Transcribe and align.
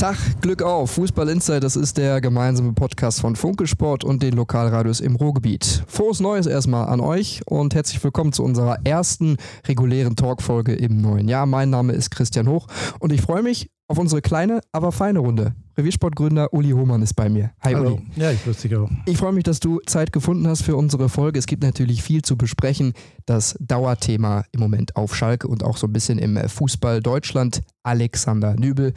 Tag, 0.00 0.16
Glück 0.40 0.62
auf. 0.62 0.92
Fußball 0.92 1.28
Insight, 1.28 1.62
das 1.62 1.76
ist 1.76 1.98
der 1.98 2.22
gemeinsame 2.22 2.72
Podcast 2.72 3.20
von 3.20 3.36
Funke 3.36 3.66
Sport 3.66 4.02
und 4.02 4.22
den 4.22 4.32
Lokalradios 4.32 5.00
im 5.00 5.14
Ruhrgebiet. 5.14 5.84
Frohes 5.88 6.20
Neues 6.20 6.46
erstmal 6.46 6.88
an 6.88 7.00
euch 7.00 7.42
und 7.44 7.74
herzlich 7.74 8.02
willkommen 8.02 8.32
zu 8.32 8.42
unserer 8.42 8.78
ersten 8.84 9.36
regulären 9.68 10.16
Talkfolge 10.16 10.72
im 10.72 11.02
neuen 11.02 11.28
Jahr. 11.28 11.44
Mein 11.44 11.68
Name 11.68 11.92
ist 11.92 12.08
Christian 12.08 12.48
Hoch 12.48 12.66
und 12.98 13.12
ich 13.12 13.20
freue 13.20 13.42
mich 13.42 13.68
auf 13.90 13.98
unsere 13.98 14.22
kleine, 14.22 14.60
aber 14.70 14.92
feine 14.92 15.18
Runde. 15.18 15.52
Reviersportgründer 15.76 16.52
Uli 16.52 16.70
Hohmann 16.70 17.02
ist 17.02 17.14
bei 17.14 17.28
mir. 17.28 17.50
Hi 17.60 17.74
Hallo. 17.74 17.94
Uli. 17.94 18.02
Ja, 18.14 18.30
ich 18.30 18.44
grüße 18.44 18.68
dich 18.68 18.76
auch. 18.76 18.88
Ich 19.06 19.18
freue 19.18 19.32
mich, 19.32 19.42
dass 19.42 19.58
du 19.58 19.80
Zeit 19.84 20.12
gefunden 20.12 20.46
hast 20.46 20.62
für 20.62 20.76
unsere 20.76 21.08
Folge. 21.08 21.40
Es 21.40 21.46
gibt 21.46 21.64
natürlich 21.64 22.00
viel 22.00 22.22
zu 22.22 22.36
besprechen. 22.36 22.92
Das 23.26 23.56
Dauerthema 23.58 24.44
im 24.52 24.60
Moment 24.60 24.94
auf 24.94 25.16
Schalke 25.16 25.48
und 25.48 25.64
auch 25.64 25.76
so 25.76 25.88
ein 25.88 25.92
bisschen 25.92 26.20
im 26.20 26.36
Fußball 26.36 27.00
Deutschland. 27.00 27.62
Alexander 27.82 28.54
Nübel 28.54 28.92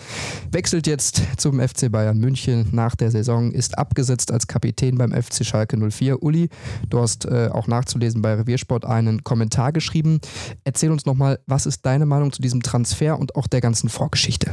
wechselt 0.52 0.86
jetzt 0.86 1.24
zum 1.38 1.60
FC 1.60 1.92
Bayern 1.92 2.20
München 2.20 2.68
nach 2.72 2.96
der 2.96 3.10
Saison, 3.10 3.52
ist 3.52 3.78
abgesetzt 3.80 4.32
als 4.32 4.46
Kapitän 4.46 4.98
beim 5.00 5.12
FC 5.12 5.44
Schalke 5.44 5.78
04. 5.90 6.22
Uli, 6.22 6.50
du 6.90 7.00
hast 7.00 7.26
äh, 7.26 7.50
auch 7.52 7.66
nachzulesen 7.66 8.22
bei 8.22 8.36
Reviersport 8.36 8.86
einen 8.86 9.24
Kommentar 9.24 9.72
geschrieben. 9.72 10.20
Erzähl 10.66 10.92
uns 10.92 11.08
nochmal, 11.08 11.40
was 11.48 11.66
ist 11.66 11.84
deine 11.84 12.06
Meinung 12.06 12.32
zu 12.32 12.44
diesem 12.44 12.62
Transfer 12.62 13.18
und 13.18 13.36
auch 13.36 13.48
der 13.48 13.62
ganzen 13.62 13.90
Vorgeschichte? 13.90 14.52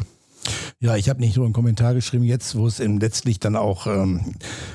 Ja, 0.82 0.96
ich 0.96 1.10
habe 1.10 1.20
nicht 1.20 1.36
nur 1.36 1.44
einen 1.44 1.52
Kommentar 1.52 1.94
geschrieben, 1.94 2.24
jetzt, 2.24 2.56
wo 2.56 2.66
es 2.66 2.78
letztlich 2.78 3.38
dann 3.38 3.54
auch 3.54 3.86
ähm, 3.86 4.34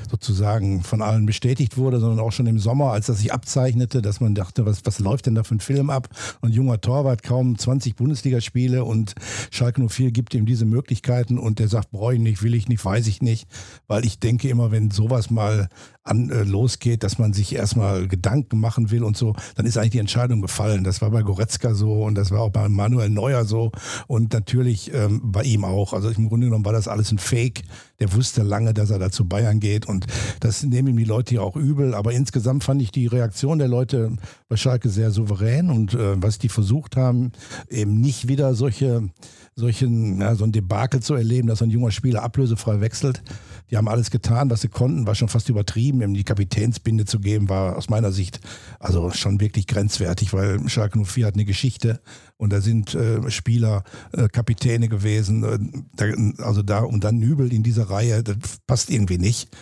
sozusagen 0.09 0.83
von 0.83 1.01
allen 1.01 1.25
bestätigt 1.25 1.77
wurde, 1.77 1.99
sondern 1.99 2.19
auch 2.19 2.31
schon 2.31 2.45
im 2.45 2.59
Sommer, 2.59 2.91
als 2.91 3.07
das 3.07 3.17
sich 3.17 3.33
abzeichnete, 3.33 4.01
dass 4.03 4.19
man 4.19 4.35
dachte, 4.35 4.65
was, 4.65 4.85
was 4.85 4.99
läuft 4.99 5.25
denn 5.25 5.35
da 5.35 5.43
für 5.43 5.55
ein 5.55 5.59
Film 5.59 5.89
ab? 5.89 6.09
Und 6.41 6.53
junger 6.53 6.79
Torwart, 6.79 7.23
kaum 7.23 7.57
20 7.57 7.95
Bundesligaspiele 7.95 8.83
und 8.83 9.15
Schalke 9.49 9.81
04 9.87 10.11
gibt 10.11 10.35
ihm 10.35 10.45
diese 10.45 10.65
Möglichkeiten 10.65 11.39
und 11.39 11.57
der 11.57 11.69
sagt, 11.69 11.91
brauche 11.91 12.13
ich 12.13 12.19
nicht, 12.19 12.43
will 12.43 12.53
ich 12.53 12.67
nicht, 12.67 12.85
weiß 12.85 13.07
ich 13.07 13.23
nicht, 13.23 13.47
weil 13.87 14.05
ich 14.05 14.19
denke 14.19 14.47
immer, 14.49 14.71
wenn 14.71 14.91
sowas 14.91 15.31
mal 15.31 15.69
an, 16.03 16.29
äh, 16.29 16.43
losgeht, 16.43 17.03
dass 17.03 17.17
man 17.17 17.33
sich 17.33 17.55
erstmal 17.55 18.07
Gedanken 18.07 18.59
machen 18.59 18.91
will 18.91 19.03
und 19.03 19.17
so, 19.17 19.35
dann 19.55 19.65
ist 19.65 19.77
eigentlich 19.77 19.91
die 19.91 19.99
Entscheidung 19.99 20.41
gefallen. 20.41 20.83
Das 20.83 21.01
war 21.01 21.09
bei 21.09 21.23
Goretzka 21.23 21.73
so 21.73 22.03
und 22.03 22.15
das 22.15 22.29
war 22.29 22.41
auch 22.41 22.51
bei 22.51 22.69
Manuel 22.69 23.09
Neuer 23.09 23.43
so 23.45 23.71
und 24.07 24.31
natürlich 24.33 24.93
ähm, 24.93 25.21
bei 25.23 25.41
ihm 25.43 25.54
auch. 25.63 25.93
Also 25.93 26.09
im 26.09 26.27
Grunde 26.27 26.47
genommen 26.47 26.65
war 26.65 26.73
das 26.73 26.87
alles 26.87 27.11
ein 27.11 27.19
Fake. 27.19 27.61
Der 27.99 28.11
wusste 28.13 28.43
lange, 28.43 28.73
dass 28.73 28.89
er 28.89 28.99
da 28.99 29.09
zu 29.09 29.25
Bayern 29.25 29.59
geht 29.59 29.85
und 29.85 30.05
das 30.41 30.63
nehmen 30.63 30.89
ihm 30.89 30.97
die 30.97 31.05
Leute 31.05 31.35
ja 31.35 31.41
auch 31.41 31.55
übel. 31.55 31.93
Aber 31.93 32.11
insgesamt 32.11 32.63
fand 32.63 32.81
ich 32.81 32.91
die 32.91 33.07
Reaktion 33.07 33.59
der 33.59 33.67
Leute 33.67 34.17
bei 34.49 34.57
Schalke 34.57 34.89
sehr 34.89 35.11
souverän 35.11 35.69
und 35.69 35.93
äh, 35.93 36.21
was 36.21 36.37
die 36.39 36.49
versucht 36.49 36.97
haben, 36.97 37.31
eben 37.69 38.01
nicht 38.01 38.27
wieder 38.27 38.53
solche 38.55 39.09
solchen, 39.57 40.19
ja, 40.19 40.35
so 40.35 40.43
ein 40.43 40.51
Debakel 40.51 41.01
zu 41.01 41.13
erleben, 41.13 41.47
dass 41.47 41.61
ein 41.61 41.69
junger 41.69 41.91
Spieler 41.91 42.23
ablösefrei 42.23 42.81
wechselt. 42.81 43.23
Die 43.71 43.77
haben 43.77 43.87
alles 43.87 44.11
getan, 44.11 44.49
was 44.49 44.61
sie 44.61 44.67
konnten, 44.67 45.07
war 45.07 45.15
schon 45.15 45.29
fast 45.29 45.47
übertrieben. 45.47 46.01
Ihm 46.01 46.13
die 46.13 46.25
Kapitänsbinde 46.25 47.05
zu 47.05 47.19
geben, 47.21 47.47
war 47.47 47.77
aus 47.77 47.89
meiner 47.89 48.11
Sicht 48.11 48.41
also 48.79 49.11
schon 49.11 49.39
wirklich 49.39 49.65
grenzwertig, 49.65 50.33
weil 50.33 50.67
Schalke 50.67 50.99
04 50.99 51.25
hat 51.25 51.35
eine 51.35 51.45
Geschichte 51.45 52.01
und 52.35 52.51
da 52.51 52.59
sind 52.59 52.95
äh, 52.95 53.31
Spieler, 53.31 53.85
äh, 54.11 54.27
Kapitäne 54.27 54.89
gewesen. 54.89 55.43
Äh, 55.43 55.59
da, 55.95 56.43
also 56.43 56.61
da 56.61 56.79
und 56.79 57.05
dann 57.05 57.17
Nübel 57.17 57.53
in 57.53 57.63
dieser 57.63 57.89
Reihe, 57.89 58.23
das 58.23 58.59
passt 58.67 58.89
irgendwie 58.89 59.17
nicht. 59.17 59.55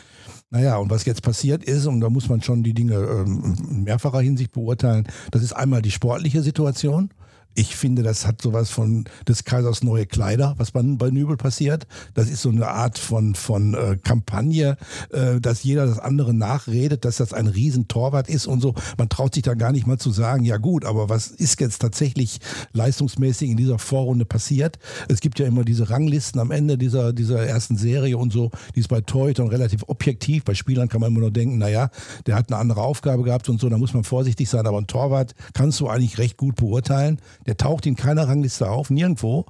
Naja, 0.50 0.78
und 0.78 0.90
was 0.90 1.06
jetzt 1.06 1.22
passiert 1.22 1.64
ist, 1.64 1.86
und 1.86 2.02
da 2.02 2.10
muss 2.10 2.30
man 2.30 2.42
schon 2.42 2.64
die 2.64 2.74
Dinge 2.74 2.96
ähm, 2.96 3.56
in 3.70 3.84
mehrfacher 3.84 4.22
Hinsicht 4.22 4.54
beurteilen, 4.54 5.08
das 5.30 5.44
ist 5.44 5.54
einmal 5.54 5.84
die 5.84 5.92
sportliche 5.92 6.42
Situation. 6.42 7.10
Ich 7.56 7.76
finde, 7.76 8.02
das 8.02 8.26
hat 8.26 8.42
sowas 8.42 8.70
von 8.70 9.06
des 9.28 9.44
Kaisers 9.44 9.84
neue 9.84 10.06
Kleider, 10.06 10.56
was 10.58 10.72
bei, 10.72 10.82
bei 10.82 11.12
Nübel 11.12 11.38
passiert. 11.38 11.86
Das 12.16 12.30
ist 12.30 12.42
so 12.42 12.50
eine 12.50 12.68
Art 12.68 12.98
von, 12.98 13.36
von 13.36 13.76
äh, 13.76 13.98
Kampagne, 14.04 14.78
äh, 15.12 15.40
dass 15.40 15.64
jeder 15.64 15.86
das 15.86 16.00
andere 16.00 16.34
nachredet, 16.34 17.06
dass 17.06 17.18
das 17.18 17.32
ein 17.32 17.48
Riesentorwart 17.48 18.28
ist 18.28 18.48
und 18.48 18.62
so. 18.62 18.74
Man 18.98 19.10
traut 19.10 19.36
sich 19.36 19.44
da 19.44 19.54
gar 19.54 19.72
nicht 19.72 19.86
mal 19.86 20.00
zu 20.00 20.12
sagen, 20.12 20.46
ja 20.46 20.58
gut, 20.58 20.84
aber 20.84 21.10
was 21.10 21.28
ist 21.28 21.60
jetzt 21.60 21.80
tatsächlich 21.80 22.40
leistungsmäßig 22.74 23.52
in 23.52 23.58
dieser 23.58 23.78
Vorrunde 23.78 24.26
passiert? 24.26 24.80
Es 25.08 25.20
gibt 25.20 25.40
ja 25.40 25.46
immer 25.46 25.64
diese 25.64 25.90
Ranglisten 25.90 26.42
am 26.42 26.50
Ende 26.50 26.78
dieser, 26.78 27.14
dieser 27.14 27.46
ersten 27.46 27.78
Serie 27.78 28.18
und 28.18 28.34
so, 28.34 28.50
die 28.76 28.80
ist 28.80 28.90
bei 28.90 29.02
Torhütern 29.02 29.48
relativ 29.48 29.84
objektiv. 29.88 30.44
Bei 30.44 30.56
Spielern 30.56 30.90
kann 30.90 31.02
man 31.02 31.12
immer 31.12 31.22
nur 31.22 31.32
denken, 31.32 31.60
naja, 31.60 31.90
der 32.26 32.36
hat 32.36 32.52
eine 32.52 32.58
andere 32.60 32.82
Aufgabe 32.82 33.22
gehabt 33.24 33.48
und 33.50 33.62
so, 33.62 33.70
da 33.70 33.78
muss 33.78 33.94
man 33.94 34.04
vorsichtig 34.04 34.50
sein, 34.50 34.66
aber 34.66 34.80
ein 34.80 34.88
Torwart 34.88 35.36
kannst 35.54 35.80
du 35.80 35.88
eigentlich 35.88 36.18
recht 36.18 36.38
gut 36.38 36.56
beurteilen. 36.56 37.20
Der 37.46 37.58
taucht 37.58 37.86
in 37.86 37.96
keiner 37.96 38.28
Rangliste 38.28 38.70
auf, 38.70 38.90
nirgendwo. 38.90 39.46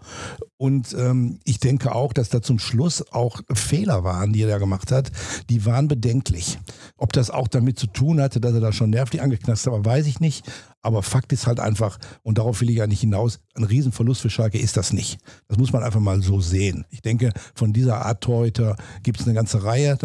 Und 0.64 0.96
ähm, 0.98 1.40
ich 1.44 1.60
denke 1.60 1.94
auch, 1.94 2.14
dass 2.14 2.30
da 2.30 2.42
zum 2.42 2.58
Schluss 2.58 3.04
auch 3.12 3.42
Fehler 3.54 4.06
waren, 4.06 4.32
die 4.32 4.44
er 4.44 4.48
da 4.48 4.60
gemacht 4.60 4.94
hat. 4.94 5.12
Die 5.50 5.66
waren 5.66 5.90
bedenklich. 5.90 6.58
Ob 6.96 7.12
das 7.12 7.32
auch 7.32 7.50
damit 7.50 7.78
zu 7.78 7.88
tun 7.88 8.22
hatte, 8.22 8.40
dass 8.40 8.54
er 8.54 8.62
da 8.62 8.72
schon 8.72 8.92
nervlich 8.92 9.22
angeknast 9.22 9.68
hat, 9.68 9.74
weiß 9.84 10.08
ich 10.08 10.22
nicht. 10.22 10.50
Aber 10.82 11.04
Fakt 11.04 11.34
ist 11.34 11.48
halt 11.48 11.60
einfach, 11.60 11.98
und 12.24 12.38
darauf 12.38 12.62
will 12.62 12.70
ich 12.70 12.78
ja 12.78 12.88
nicht 12.88 13.02
hinaus, 13.02 13.40
ein 13.56 13.66
Riesenverlust 13.66 14.22
für 14.22 14.30
Schalke 14.30 14.58
ist 14.58 14.78
das 14.78 14.94
nicht. 14.94 15.18
Das 15.50 15.58
muss 15.58 15.74
man 15.74 15.84
einfach 15.84 16.00
mal 16.00 16.22
so 16.22 16.40
sehen. 16.40 16.86
Ich 16.92 17.02
denke, 17.02 17.34
von 17.56 17.74
dieser 17.74 18.06
Art 18.06 18.22
Torhüter 18.22 18.78
gibt 19.02 19.20
es 19.20 19.26
eine 19.26 19.36
ganze 19.36 19.66
Reihe. 19.66 19.98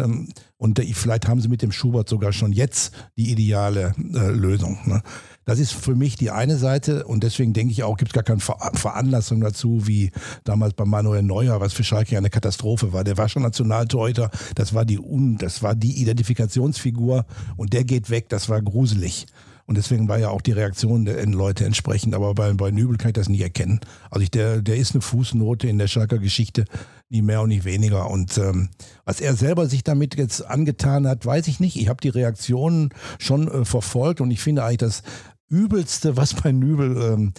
Und 0.57 0.81
vielleicht 0.93 1.29
haben 1.29 1.39
sie 1.39 1.47
mit 1.47 1.61
dem 1.61 1.71
Schubert 1.71 2.09
sogar 2.09 2.33
schon 2.33 2.51
jetzt 2.51 2.93
die 3.17 3.31
ideale 3.31 3.93
äh, 3.97 4.29
Lösung. 4.31 4.77
Ne? 4.85 5.01
Das 5.49 5.57
ist 5.57 5.73
für 5.73 5.95
mich 5.95 6.15
die 6.15 6.29
eine 6.29 6.57
Seite 6.57 7.05
und 7.05 7.23
deswegen 7.23 7.53
denke 7.53 7.71
ich 7.71 7.81
auch, 7.81 7.97
gibt 7.97 8.11
es 8.11 8.13
gar 8.13 8.23
keine 8.23 8.39
Veranlassung 8.39 9.41
dazu, 9.41 9.87
wie 9.87 10.11
damals 10.49 10.73
bei 10.73 10.85
Manuel 10.85 11.23
Neuer, 11.23 11.61
was 11.61 11.73
für 11.73 11.83
Schalke 11.83 12.17
eine 12.17 12.29
Katastrophe 12.29 12.91
war. 12.91 13.03
Der 13.03 13.17
war 13.17 13.29
schon 13.29 13.43
Nationaltorhüter, 13.43 14.31
das 14.55 14.73
war 14.73 14.83
die, 14.83 14.99
das 15.37 15.61
war 15.61 15.75
die 15.75 16.01
Identifikationsfigur 16.01 17.25
und 17.55 17.73
der 17.73 17.83
geht 17.83 18.09
weg, 18.09 18.29
das 18.29 18.49
war 18.49 18.61
gruselig. 18.61 19.27
Und 19.67 19.77
deswegen 19.77 20.07
war 20.07 20.17
ja 20.17 20.29
auch 20.29 20.41
die 20.41 20.53
Reaktion 20.53 21.05
der 21.05 21.23
Leute 21.27 21.63
entsprechend. 21.63 22.15
Aber 22.15 22.33
bei, 22.33 22.51
bei 22.53 22.71
Nübel 22.71 22.97
kann 22.97 23.09
ich 23.09 23.13
das 23.13 23.29
nicht 23.29 23.41
erkennen. 23.41 23.79
Also 24.09 24.23
ich, 24.23 24.31
der, 24.31 24.63
der 24.63 24.77
ist 24.77 24.95
eine 24.95 25.01
Fußnote 25.01 25.67
in 25.67 25.77
der 25.77 25.87
Schalker 25.87 26.17
Geschichte, 26.17 26.65
nie 27.09 27.21
mehr 27.21 27.43
und 27.43 27.49
nicht 27.49 27.65
weniger. 27.65 28.09
Und 28.09 28.35
ähm, 28.39 28.69
was 29.05 29.21
er 29.21 29.35
selber 29.35 29.67
sich 29.67 29.83
damit 29.83 30.15
jetzt 30.15 30.43
angetan 30.43 31.05
hat, 31.07 31.23
weiß 31.23 31.47
ich 31.47 31.59
nicht. 31.59 31.75
Ich 31.75 31.87
habe 31.87 32.01
die 32.01 32.09
Reaktionen 32.09 32.89
schon 33.19 33.47
äh, 33.47 33.63
verfolgt 33.63 34.21
und 34.21 34.31
ich 34.31 34.41
finde 34.41 34.63
eigentlich, 34.63 34.79
dass 34.79 35.03
Übelste, 35.49 36.15
was 36.15 36.33
bei 36.33 36.51
Nübel 36.51 36.97
ähm, 37.01 37.33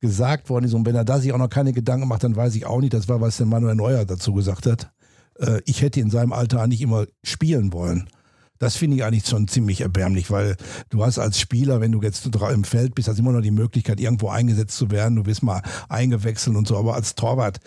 gesagt 0.00 0.48
worden 0.48 0.64
ist. 0.64 0.74
Und 0.74 0.86
wenn 0.86 0.94
er 0.94 1.04
da 1.04 1.18
sich 1.18 1.32
auch 1.32 1.38
noch 1.38 1.50
keine 1.50 1.72
Gedanken 1.72 2.08
macht, 2.08 2.24
dann 2.24 2.36
weiß 2.36 2.54
ich 2.54 2.66
auch 2.66 2.80
nicht, 2.80 2.94
das 2.94 3.08
war, 3.08 3.20
was 3.20 3.36
der 3.36 3.46
Manuel 3.46 3.74
Neuer 3.74 4.04
dazu 4.04 4.32
gesagt 4.32 4.66
hat. 4.66 4.90
Äh, 5.38 5.60
ich 5.64 5.82
hätte 5.82 6.00
in 6.00 6.10
seinem 6.10 6.32
Alter 6.32 6.62
eigentlich 6.62 6.80
immer 6.80 7.06
spielen 7.22 7.72
wollen. 7.72 8.08
Das 8.58 8.76
finde 8.76 8.96
ich 8.96 9.04
eigentlich 9.04 9.26
schon 9.26 9.48
ziemlich 9.48 9.82
erbärmlich, 9.82 10.30
weil 10.30 10.56
du 10.88 11.04
hast 11.04 11.18
als 11.18 11.38
Spieler, 11.38 11.80
wenn 11.80 11.92
du 11.92 12.00
jetzt 12.00 12.26
im 12.26 12.64
Feld 12.64 12.94
bist, 12.94 13.08
hast 13.08 13.18
immer 13.18 13.32
noch 13.32 13.42
die 13.42 13.50
Möglichkeit, 13.50 14.00
irgendwo 14.00 14.28
eingesetzt 14.28 14.76
zu 14.76 14.90
werden. 14.90 15.16
Du 15.16 15.26
wirst 15.26 15.42
mal 15.42 15.62
eingewechselt 15.88 16.56
und 16.56 16.66
so. 16.66 16.78
Aber 16.78 16.94
als 16.94 17.14
Torwart 17.14 17.60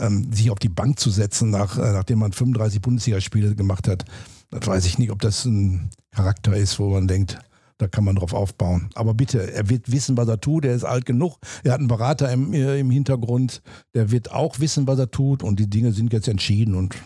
ähm, 0.00 0.32
sich 0.32 0.50
auf 0.50 0.58
die 0.58 0.68
Bank 0.68 1.00
zu 1.00 1.10
setzen, 1.10 1.50
nach, 1.50 1.78
äh, 1.78 1.92
nachdem 1.92 2.20
man 2.20 2.32
35 2.32 2.80
Bundesligaspiele 2.80 3.56
gemacht 3.56 3.88
hat, 3.88 4.04
das 4.50 4.66
weiß 4.66 4.86
ich 4.86 4.98
nicht, 4.98 5.10
ob 5.10 5.20
das 5.20 5.44
ein 5.44 5.90
Charakter 6.12 6.56
ist, 6.56 6.78
wo 6.78 6.90
man 6.90 7.08
denkt, 7.08 7.38
da 7.78 7.88
kann 7.88 8.04
man 8.04 8.16
drauf 8.16 8.32
aufbauen. 8.32 8.88
Aber 8.94 9.14
bitte, 9.14 9.52
er 9.52 9.68
wird 9.68 9.90
wissen, 9.90 10.16
was 10.16 10.28
er 10.28 10.40
tut. 10.40 10.64
Er 10.64 10.74
ist 10.74 10.84
alt 10.84 11.06
genug. 11.06 11.38
Er 11.62 11.72
hat 11.72 11.80
einen 11.80 11.88
Berater 11.88 12.32
im, 12.32 12.52
äh, 12.52 12.78
im 12.78 12.90
Hintergrund. 12.90 13.62
Der 13.94 14.10
wird 14.10 14.32
auch 14.32 14.60
wissen, 14.60 14.86
was 14.86 14.98
er 14.98 15.10
tut. 15.10 15.42
Und 15.42 15.60
die 15.60 15.68
Dinge 15.68 15.92
sind 15.92 16.12
jetzt 16.12 16.28
entschieden 16.28 16.74
und 16.74 16.96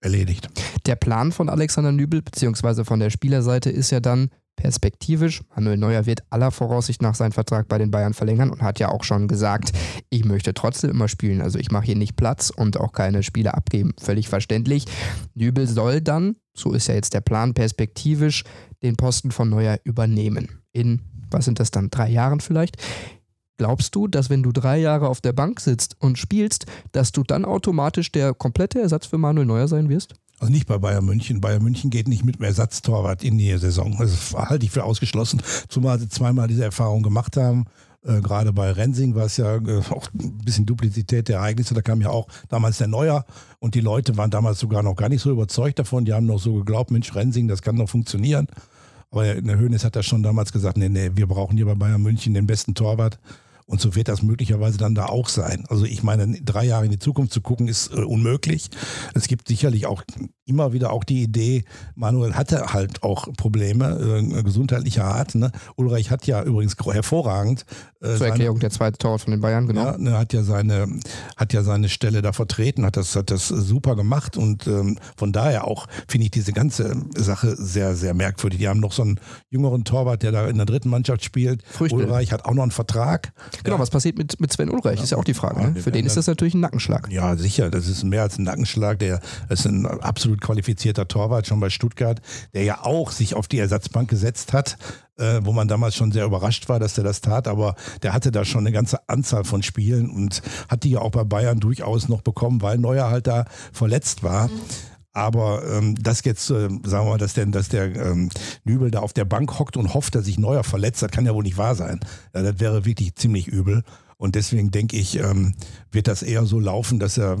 erledigt. 0.00 0.48
Der 0.86 0.96
Plan 0.96 1.32
von 1.32 1.48
Alexander 1.48 1.92
Nübel, 1.92 2.22
beziehungsweise 2.22 2.84
von 2.84 3.00
der 3.00 3.10
Spielerseite, 3.10 3.70
ist 3.70 3.90
ja 3.90 4.00
dann, 4.00 4.30
perspektivisch. 4.56 5.42
Manuel 5.54 5.76
Neuer 5.76 6.06
wird 6.06 6.22
aller 6.30 6.50
Voraussicht 6.50 7.02
nach 7.02 7.14
seinen 7.14 7.32
Vertrag 7.32 7.68
bei 7.68 7.78
den 7.78 7.90
Bayern 7.90 8.14
verlängern 8.14 8.50
und 8.50 8.62
hat 8.62 8.80
ja 8.80 8.88
auch 8.88 9.04
schon 9.04 9.28
gesagt, 9.28 9.72
ich 10.10 10.24
möchte 10.24 10.54
trotzdem 10.54 10.90
immer 10.90 11.08
spielen. 11.08 11.40
Also 11.42 11.58
ich 11.58 11.70
mache 11.70 11.86
hier 11.86 11.96
nicht 11.96 12.16
Platz 12.16 12.50
und 12.50 12.80
auch 12.80 12.92
keine 12.92 13.22
Spiele 13.22 13.54
abgeben. 13.54 13.92
Völlig 14.00 14.28
verständlich. 14.28 14.86
Nübel 15.34 15.68
soll 15.68 16.00
dann, 16.00 16.36
so 16.54 16.72
ist 16.72 16.88
ja 16.88 16.94
jetzt 16.94 17.14
der 17.14 17.20
Plan, 17.20 17.54
perspektivisch 17.54 18.44
den 18.82 18.96
Posten 18.96 19.30
von 19.30 19.48
Neuer 19.48 19.78
übernehmen. 19.84 20.62
In, 20.72 21.02
was 21.30 21.44
sind 21.44 21.60
das 21.60 21.70
dann, 21.70 21.90
drei 21.90 22.10
Jahren 22.10 22.40
vielleicht? 22.40 22.76
Glaubst 23.58 23.94
du, 23.94 24.06
dass 24.06 24.28
wenn 24.28 24.42
du 24.42 24.52
drei 24.52 24.78
Jahre 24.78 25.08
auf 25.08 25.20
der 25.20 25.32
Bank 25.32 25.60
sitzt 25.60 25.96
und 25.98 26.18
spielst, 26.18 26.66
dass 26.92 27.12
du 27.12 27.22
dann 27.22 27.44
automatisch 27.44 28.12
der 28.12 28.34
komplette 28.34 28.80
Ersatz 28.80 29.06
für 29.06 29.18
Manuel 29.18 29.46
Neuer 29.46 29.68
sein 29.68 29.88
wirst? 29.88 30.14
Also 30.38 30.52
nicht 30.52 30.66
bei 30.66 30.76
Bayern 30.76 31.04
München. 31.04 31.40
Bayern 31.40 31.62
München 31.62 31.88
geht 31.88 32.08
nicht 32.08 32.24
mit 32.24 32.36
einem 32.36 32.44
Ersatztorwart 32.44 33.24
in 33.24 33.38
die 33.38 33.56
Saison. 33.56 33.96
Das 33.98 34.34
halte 34.34 34.66
ich 34.66 34.70
für 34.70 34.84
ausgeschlossen, 34.84 35.40
zumal 35.68 35.98
sie 35.98 36.08
zweimal 36.08 36.48
diese 36.48 36.64
Erfahrung 36.64 37.02
gemacht 37.02 37.38
haben. 37.38 37.64
Äh, 38.06 38.20
Gerade 38.20 38.52
bei 38.52 38.70
Rensing 38.70 39.14
war 39.14 39.26
es 39.26 39.36
ja 39.36 39.56
äh, 39.56 39.82
auch 39.90 40.08
ein 40.14 40.38
bisschen 40.38 40.66
Duplizität 40.66 41.28
der 41.28 41.36
Ereignisse. 41.36 41.74
Da 41.74 41.82
kam 41.82 42.00
ja 42.00 42.10
auch 42.10 42.28
damals 42.48 42.78
der 42.78 42.86
Neuer 42.86 43.24
und 43.58 43.74
die 43.74 43.80
Leute 43.80 44.16
waren 44.16 44.30
damals 44.30 44.58
sogar 44.58 44.82
noch 44.82 44.96
gar 44.96 45.08
nicht 45.08 45.22
so 45.22 45.30
überzeugt 45.30 45.78
davon. 45.78 46.04
Die 46.04 46.12
haben 46.12 46.26
noch 46.26 46.40
so 46.40 46.54
geglaubt, 46.54 46.90
Mensch, 46.90 47.14
Rensing, 47.14 47.48
das 47.48 47.62
kann 47.62 47.76
doch 47.76 47.88
funktionieren. 47.88 48.46
Aber 49.10 49.34
der 49.34 49.58
Hönes 49.58 49.84
hat 49.84 49.96
ja 49.96 50.02
schon 50.02 50.22
damals 50.22 50.52
gesagt, 50.52 50.76
nee, 50.76 50.88
nee, 50.88 51.10
wir 51.14 51.26
brauchen 51.26 51.56
hier 51.56 51.66
bei 51.66 51.74
Bayern 51.74 52.02
München 52.02 52.34
den 52.34 52.46
besten 52.46 52.74
Torwart. 52.74 53.18
Und 53.66 53.80
so 53.80 53.96
wird 53.96 54.06
das 54.06 54.22
möglicherweise 54.22 54.78
dann 54.78 54.94
da 54.94 55.06
auch 55.06 55.28
sein. 55.28 55.64
Also 55.68 55.84
ich 55.84 56.04
meine, 56.04 56.40
drei 56.40 56.64
Jahre 56.64 56.84
in 56.84 56.92
die 56.92 57.00
Zukunft 57.00 57.32
zu 57.32 57.40
gucken, 57.40 57.66
ist 57.66 57.92
äh, 57.92 57.96
unmöglich. 57.96 58.70
Es 59.14 59.26
gibt 59.26 59.48
sicherlich 59.48 59.86
auch 59.86 60.04
immer 60.44 60.72
wieder 60.72 60.92
auch 60.92 61.02
die 61.02 61.24
Idee, 61.24 61.64
Manuel 61.96 62.34
hatte 62.34 62.72
halt 62.72 63.02
auch 63.02 63.26
Probleme 63.36 64.22
äh, 64.38 64.42
gesundheitlicher 64.44 65.04
Art. 65.04 65.34
Ne? 65.34 65.50
Ulreich 65.74 66.10
hat 66.10 66.26
ja 66.28 66.42
übrigens 66.44 66.76
hervorragend. 66.76 67.66
Äh, 68.00 68.16
Zur 68.16 68.28
Erklärung 68.28 68.56
seine, 68.56 68.60
der 68.60 68.70
zweite 68.70 68.98
Torwart 68.98 69.22
von 69.22 69.32
den 69.32 69.40
Bayern, 69.40 69.66
genau. 69.66 69.84
Ja, 69.84 69.98
ne, 69.98 70.16
hat 70.16 70.32
ja 70.32 70.44
seine, 70.44 70.86
hat 71.36 71.52
ja 71.52 71.64
seine 71.64 71.88
Stelle 71.88 72.22
da 72.22 72.32
vertreten, 72.32 72.84
hat 72.84 72.96
das, 72.96 73.16
hat 73.16 73.32
das 73.32 73.48
super 73.48 73.96
gemacht 73.96 74.36
und 74.36 74.68
ähm, 74.68 74.98
von 75.16 75.32
daher 75.32 75.66
auch 75.66 75.88
finde 76.06 76.26
ich 76.26 76.30
diese 76.30 76.52
ganze 76.52 76.96
Sache 77.16 77.56
sehr, 77.56 77.96
sehr 77.96 78.14
merkwürdig. 78.14 78.60
Die 78.60 78.68
haben 78.68 78.80
noch 78.80 78.92
so 78.92 79.02
einen 79.02 79.18
jüngeren 79.50 79.82
Torwart, 79.82 80.22
der 80.22 80.30
da 80.30 80.46
in 80.46 80.56
der 80.56 80.66
dritten 80.66 80.90
Mannschaft 80.90 81.24
spielt. 81.24 81.64
Früchte. 81.64 81.96
Ulreich 81.96 82.30
hat 82.30 82.44
auch 82.44 82.54
noch 82.54 82.62
einen 82.62 82.70
Vertrag. 82.70 83.32
Genau, 83.64 83.76
ja. 83.76 83.82
was 83.82 83.90
passiert 83.90 84.18
mit, 84.18 84.40
mit 84.40 84.52
Sven 84.52 84.70
Ulreich, 84.70 84.98
ja. 84.98 85.04
ist 85.04 85.10
ja 85.10 85.18
auch 85.18 85.24
die 85.24 85.34
Frage. 85.34 85.60
Ne? 85.60 85.80
Für 85.80 85.92
den 85.92 86.06
ist 86.06 86.16
das 86.16 86.26
natürlich 86.26 86.54
ein 86.54 86.60
Nackenschlag. 86.60 87.10
Ja, 87.10 87.36
sicher, 87.36 87.70
das 87.70 87.88
ist 87.88 88.04
mehr 88.04 88.22
als 88.22 88.38
ein 88.38 88.44
Nackenschlag. 88.44 88.98
Der 88.98 89.20
ist 89.48 89.66
ein 89.66 89.86
absolut 89.86 90.40
qualifizierter 90.40 91.08
Torwart 91.08 91.46
schon 91.46 91.60
bei 91.60 91.70
Stuttgart, 91.70 92.20
der 92.54 92.64
ja 92.64 92.84
auch 92.84 93.10
sich 93.10 93.34
auf 93.34 93.48
die 93.48 93.58
Ersatzbank 93.58 94.08
gesetzt 94.08 94.52
hat, 94.52 94.76
äh, 95.18 95.40
wo 95.42 95.52
man 95.52 95.68
damals 95.68 95.94
schon 95.94 96.12
sehr 96.12 96.24
überrascht 96.24 96.68
war, 96.68 96.78
dass 96.78 96.94
der 96.94 97.04
das 97.04 97.20
tat, 97.20 97.48
aber 97.48 97.74
der 98.02 98.12
hatte 98.12 98.30
da 98.30 98.44
schon 98.44 98.60
eine 98.60 98.72
ganze 98.72 99.08
Anzahl 99.08 99.44
von 99.44 99.62
Spielen 99.62 100.10
und 100.10 100.42
hat 100.68 100.84
die 100.84 100.90
ja 100.90 101.00
auch 101.00 101.10
bei 101.10 101.24
Bayern 101.24 101.60
durchaus 101.60 102.08
noch 102.08 102.22
bekommen, 102.22 102.62
weil 102.62 102.78
Neuer 102.78 103.10
halt 103.10 103.26
da 103.26 103.46
verletzt 103.72 104.22
war. 104.22 104.50
Aber 105.16 105.62
ähm, 105.66 105.94
das 105.94 106.22
jetzt, 106.24 106.50
äh, 106.50 106.68
sagen 106.68 106.82
wir 106.84 107.04
mal, 107.04 107.16
dass 107.16 107.32
der, 107.32 107.46
dass 107.46 107.70
der 107.70 107.96
ähm, 107.96 108.28
Nübel 108.64 108.90
da 108.90 108.98
auf 108.98 109.14
der 109.14 109.24
Bank 109.24 109.58
hockt 109.58 109.78
und 109.78 109.94
hofft, 109.94 110.14
dass 110.14 110.26
sich 110.26 110.38
Neuer 110.38 110.62
verletzt, 110.62 111.00
das 111.00 111.10
kann 111.10 111.24
ja 111.24 111.34
wohl 111.34 111.42
nicht 111.42 111.56
wahr 111.56 111.74
sein. 111.74 112.00
Ja, 112.34 112.42
das 112.42 112.60
wäre 112.60 112.84
wirklich 112.84 113.14
ziemlich 113.14 113.48
übel. 113.48 113.82
Und 114.18 114.34
deswegen 114.34 114.70
denke 114.70 114.98
ich, 114.98 115.18
ähm, 115.18 115.54
wird 115.90 116.06
das 116.06 116.22
eher 116.22 116.44
so 116.44 116.60
laufen, 116.60 116.98
dass 116.98 117.16
er 117.16 117.38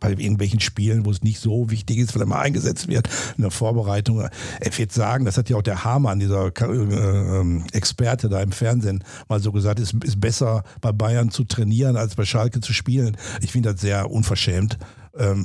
bei 0.00 0.10
irgendwelchen 0.10 0.58
Spielen, 0.58 1.04
wo 1.04 1.12
es 1.12 1.22
nicht 1.22 1.38
so 1.38 1.70
wichtig 1.70 1.98
ist, 1.98 2.10
vielleicht 2.10 2.28
mal 2.28 2.40
eingesetzt 2.40 2.88
wird, 2.88 3.08
in 3.36 3.42
der 3.42 3.52
Vorbereitung. 3.52 4.20
Er 4.58 4.78
wird 4.78 4.92
sagen, 4.92 5.24
das 5.24 5.38
hat 5.38 5.48
ja 5.50 5.56
auch 5.56 5.62
der 5.62 5.84
Hamann, 5.84 6.18
dieser 6.18 6.46
äh, 6.46 7.40
ähm, 7.40 7.64
Experte 7.72 8.28
da 8.28 8.40
im 8.40 8.50
Fernsehen, 8.50 9.04
mal 9.28 9.38
so 9.38 9.52
gesagt, 9.52 9.78
es 9.78 9.92
ist 9.92 10.20
besser 10.20 10.64
bei 10.80 10.90
Bayern 10.90 11.30
zu 11.30 11.44
trainieren, 11.44 11.96
als 11.96 12.16
bei 12.16 12.24
Schalke 12.24 12.60
zu 12.60 12.72
spielen. 12.72 13.16
Ich 13.40 13.52
finde 13.52 13.72
das 13.72 13.80
sehr 13.80 14.10
unverschämt 14.10 14.78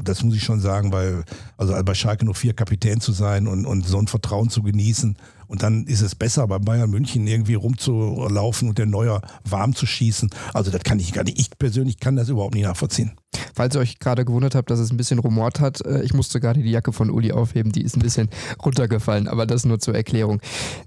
das 0.04 0.24
muss 0.24 0.36
ich 0.36 0.44
schon 0.44 0.60
sagen, 0.60 0.92
weil 0.92 1.24
also 1.58 1.74
bei 1.84 1.94
Schalke 1.94 2.26
nur 2.26 2.36
vier 2.36 2.54
Kapitän 2.54 3.02
zu 3.02 3.12
sein 3.12 3.48
und, 3.48 3.66
und 3.66 3.88
so 3.88 3.98
ein 3.98 4.08
Vertrauen 4.08 4.50
zu 4.50 4.62
genießen 4.62 5.18
und 5.48 5.62
dann 5.62 5.86
ist 5.86 6.02
es 6.02 6.16
besser, 6.16 6.48
bei 6.48 6.58
Bayern 6.58 6.90
München 6.90 7.28
irgendwie 7.28 7.54
rumzulaufen 7.54 8.70
und 8.70 8.78
den 8.80 8.90
Neuer 8.90 9.22
warm 9.44 9.76
zu 9.76 9.86
schießen. 9.86 10.32
Also 10.54 10.72
das 10.72 10.82
kann 10.82 11.00
ich 11.00 11.14
gar 11.14 11.24
nicht. 11.24 11.40
Ich 11.40 11.52
persönlich 11.58 12.00
kann 12.00 12.16
das 12.16 12.30
überhaupt 12.30 12.56
nicht 12.56 12.64
nachvollziehen. 12.64 13.12
Falls 13.54 13.76
ihr 13.76 13.82
euch 13.82 14.00
gerade 14.00 14.26
gewundert 14.26 14.56
habt, 14.56 14.72
dass 14.72 14.80
es 14.80 14.92
ein 14.92 14.98
bisschen 14.98 15.20
rumort 15.20 15.60
hat, 15.60 15.86
äh, 15.86 16.02
ich 16.02 16.14
musste 16.14 16.40
gerade 16.40 16.64
die 16.64 16.72
Jacke 16.72 16.92
von 16.92 17.12
Uli 17.12 17.32
aufheben, 17.32 17.72
die 17.72 17.84
ist 17.84 17.96
ein 17.96 18.02
bisschen 18.02 18.30
runtergefallen, 18.66 19.28
aber 19.28 19.46
das 19.46 19.66
nur 19.66 19.80
zur 19.80 19.96
Erklärung. 19.96 20.42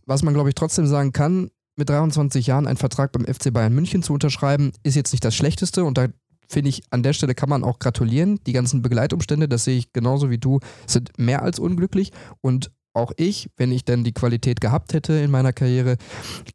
Was 0.05 0.23
man, 0.23 0.35
glaube 0.35 0.49
ich, 0.49 0.57
trotzdem 0.57 0.87
sagen 0.87 1.13
kann, 1.13 1.51
mit 1.77 1.89
23 1.89 2.47
Jahren 2.47 2.67
einen 2.67 2.77
Vertrag 2.77 3.13
beim 3.13 3.25
FC 3.25 3.53
Bayern 3.53 3.75
München 3.75 4.03
zu 4.03 4.15
unterschreiben, 4.15 4.73
ist 4.83 4.97
jetzt 4.97 5.13
nicht 5.13 5.25
das 5.25 5.35
Schlechteste 5.35 5.85
und 5.85 5.99
da 5.99 6.09
finde 6.49 6.71
ich, 6.71 6.83
an 6.91 7.03
der 7.03 7.13
Stelle 7.13 7.35
kann 7.35 7.49
man 7.49 7.65
auch 7.65 7.79
gratulieren. 7.79 8.41
Die 8.47 8.53
ganzen 8.53 8.83
Begleitumstände, 8.83 9.49
das 9.49 9.65
sehe 9.65 9.79
ich 9.79 9.93
genauso 9.93 10.31
wie 10.31 10.39
du, 10.39 10.61
sind 10.87 11.19
mehr 11.19 11.43
als 11.43 11.59
unglücklich 11.59 12.13
und 12.41 12.71
auch 12.93 13.13
ich, 13.19 13.51
wenn 13.59 13.73
ich 13.73 13.85
denn 13.85 14.05
die 14.05 14.15
Qualität 14.15 14.63
gehabt 14.63 14.95
hätte 14.95 15.13
in 15.13 15.31
meiner 15.31 15.53
Karriere, 15.53 15.99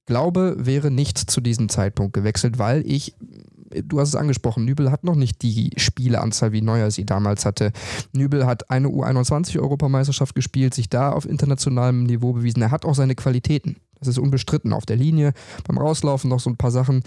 glaube, 0.07 0.55
wäre 0.57 0.89
nicht 0.89 1.17
zu 1.17 1.39
diesem 1.39 1.69
Zeitpunkt 1.69 2.13
gewechselt, 2.13 2.57
weil 2.57 2.83
ich 2.89 3.13
du 3.85 3.99
hast 3.99 4.09
es 4.09 4.15
angesprochen, 4.15 4.65
Nübel 4.65 4.91
hat 4.91 5.03
noch 5.03 5.15
nicht 5.15 5.41
die 5.41 5.71
Spieleanzahl, 5.77 6.51
wie 6.51 6.61
Neuer 6.61 6.91
sie 6.91 7.05
damals 7.05 7.45
hatte. 7.45 7.71
Nübel 8.11 8.45
hat 8.45 8.69
eine 8.69 8.89
U21-Europameisterschaft 8.89 10.35
gespielt, 10.35 10.73
sich 10.73 10.89
da 10.89 11.11
auf 11.11 11.25
internationalem 11.25 12.03
Niveau 12.03 12.33
bewiesen. 12.33 12.61
Er 12.61 12.71
hat 12.71 12.85
auch 12.85 12.95
seine 12.95 13.15
Qualitäten. 13.15 13.77
Das 13.99 14.07
ist 14.07 14.17
unbestritten 14.17 14.73
auf 14.73 14.85
der 14.85 14.97
Linie, 14.97 15.33
beim 15.67 15.77
Rauslaufen 15.77 16.29
noch 16.29 16.39
so 16.39 16.49
ein 16.49 16.57
paar 16.57 16.71
Sachen. 16.71 17.03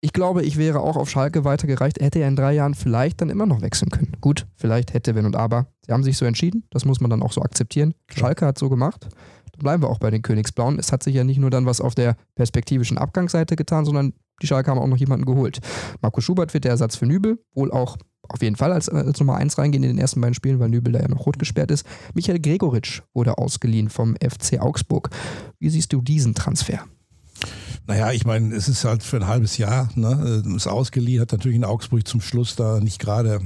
Ich 0.00 0.12
glaube, 0.12 0.44
ich 0.44 0.56
wäre 0.56 0.80
auch 0.80 0.96
auf 0.96 1.10
Schalke 1.10 1.44
weitergereicht, 1.44 2.00
hätte 2.00 2.20
er 2.20 2.28
in 2.28 2.36
drei 2.36 2.52
Jahren 2.52 2.74
vielleicht 2.74 3.20
dann 3.20 3.30
immer 3.30 3.46
noch 3.46 3.62
wechseln 3.62 3.90
können. 3.90 4.12
Gut, 4.20 4.46
vielleicht 4.54 4.94
hätte, 4.94 5.16
wenn 5.16 5.26
und 5.26 5.34
aber. 5.34 5.66
Sie 5.84 5.92
haben 5.92 6.04
sich 6.04 6.16
so 6.16 6.24
entschieden, 6.24 6.64
das 6.70 6.84
muss 6.84 7.00
man 7.00 7.10
dann 7.10 7.22
auch 7.22 7.32
so 7.32 7.42
akzeptieren. 7.42 7.94
Klar. 8.06 8.28
Schalke 8.28 8.46
hat 8.46 8.58
so 8.58 8.68
gemacht. 8.68 9.08
Dann 9.52 9.58
bleiben 9.58 9.82
wir 9.82 9.90
auch 9.90 9.98
bei 9.98 10.10
den 10.10 10.22
Königsblauen. 10.22 10.78
Es 10.78 10.92
hat 10.92 11.02
sich 11.02 11.16
ja 11.16 11.24
nicht 11.24 11.38
nur 11.38 11.50
dann 11.50 11.66
was 11.66 11.80
auf 11.80 11.96
der 11.96 12.16
perspektivischen 12.36 12.96
Abgangsseite 12.96 13.56
getan, 13.56 13.84
sondern 13.84 14.12
die 14.40 14.46
Schalke 14.46 14.70
haben 14.70 14.78
auch 14.78 14.86
noch 14.86 14.98
jemanden 14.98 15.26
geholt. 15.26 15.58
Marco 16.00 16.20
Schubert 16.20 16.54
wird 16.54 16.62
der 16.62 16.72
Ersatz 16.72 16.94
für 16.94 17.06
Nübel, 17.06 17.40
wohl 17.54 17.72
auch 17.72 17.96
auf 18.28 18.40
jeden 18.40 18.54
Fall 18.54 18.72
als, 18.72 18.88
als 18.88 19.18
Nummer 19.18 19.36
1 19.36 19.58
reingehen 19.58 19.82
in 19.82 19.90
den 19.90 19.98
ersten 19.98 20.20
beiden 20.20 20.34
Spielen, 20.34 20.60
weil 20.60 20.68
Nübel 20.68 20.92
da 20.92 21.00
ja 21.00 21.08
noch 21.08 21.26
rot 21.26 21.40
gesperrt 21.40 21.72
ist. 21.72 21.84
Michael 22.14 22.38
Gregoritsch 22.38 23.02
wurde 23.14 23.38
ausgeliehen 23.38 23.88
vom 23.88 24.14
FC 24.16 24.60
Augsburg. 24.60 25.10
Wie 25.58 25.70
siehst 25.70 25.92
du 25.92 26.00
diesen 26.02 26.34
Transfer? 26.34 26.84
Naja, 27.86 28.12
ich 28.12 28.26
meine, 28.26 28.54
es 28.54 28.68
ist 28.68 28.84
halt 28.84 29.02
für 29.02 29.16
ein 29.16 29.26
halbes 29.26 29.56
Jahr, 29.56 29.88
ne, 29.94 30.42
ist 30.54 30.66
ausgeliehen, 30.66 31.20
hat 31.22 31.32
natürlich 31.32 31.56
in 31.56 31.64
Augsburg 31.64 32.06
zum 32.06 32.20
Schluss 32.20 32.54
da 32.54 32.80
nicht 32.80 32.98
gerade 32.98 33.40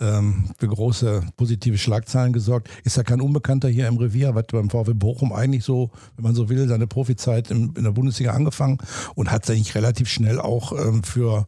ähm, 0.00 0.44
für 0.58 0.68
große 0.68 1.22
positive 1.36 1.78
Schlagzeilen 1.78 2.32
gesorgt. 2.32 2.68
Ist 2.84 2.96
ja 2.96 3.02
kein 3.02 3.20
Unbekannter 3.20 3.68
hier 3.68 3.88
im 3.88 3.96
Revier, 3.96 4.34
hat 4.34 4.52
beim 4.52 4.70
VW 4.70 4.94
Bochum 4.94 5.32
eigentlich 5.32 5.64
so, 5.64 5.90
wenn 6.16 6.22
man 6.22 6.34
so 6.34 6.48
will, 6.48 6.68
seine 6.68 6.86
Profizeit 6.86 7.50
in, 7.50 7.74
in 7.74 7.84
der 7.84 7.92
Bundesliga 7.92 8.32
angefangen 8.32 8.78
und 9.14 9.30
hat 9.30 9.44
sich 9.44 9.74
relativ 9.74 10.08
schnell 10.08 10.40
auch 10.40 10.72
ähm, 10.72 11.02
für 11.02 11.46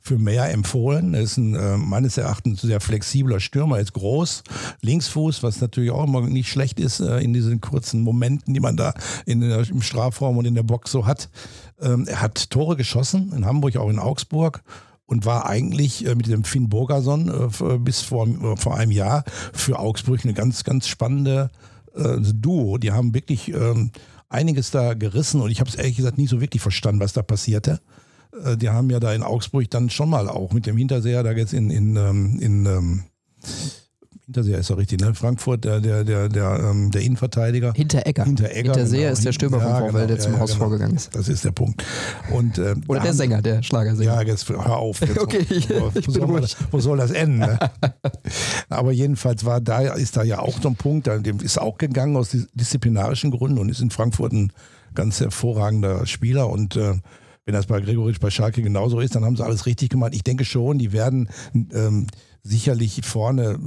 für 0.00 0.18
mehr 0.18 0.50
empfohlen. 0.50 1.14
Er 1.14 1.22
ist 1.22 1.36
ein 1.36 1.54
äh, 1.54 1.76
meines 1.76 2.18
Erachtens 2.18 2.60
sehr 2.60 2.80
flexibler 2.80 3.40
Stürmer, 3.40 3.76
er 3.76 3.82
ist 3.82 3.94
groß, 3.94 4.42
Linksfuß, 4.82 5.42
was 5.42 5.60
natürlich 5.60 5.90
auch 5.90 6.04
immer 6.04 6.20
nicht 6.22 6.50
schlecht 6.50 6.78
ist 6.78 7.00
äh, 7.00 7.20
in 7.20 7.32
diesen 7.32 7.60
kurzen 7.60 8.02
Momenten, 8.02 8.54
die 8.54 8.60
man 8.60 8.76
da 8.76 8.94
in, 9.26 9.40
der, 9.40 9.68
im 9.68 9.82
Strafraum 9.82 10.36
und 10.36 10.44
in 10.44 10.54
der 10.54 10.62
Box 10.62 10.90
so 10.90 11.06
hat. 11.06 11.28
Ähm, 11.80 12.06
er 12.06 12.20
hat 12.20 12.50
Tore 12.50 12.76
geschossen, 12.76 13.32
in 13.34 13.46
Hamburg, 13.46 13.76
auch 13.76 13.90
in 13.90 13.98
Augsburg 13.98 14.62
und 15.06 15.26
war 15.26 15.46
eigentlich 15.46 16.06
äh, 16.06 16.14
mit 16.14 16.26
dem 16.28 16.44
Finn 16.44 16.68
Burgerson 16.68 17.28
äh, 17.28 17.78
bis 17.78 18.00
vor, 18.00 18.26
äh, 18.26 18.56
vor 18.56 18.76
einem 18.76 18.92
Jahr 18.92 19.24
für 19.52 19.78
Augsburg 19.78 20.20
eine 20.24 20.34
ganz, 20.34 20.64
ganz 20.64 20.86
spannende 20.86 21.50
äh, 21.94 22.16
Duo. 22.20 22.78
Die 22.78 22.92
haben 22.92 23.14
wirklich 23.14 23.48
ähm, 23.48 23.90
einiges 24.28 24.70
da 24.70 24.94
gerissen 24.94 25.40
und 25.40 25.50
ich 25.50 25.60
habe 25.60 25.70
es 25.70 25.76
ehrlich 25.76 25.96
gesagt 25.96 26.18
nie 26.18 26.26
so 26.26 26.40
wirklich 26.40 26.62
verstanden, 26.62 27.00
was 27.00 27.12
da 27.12 27.22
passierte. 27.22 27.80
Äh, 28.44 28.56
die 28.56 28.70
haben 28.70 28.90
ja 28.90 29.00
da 29.00 29.12
in 29.12 29.22
Augsburg 29.22 29.70
dann 29.70 29.90
schon 29.90 30.10
mal 30.10 30.28
auch 30.28 30.52
mit 30.52 30.66
dem 30.66 30.76
Hinterseher 30.76 31.22
da 31.22 31.32
jetzt 31.32 31.52
in, 31.52 31.70
in, 31.70 31.96
ähm, 31.96 32.38
in, 32.40 32.66
ähm, 32.66 33.04
Hinterseher 34.26 34.58
ist 34.58 34.70
doch 34.70 34.78
richtig, 34.78 35.02
ne? 35.02 35.12
Frankfurt, 35.14 35.64
der, 35.64 35.80
der, 35.80 36.02
der, 36.02 36.30
der, 36.30 36.58
ähm, 36.58 36.90
der 36.90 37.02
Innenverteidiger. 37.02 37.74
Hinteregger. 37.74 38.24
Hinteregger. 38.24 38.72
Hinterseher 38.72 39.00
genau. 39.00 39.12
ist 39.12 39.24
der 39.26 39.32
Stürmer 39.32 39.58
ja, 39.58 39.64
vom 39.64 39.88
VfL, 39.88 39.92
genau, 39.92 40.06
der 40.06 40.18
zum 40.18 40.32
ja, 40.32 40.38
Haus 40.38 40.52
genau. 40.52 40.64
vorgegangen 40.64 40.96
ist. 40.96 41.14
Das 41.14 41.28
ist 41.28 41.44
der 41.44 41.50
Punkt. 41.50 41.84
Und, 42.32 42.56
äh, 42.56 42.74
Oder 42.88 43.00
der 43.00 43.12
Sänger, 43.12 43.42
der 43.42 43.62
Schlagersänger. 43.62 44.14
Ja, 44.14 44.22
jetzt 44.22 44.48
hör 44.48 44.78
auf. 44.78 45.02
Jetzt 45.02 45.18
okay, 45.20 45.46
wo, 45.68 45.92
wo, 46.06 46.10
soll 46.10 46.26
man, 46.26 46.46
wo, 46.70 46.80
soll 46.80 46.96
das 46.96 47.10
enden? 47.10 47.40
Ne? 47.40 47.58
Aber 48.70 48.92
jedenfalls 48.92 49.44
war 49.44 49.60
da, 49.60 49.80
ist 49.80 50.16
da 50.16 50.22
ja 50.22 50.38
auch 50.38 50.58
so 50.58 50.68
ein 50.68 50.76
Punkt, 50.76 51.06
dem 51.06 51.40
ist 51.40 51.60
auch 51.60 51.76
gegangen 51.76 52.16
aus 52.16 52.34
disziplinarischen 52.54 53.30
Gründen 53.30 53.58
und 53.58 53.68
ist 53.68 53.82
in 53.82 53.90
Frankfurt 53.90 54.32
ein 54.32 54.52
ganz 54.94 55.20
hervorragender 55.20 56.06
Spieler 56.06 56.48
und 56.48 56.76
äh, 56.76 56.94
wenn 57.44 57.54
das 57.54 57.66
bei 57.66 57.80
Gregoritsch 57.80 58.20
bei 58.20 58.30
Schalke 58.30 58.62
genauso 58.62 59.00
ist, 59.00 59.14
dann 59.14 59.24
haben 59.24 59.36
sie 59.36 59.44
alles 59.44 59.66
richtig 59.66 59.90
gemacht. 59.90 60.14
Ich 60.14 60.24
denke 60.24 60.44
schon, 60.44 60.78
die 60.78 60.92
werden 60.92 61.28
ähm, 61.54 62.06
sicherlich 62.42 63.00
vorne 63.04 63.58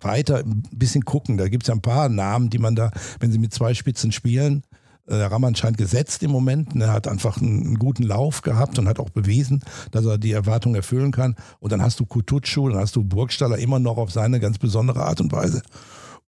weiter 0.00 0.38
ein 0.38 0.62
bisschen 0.72 1.04
gucken. 1.04 1.36
Da 1.36 1.48
gibt 1.48 1.64
es 1.64 1.68
ja 1.68 1.74
ein 1.74 1.82
paar 1.82 2.08
Namen, 2.08 2.50
die 2.50 2.58
man 2.58 2.74
da, 2.74 2.90
wenn 3.20 3.30
sie 3.30 3.38
mit 3.38 3.52
zwei 3.54 3.74
Spitzen 3.74 4.12
spielen, 4.12 4.62
äh, 5.06 5.16
der 5.16 5.30
Raman 5.30 5.54
scheint 5.54 5.78
gesetzt 5.78 6.22
im 6.22 6.30
Moment. 6.30 6.74
Er 6.76 6.92
hat 6.92 7.08
einfach 7.08 7.40
einen, 7.40 7.78
guten 7.78 8.04
Lauf 8.04 8.42
gehabt 8.42 8.78
und 8.78 8.88
hat 8.88 8.98
auch 8.98 9.10
bewiesen, 9.10 9.62
dass 9.90 10.04
er 10.06 10.18
die 10.18 10.32
Erwartungen 10.32 10.76
erfüllen 10.76 11.12
kann. 11.12 11.36
Und 11.60 11.72
dann 11.72 11.82
hast 11.82 12.00
du 12.00 12.06
Kutucu, 12.06 12.68
dann 12.68 12.78
hast 12.78 12.96
du 12.96 13.04
Burgstaller 13.04 13.58
immer 13.58 13.78
noch 13.78 13.96
auf 13.96 14.10
seine 14.10 14.40
ganz 14.40 14.58
besondere 14.58 15.04
Art 15.04 15.20
und 15.20 15.32
Weise. 15.32 15.62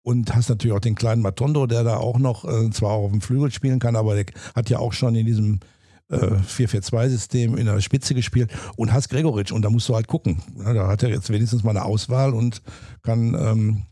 Und 0.04 0.36
hast 0.36 0.50
natürlich 0.50 0.76
auch 0.76 0.82
den 0.82 0.96
kleinen 0.96 1.24
Matondo, 1.24 1.66
der 1.66 1.84
da 1.84 1.98
auch 1.98 2.20
noch 2.20 2.46
äh, 2.46 2.70
zwar 2.70 2.92
auch 2.92 3.06
auf 3.06 3.12
dem 3.12 3.22
Flügel 3.22 3.52
spielen 3.52 3.80
kann, 3.80 3.96
aber 3.96 4.14
der 4.14 4.26
hat 4.54 4.70
ja 4.70 4.78
auch 4.78 4.94
schon 4.94 5.16
in 5.16 5.26
diesem 5.26 5.62
äh, 6.10 6.18
4-4-2-System 6.18 7.58
in 7.58 7.66
der 7.66 7.82
Spitze 7.82 8.14
gespielt 8.14 8.52
und 8.76 8.94
hast 8.94 9.10
Gregoritsch 9.10 9.52
und 9.52 9.64
da 9.64 9.70
musst 9.70 9.90
du 9.90 9.96
halt 9.96 10.08
gucken. 10.08 10.42
Da 10.58 10.88
hat 10.88 11.04
er 11.04 11.10
jetzt 11.10 11.30
wenigstens 11.30 11.64
mal 11.64 11.72
eine 11.72 11.86
Auswahl 11.86 12.34
und 12.34 12.62
kann 13.04 13.34
ähm, 13.34 13.84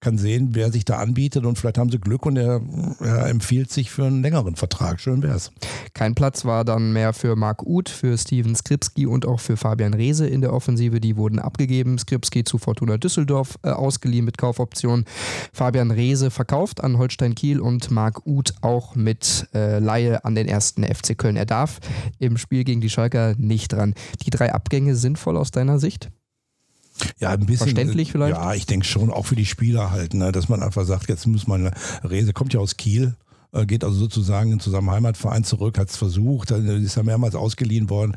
kann 0.00 0.18
sehen, 0.18 0.50
wer 0.52 0.72
sich 0.72 0.84
da 0.84 0.98
anbietet 0.98 1.44
und 1.44 1.58
vielleicht 1.58 1.78
haben 1.78 1.90
sie 1.90 1.98
Glück 1.98 2.26
und 2.26 2.36
er, 2.36 2.60
er 3.00 3.28
empfiehlt 3.28 3.70
sich 3.70 3.90
für 3.90 4.04
einen 4.04 4.22
längeren 4.22 4.56
Vertrag. 4.56 5.00
Schön 5.00 5.22
wär's. 5.22 5.50
Kein 5.94 6.14
Platz 6.14 6.44
war 6.44 6.64
dann 6.64 6.92
mehr 6.92 7.12
für 7.12 7.36
Marc 7.36 7.62
Uth, 7.62 7.88
für 7.88 8.16
Steven 8.16 8.54
Skripski 8.54 9.06
und 9.06 9.26
auch 9.26 9.40
für 9.40 9.56
Fabian 9.56 9.94
Reese 9.94 10.26
in 10.26 10.40
der 10.40 10.52
Offensive. 10.52 11.00
Die 11.00 11.16
wurden 11.16 11.38
abgegeben. 11.38 11.98
Skripski 11.98 12.44
zu 12.44 12.58
Fortuna 12.58 12.96
Düsseldorf 12.96 13.58
äh, 13.62 13.70
ausgeliehen 13.70 14.24
mit 14.24 14.38
Kaufoption. 14.38 15.04
Fabian 15.52 15.90
Reese 15.90 16.30
verkauft 16.30 16.82
an 16.82 16.98
Holstein 16.98 17.34
Kiel 17.34 17.60
und 17.60 17.90
Marc 17.90 18.26
Uth 18.26 18.54
auch 18.62 18.94
mit 18.94 19.48
äh, 19.54 19.78
Laie 19.78 20.24
an 20.24 20.34
den 20.34 20.48
ersten 20.48 20.84
FC 20.84 21.16
Köln. 21.16 21.36
Er 21.36 21.46
darf 21.46 21.80
im 22.18 22.36
Spiel 22.36 22.64
gegen 22.64 22.80
die 22.80 22.90
Schalker 22.90 23.34
nicht 23.36 23.72
dran. 23.72 23.94
Die 24.24 24.30
drei 24.30 24.52
Abgänge 24.52 24.94
sinnvoll 24.94 25.36
aus 25.36 25.50
deiner 25.50 25.78
Sicht? 25.78 26.10
Ja, 27.18 27.30
ein 27.30 27.40
bisschen. 27.40 27.68
Verständlich 27.68 28.12
vielleicht? 28.12 28.36
Ja, 28.36 28.54
ich 28.54 28.66
denke 28.66 28.86
schon, 28.86 29.10
auch 29.10 29.26
für 29.26 29.36
die 29.36 29.46
Spieler 29.46 29.90
halt, 29.90 30.14
ne, 30.14 30.32
dass 30.32 30.48
man 30.48 30.62
einfach 30.62 30.84
sagt, 30.84 31.08
jetzt 31.08 31.26
muss 31.26 31.46
man, 31.46 31.70
Rese 32.04 32.32
kommt 32.32 32.52
ja 32.52 32.60
aus 32.60 32.76
Kiel, 32.76 33.16
äh, 33.52 33.66
geht 33.66 33.82
also 33.84 33.96
sozusagen 33.96 34.60
zu 34.60 34.70
seinem 34.70 34.90
Heimatverein 34.90 35.42
zurück, 35.44 35.78
hat 35.78 35.90
es 35.90 35.96
versucht, 35.96 36.50
ist 36.52 36.96
ja 36.96 37.02
mehrmals 37.02 37.34
ausgeliehen 37.34 37.90
worden, 37.90 38.14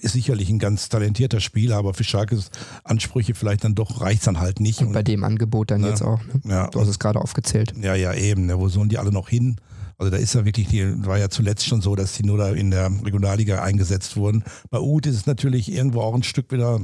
ist 0.00 0.12
sicherlich 0.12 0.50
ein 0.50 0.58
ganz 0.58 0.88
talentierter 0.88 1.40
Spieler, 1.40 1.76
aber 1.76 1.94
für 1.94 2.04
Schalkes 2.04 2.50
Ansprüche 2.82 3.34
vielleicht 3.34 3.64
dann 3.64 3.74
doch 3.74 4.00
reicht 4.00 4.20
es 4.20 4.24
dann 4.24 4.40
halt 4.40 4.60
nicht. 4.60 4.80
Und 4.80 4.92
bei 4.92 5.02
dem 5.02 5.22
Angebot 5.24 5.70
dann 5.70 5.82
Ne? 5.82 5.88
jetzt 5.88 6.02
auch. 6.02 6.20
Ne? 6.24 6.40
Ja, 6.44 6.66
Du 6.68 6.80
hast 6.80 6.88
es 6.88 6.98
gerade 6.98 7.20
aufgezählt. 7.20 7.72
Ja, 7.80 7.94
ja, 7.94 8.12
eben. 8.14 8.46
Ne? 8.46 8.58
Wo 8.58 8.68
sollen 8.68 8.88
die 8.88 8.98
alle 8.98 9.12
noch 9.12 9.28
hin? 9.28 9.56
Also 9.96 10.10
da 10.10 10.16
ist 10.16 10.34
ja 10.34 10.44
wirklich, 10.44 10.66
die 10.66 11.06
war 11.06 11.18
ja 11.18 11.28
zuletzt 11.28 11.66
schon 11.66 11.80
so, 11.80 11.94
dass 11.94 12.14
die 12.14 12.24
nur 12.24 12.36
da 12.36 12.48
in 12.50 12.72
der 12.72 12.90
Regionalliga 13.04 13.62
eingesetzt 13.62 14.16
wurden. 14.16 14.42
Bei 14.70 14.80
Uth 14.80 15.06
ist 15.06 15.14
es 15.14 15.26
natürlich 15.26 15.70
irgendwo 15.70 16.00
auch 16.00 16.16
ein 16.16 16.24
Stück 16.24 16.50
wieder, 16.50 16.80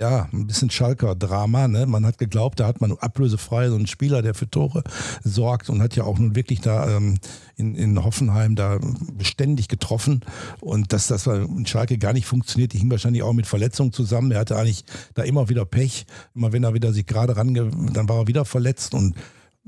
ja, 0.00 0.28
ein 0.32 0.46
bisschen 0.46 0.70
Schalker-Drama. 0.70 1.66
Ne? 1.66 1.86
Man 1.86 2.06
hat 2.06 2.18
geglaubt, 2.18 2.60
da 2.60 2.66
hat 2.68 2.80
man 2.80 2.92
ablösefrei 2.92 3.68
so 3.68 3.74
einen 3.74 3.88
Spieler, 3.88 4.22
der 4.22 4.34
für 4.34 4.48
Tore 4.48 4.84
sorgt 5.24 5.70
und 5.70 5.82
hat 5.82 5.96
ja 5.96 6.04
auch 6.04 6.18
nun 6.18 6.36
wirklich 6.36 6.60
da 6.60 6.96
ähm, 6.96 7.18
in, 7.56 7.74
in 7.74 8.04
Hoffenheim 8.04 8.54
da 8.54 8.78
beständig 9.12 9.66
getroffen. 9.66 10.20
Und 10.60 10.92
dass 10.92 11.08
das 11.08 11.26
in 11.26 11.66
Schalke 11.66 11.98
gar 11.98 12.12
nicht 12.12 12.26
funktioniert, 12.26 12.72
die 12.72 12.78
hing 12.78 12.90
wahrscheinlich 12.90 13.24
auch 13.24 13.32
mit 13.32 13.48
Verletzungen 13.48 13.92
zusammen. 13.92 14.30
Er 14.30 14.40
hatte 14.40 14.56
eigentlich 14.56 14.84
da 15.14 15.24
immer 15.24 15.48
wieder 15.48 15.64
Pech. 15.64 16.06
Immer 16.34 16.52
wenn 16.52 16.62
er 16.62 16.74
wieder 16.74 16.92
sich 16.92 17.06
gerade 17.06 17.36
range, 17.36 17.70
dann 17.92 18.08
war 18.08 18.18
er 18.18 18.28
wieder 18.28 18.44
verletzt 18.44 18.94
und 18.94 19.16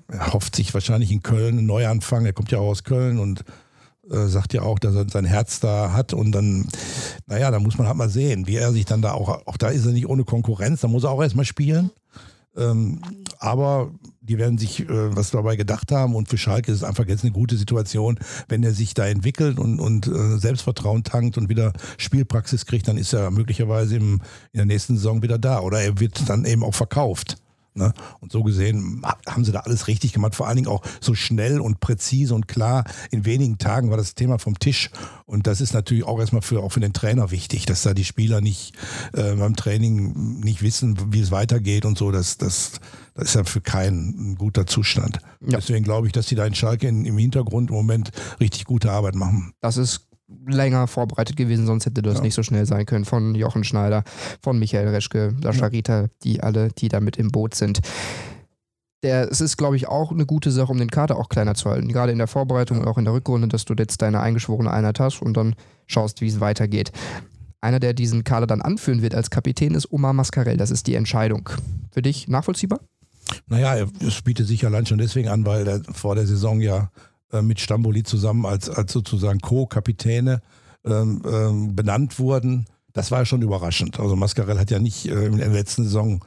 er 0.09 0.33
hofft 0.33 0.55
sich 0.55 0.73
wahrscheinlich 0.73 1.11
in 1.11 1.23
Köln 1.23 1.59
einen 1.59 1.67
Neuanfang. 1.67 2.25
Er 2.25 2.33
kommt 2.33 2.53
ja 2.53 2.59
auch 2.59 2.69
aus 2.71 2.85
Köln 2.85 3.19
und 3.19 3.45
äh, 4.11 4.26
sagt 4.26 4.52
ja 4.52 4.62
auch, 4.62 4.79
dass 4.79 4.95
er 4.95 5.09
sein 5.09 5.25
Herz 5.25 5.61
da 5.61 5.93
hat. 5.93 6.12
Und 6.12 6.33
dann, 6.33 6.69
naja, 7.26 7.50
da 7.50 7.59
muss 7.59 7.79
man 7.79 7.87
halt 7.87 7.97
mal 7.97 8.11
sehen, 8.11 8.47
wie 8.47 8.57
er 8.57 8.73
sich 8.73 8.85
dann 8.85 9.02
da 9.02 9.12
auch, 9.12 9.47
auch 9.47 9.57
da 9.57 9.69
ist 9.69 9.87
er 9.87 9.93
nicht 9.93 10.09
ohne 10.09 10.25
Konkurrenz, 10.25 10.81
da 10.81 10.88
muss 10.88 11.05
er 11.05 11.11
auch 11.11 11.23
erstmal 11.23 11.45
spielen. 11.45 11.90
Ähm, 12.57 13.00
aber 13.38 13.93
die 14.21 14.37
werden 14.37 14.59
sich 14.59 14.81
äh, 14.81 15.17
was 15.17 15.31
dabei 15.31 15.55
gedacht 15.55 15.93
haben 15.93 16.17
und 16.17 16.29
für 16.29 16.37
Schalke 16.37 16.73
ist 16.73 16.79
es 16.79 16.85
einfach 16.85 17.07
jetzt 17.07 17.23
eine 17.23 17.33
gute 17.33 17.57
Situation, 17.57 18.19
wenn 18.49 18.64
er 18.64 18.73
sich 18.73 18.93
da 18.93 19.07
entwickelt 19.07 19.59
und, 19.59 19.79
und 19.79 20.09
äh, 20.09 20.37
Selbstvertrauen 20.37 21.05
tankt 21.05 21.38
und 21.38 21.49
wieder 21.49 21.73
Spielpraxis 21.97 22.67
kriegt, 22.67 22.88
dann 22.88 22.99
ist 22.99 23.12
er 23.12 23.31
möglicherweise 23.31 23.97
im, 23.97 24.21
in 24.52 24.59
der 24.59 24.67
nächsten 24.67 24.97
Saison 24.97 25.23
wieder 25.23 25.38
da 25.38 25.61
oder 25.61 25.81
er 25.81 26.00
wird 26.00 26.29
dann 26.29 26.45
eben 26.45 26.64
auch 26.64 26.75
verkauft. 26.75 27.37
Ne? 27.75 27.93
Und 28.21 28.33
so 28.33 28.43
gesehen 28.43 29.03
haben 29.29 29.45
sie 29.45 29.53
da 29.53 29.61
alles 29.61 29.87
richtig 29.87 30.12
gemacht, 30.12 30.35
vor 30.35 30.49
allen 30.49 30.57
Dingen 30.57 30.69
auch 30.69 30.83
so 31.00 31.15
schnell 31.15 31.61
und 31.61 31.81
präzise 31.81 32.35
und 32.35 32.49
klar. 32.49 32.85
In 33.11 33.25
wenigen 33.25 33.59
Tagen 33.59 33.91
war 33.91 33.97
das 33.97 34.15
Thema 34.15 34.39
vom 34.39 34.59
Tisch. 34.59 34.91
Und 35.25 35.47
das 35.47 35.61
ist 35.61 35.73
natürlich 35.73 36.05
auch 36.05 36.19
erstmal 36.19 36.43
für, 36.43 36.62
auch 36.62 36.73
für 36.73 36.81
den 36.81 36.93
Trainer 36.93 37.31
wichtig, 37.31 37.67
dass 37.67 37.83
da 37.83 37.95
die 37.95 38.05
Spieler 38.05 38.41
nicht 38.41 38.75
äh, 39.12 39.35
beim 39.35 39.55
Training 39.55 40.41
nicht 40.41 40.62
wissen, 40.62 41.12
wie 41.12 41.21
es 41.21 41.31
weitergeht 41.31 41.85
und 41.85 41.97
so. 41.97 42.11
Das, 42.11 42.39
das, 42.39 42.81
das 43.15 43.29
ist 43.29 43.35
ja 43.35 43.45
für 43.45 43.61
keinen 43.61 44.33
ein 44.33 44.35
guter 44.37 44.67
Zustand. 44.67 45.19
Ja. 45.41 45.59
Deswegen 45.59 45.85
glaube 45.85 46.09
ich, 46.09 46.12
dass 46.12 46.27
die 46.27 46.35
da 46.35 46.45
in 46.47 46.55
Schalke 46.55 46.89
in, 46.89 47.05
im 47.05 47.19
Hintergrund 47.19 47.71
im 47.71 47.77
Moment 47.77 48.11
richtig 48.41 48.65
gute 48.65 48.91
Arbeit 48.91 49.15
machen. 49.15 49.53
Das 49.61 49.77
ist 49.77 50.10
länger 50.47 50.87
vorbereitet 50.87 51.37
gewesen, 51.37 51.67
sonst 51.67 51.87
hätte 51.87 52.03
das 52.03 52.17
Ja. 52.17 52.23
nicht 52.23 52.35
so 52.35 52.43
schnell 52.43 52.67
sein 52.67 52.87
können. 52.87 53.05
Von 53.05 53.35
Jochen 53.35 53.65
Schneider, 53.65 54.05
von 54.43 54.59
Michael 54.59 54.89
Reschke, 54.89 55.35
Sascha 55.43 55.67
Rita, 55.67 56.09
die 56.25 56.43
alle, 56.43 56.69
die 56.71 56.89
da 56.89 57.01
mit 57.01 57.17
im 57.17 57.29
Boot 57.31 57.55
sind. 57.55 57.81
Der, 59.03 59.31
es 59.31 59.41
ist, 59.41 59.57
glaube 59.57 59.77
ich, 59.77 59.89
auch 59.89 60.11
eine 60.13 60.27
gute 60.27 60.51
Sache, 60.51 60.71
um 60.71 60.79
den 60.79 60.91
Kader 60.91 61.17
auch 61.17 61.31
kleiner 61.31 61.55
zu 61.55 61.71
halten. 61.71 61.89
Gerade 61.89 62.13
in 62.13 62.19
der 62.19 62.27
Vorbereitung 62.27 62.81
und 62.81 62.87
auch 62.87 62.99
in 62.99 63.05
der 63.05 63.15
Rückrunde, 63.15 63.49
dass 63.49 63.65
du 63.65 63.75
jetzt 63.79 64.03
deine 64.03 64.21
eingeschworene 64.21 64.71
Einheit 64.71 65.01
hast 65.01 65.23
und 65.23 65.37
dann 65.37 65.55
schaust, 65.87 66.21
wie 66.21 66.27
es 66.29 66.41
weitergeht. 66.41 66.93
Einer, 67.63 67.81
der 67.81 67.95
diesen 67.95 68.25
Kader 68.25 68.47
dann 68.47 68.61
anführen 68.61 69.01
wird 69.01 69.15
als 69.15 69.31
Kapitän, 69.31 69.75
ist 69.75 69.91
Omar 69.91 70.13
Mascarell. 70.13 70.57
Das 70.59 70.71
ist 70.71 70.87
die 70.87 70.95
Entscheidung. 70.97 71.49
Für 71.93 72.03
dich 72.03 72.29
nachvollziehbar? 72.29 72.81
Naja, 73.47 73.75
er- 73.75 73.89
es 74.07 74.21
bietet 74.23 74.47
sich 74.47 74.67
allein 74.67 74.85
schon 74.87 74.99
deswegen 74.99 75.29
an, 75.29 75.47
weil 75.47 75.67
er 75.67 75.83
vor 75.93 76.15
der 76.15 76.27
Saison 76.27 76.61
ja 76.61 76.91
äh, 77.33 77.43
mit 77.43 77.61
Stamboli 77.61 78.03
zusammen 78.03 78.47
als, 78.47 78.69
als 78.69 78.93
sozusagen 78.93 79.41
Co-Kapitäne 79.41 80.43
ähm, 80.85 81.23
ähm, 81.25 81.77
benannt 81.77 82.19
wurden. 82.19 82.67
Das 82.93 83.11
war 83.11 83.21
ja 83.21 83.25
schon 83.25 83.43
überraschend. 83.43 84.01
Also 84.01 84.17
Mascarell 84.17 84.59
hat 84.59 84.71
ja 84.71 84.79
nicht 84.79 85.07
äh, 85.07 85.27
in 85.27 85.39
der 85.39 85.49
letzten 85.49 85.85
Saison 85.85 86.25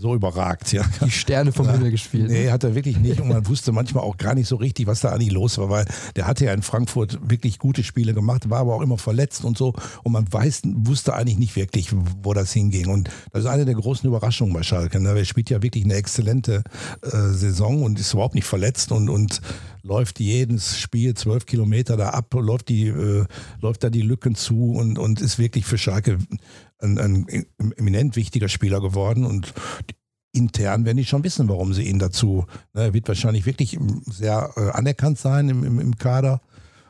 so 0.00 0.14
überragt. 0.14 0.72
Ja. 0.72 0.82
Die 1.04 1.10
Sterne 1.10 1.52
vom 1.52 1.66
Ja. 1.66 1.72
Himmel 1.72 1.90
gespielt. 1.90 2.28
ne? 2.28 2.32
Nee, 2.32 2.50
hat 2.50 2.64
er 2.64 2.74
wirklich 2.74 2.98
nicht. 2.98 3.20
Und 3.20 3.28
man 3.28 3.46
wusste 3.46 3.72
manchmal 3.72 4.02
auch 4.04 4.16
gar 4.16 4.34
nicht 4.34 4.48
so 4.48 4.56
richtig, 4.56 4.86
was 4.86 5.00
da 5.00 5.10
eigentlich 5.10 5.32
los 5.32 5.58
war, 5.58 5.68
weil 5.70 5.84
der 6.16 6.26
hatte 6.26 6.46
ja 6.46 6.52
in 6.52 6.62
Frankfurt 6.62 7.18
wirklich 7.22 7.58
gute 7.58 7.82
Spiele 7.84 8.14
gemacht, 8.14 8.48
war 8.50 8.60
aber 8.60 8.74
auch 8.74 8.82
immer 8.82 8.98
verletzt 8.98 9.44
und 9.44 9.58
so. 9.58 9.74
Und 10.02 10.12
man 10.12 10.30
weiß, 10.32 10.62
wusste 10.64 11.14
eigentlich 11.14 11.38
nicht 11.38 11.56
wirklich, 11.56 11.90
wo 12.22 12.32
das 12.34 12.52
hinging. 12.52 12.88
Und 12.88 13.10
das 13.32 13.44
ist 13.44 13.50
eine 13.50 13.64
der 13.64 13.74
großen 13.74 14.08
Überraschungen 14.08 14.54
bei 14.54 14.62
Schalke. 14.62 15.00
Ne? 15.00 15.10
Er 15.10 15.24
spielt 15.24 15.50
ja 15.50 15.62
wirklich 15.62 15.84
eine 15.84 15.94
exzellente 15.94 16.62
äh, 17.02 17.10
Saison 17.32 17.82
und 17.82 18.00
ist 18.00 18.12
überhaupt 18.14 18.34
nicht 18.34 18.46
verletzt 18.46 18.92
und, 18.92 19.08
und 19.08 19.40
läuft 19.82 20.20
jedes 20.20 20.78
Spiel 20.78 21.14
zwölf 21.14 21.46
Kilometer 21.46 21.96
da 21.96 22.10
ab, 22.10 22.32
läuft, 22.34 22.68
die, 22.68 22.88
äh, 22.88 23.24
läuft 23.60 23.84
da 23.84 23.90
die 23.90 24.02
Lücken 24.02 24.34
zu 24.34 24.72
und, 24.72 24.98
und 24.98 25.20
ist 25.20 25.38
wirklich 25.38 25.64
für 25.66 25.78
Schalke 25.78 26.18
ein, 26.80 26.98
ein 26.98 27.26
eminent 27.76 28.16
wichtiger 28.16 28.48
Spieler 28.48 28.80
geworden. 28.80 29.24
Und 29.24 29.52
intern 30.32 30.84
werden 30.84 30.98
die 30.98 31.04
schon 31.04 31.24
wissen, 31.24 31.48
warum 31.48 31.74
sie 31.74 31.84
ihn 31.84 31.98
dazu. 31.98 32.46
Ne, 32.74 32.92
wird 32.94 33.08
wahrscheinlich 33.08 33.46
wirklich 33.46 33.78
sehr 34.06 34.50
äh, 34.56 34.70
anerkannt 34.70 35.18
sein 35.18 35.48
im, 35.48 35.64
im, 35.64 35.80
im 35.80 35.96
Kader. 35.96 36.40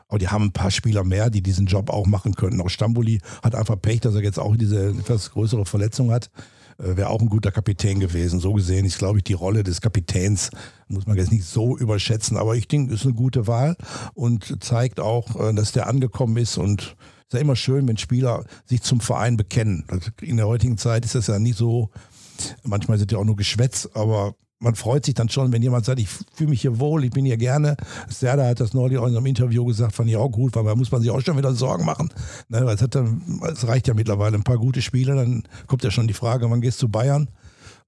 Aber 0.07 0.19
die 0.19 0.27
haben 0.27 0.45
ein 0.45 0.51
paar 0.51 0.71
Spieler 0.71 1.05
mehr, 1.05 1.29
die 1.29 1.41
diesen 1.41 1.67
Job 1.67 1.89
auch 1.89 2.05
machen 2.05 2.35
können. 2.35 2.59
Auch 2.59 2.69
Stamboli 2.69 3.21
hat 3.41 3.55
einfach 3.55 3.81
Pech, 3.81 4.01
dass 4.01 4.13
er 4.13 4.21
jetzt 4.21 4.39
auch 4.39 4.57
diese 4.57 4.89
etwas 4.89 5.31
größere 5.31 5.65
Verletzung 5.65 6.11
hat. 6.11 6.29
Äh, 6.77 6.97
Wäre 6.97 7.09
auch 7.09 7.21
ein 7.21 7.29
guter 7.29 7.51
Kapitän 7.51 7.99
gewesen. 7.99 8.39
So 8.39 8.53
gesehen 8.53 8.85
ist, 8.85 8.97
glaube 8.97 9.19
ich, 9.19 9.23
die 9.23 9.33
Rolle 9.33 9.63
des 9.63 9.81
Kapitäns, 9.81 10.51
muss 10.87 11.07
man 11.07 11.17
jetzt 11.17 11.31
nicht 11.31 11.45
so 11.45 11.77
überschätzen. 11.77 12.37
Aber 12.37 12.55
ich 12.55 12.67
denke, 12.67 12.93
ist 12.93 13.05
eine 13.05 13.13
gute 13.13 13.47
Wahl 13.47 13.77
und 14.13 14.61
zeigt 14.61 14.99
auch, 14.99 15.39
äh, 15.39 15.53
dass 15.53 15.71
der 15.71 15.87
angekommen 15.87 16.37
ist 16.37 16.57
und 16.57 16.95
ist 17.31 17.35
ja 17.35 17.39
immer 17.39 17.55
schön, 17.55 17.87
wenn 17.87 17.95
Spieler 17.97 18.43
sich 18.65 18.81
zum 18.81 18.99
Verein 18.99 19.37
bekennen. 19.37 19.85
Das- 19.87 20.11
In 20.21 20.35
der 20.37 20.47
heutigen 20.47 20.77
Zeit 20.77 21.05
ist 21.05 21.15
das 21.15 21.27
ja 21.27 21.39
nicht 21.39 21.57
so, 21.57 21.89
manchmal 22.63 22.97
sind 22.97 23.11
ja 23.13 23.17
auch 23.17 23.23
nur 23.23 23.37
Geschwätz, 23.37 23.87
aber 23.93 24.35
man 24.59 24.75
freut 24.75 25.05
sich 25.05 25.15
dann 25.15 25.29
schon, 25.29 25.51
wenn 25.53 25.61
jemand 25.63 25.85
sagt, 25.85 25.99
ich 25.99 26.09
fühle 26.09 26.49
mich 26.49 26.61
hier 26.61 26.77
wohl, 26.79 27.03
ich 27.05 27.11
bin 27.11 27.25
hier 27.25 27.37
gerne. 27.37 27.77
Serda 28.09 28.45
hat 28.47 28.59
das 28.59 28.73
neulich 28.73 28.97
auch 28.99 29.07
in 29.07 29.15
einem 29.15 29.25
Interview 29.25 29.65
gesagt, 29.65 29.95
fand 29.95 30.09
ich 30.09 30.17
auch 30.17 30.29
gut, 30.29 30.55
weil 30.55 30.65
da 30.65 30.75
muss 30.75 30.91
man 30.91 31.01
sich 31.01 31.09
auch 31.09 31.21
schon 31.21 31.37
wieder 31.37 31.53
Sorgen 31.55 31.85
machen. 31.85 32.09
Ne, 32.49 32.63
weil 32.65 32.75
es, 32.75 32.81
hat 32.81 32.93
dann, 32.95 33.41
es 33.51 33.65
reicht 33.65 33.87
ja 33.87 33.93
mittlerweile 33.93 34.35
ein 34.35 34.43
paar 34.43 34.57
gute 34.57 34.81
Spiele, 34.81 35.15
dann 35.15 35.43
kommt 35.67 35.83
ja 35.83 35.89
schon 35.89 36.07
die 36.07 36.13
Frage, 36.13 36.47
wann 36.51 36.61
gehst 36.61 36.79
du 36.81 36.87
zu 36.87 36.91
Bayern? 36.91 37.29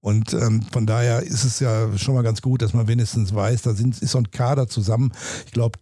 Und 0.04 0.34
ähm, 0.34 0.60
von 0.70 0.84
daher 0.84 1.22
ist 1.22 1.44
es 1.44 1.60
ja 1.60 1.96
schon 1.96 2.14
mal 2.14 2.22
ganz 2.22 2.42
gut, 2.42 2.60
dass 2.60 2.74
man 2.74 2.88
wenigstens 2.88 3.34
weiß, 3.34 3.62
da 3.62 3.72
sind, 3.72 4.02
ist 4.02 4.10
so 4.10 4.18
ein 4.18 4.30
Kader 4.30 4.68
zusammen. 4.68 5.12
Ich 5.46 5.52
glaube, 5.52 5.78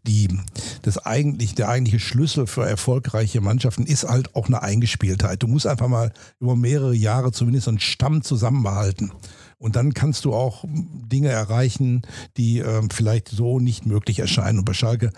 eigentlich, 1.02 1.57
der 1.57 1.69
eigentliche 1.69 1.99
Schlüssel 1.99 2.47
für 2.47 2.64
erfolgreiche 2.64 3.41
Mannschaften 3.41 3.85
ist 3.85 4.05
halt 4.05 4.37
auch 4.37 4.47
eine 4.47 4.62
Eingespieltheit. 4.62 5.43
Du 5.43 5.49
musst 5.49 5.67
einfach 5.67 5.88
mal 5.88 6.12
über 6.38 6.55
mehrere 6.55 6.95
Jahre 6.95 7.33
zumindest 7.33 7.64
so 7.64 7.73
einen 7.73 7.81
Stamm 7.81 8.23
zusammenbehalten. 8.23 9.11
Und 9.59 9.75
dann 9.75 9.93
kannst 9.93 10.25
du 10.25 10.35
auch 10.35 10.64
Dinge 10.69 11.31
erreichen, 11.31 12.02
die 12.37 12.61
ähm, 12.61 12.91
vielleicht 12.91 13.26
so 13.26 13.59
nicht 13.59 13.87
möglich 13.87 14.21
erscheinen. 14.21 14.61
Und 14.61 14.67
bei 14.67 14.73
Schalke 14.73 15.11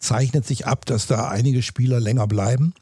zeichnet 0.00 0.46
sich 0.46 0.66
ab, 0.66 0.84
dass 0.84 1.06
da 1.06 1.28
einige 1.28 1.62
Spieler 1.62 1.98
länger 1.98 2.26
bleiben. 2.26 2.74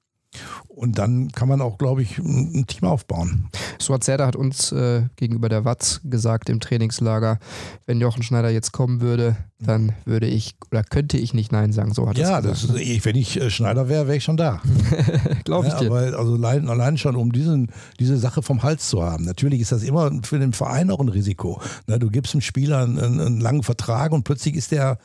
Und 0.69 0.99
dann 0.99 1.33
kann 1.33 1.49
man 1.49 1.61
auch, 1.61 1.79
glaube 1.79 2.03
ich, 2.03 2.19
ein 2.19 2.67
Team 2.67 2.87
aufbauen. 2.89 3.49
Suat 3.81 4.05
Serdar 4.05 4.29
hat 4.29 4.37
uns 4.37 4.71
äh, 4.71 5.07
gegenüber 5.17 5.49
der 5.49 5.65
Watz 5.65 6.01
gesagt 6.05 6.49
im 6.51 6.61
Trainingslager, 6.61 7.39
wenn 7.87 8.01
Jochen 8.01 8.23
Schneider 8.23 8.51
jetzt 8.51 8.73
kommen 8.73 9.01
würde, 9.01 9.37
dann 9.59 9.93
würde 10.05 10.27
ich 10.27 10.55
oder 10.71 10.85
könnte 10.85 11.17
ich 11.17 11.35
nicht 11.35 11.51
Nein 11.51 11.73
sagen. 11.73 11.93
So 11.95 12.09
hat 12.09 12.17
er 12.19 12.31
Ja, 12.31 12.41
das 12.41 12.65
ich, 12.77 13.05
wenn 13.05 13.17
ich 13.17 13.41
äh, 13.41 13.51
Schneider 13.51 13.89
wäre, 13.89 14.07
wäre 14.07 14.19
ich 14.19 14.25
schon 14.25 14.37
da. 14.37 14.61
glaube 15.45 15.67
ich 15.67 15.73
Ja, 15.73 15.81
dir. 15.81 15.87
aber 15.87 16.19
also 16.19 16.35
allein, 16.35 16.69
allein 16.69 16.97
schon, 16.99 17.17
um 17.17 17.33
diesen, 17.33 17.73
diese 17.99 18.17
Sache 18.19 18.43
vom 18.43 18.63
Hals 18.63 18.89
zu 18.89 19.03
haben. 19.03 19.25
Natürlich 19.25 19.61
ist 19.61 19.73
das 19.73 19.83
immer 19.83 20.13
für 20.23 20.39
den 20.39 20.53
Verein 20.53 20.91
auch 20.91 21.01
ein 21.01 21.09
Risiko. 21.09 21.61
Ne, 21.89 21.99
du 21.99 22.09
gibst 22.11 22.35
einem 22.35 22.43
Spieler 22.43 22.85
einen, 22.85 22.99
einen 23.21 23.41
langen 23.41 23.65
Vertrag 23.65 24.13
und 24.13 24.23
plötzlich 24.23 24.55
ist 24.55 24.71
der 24.71 24.99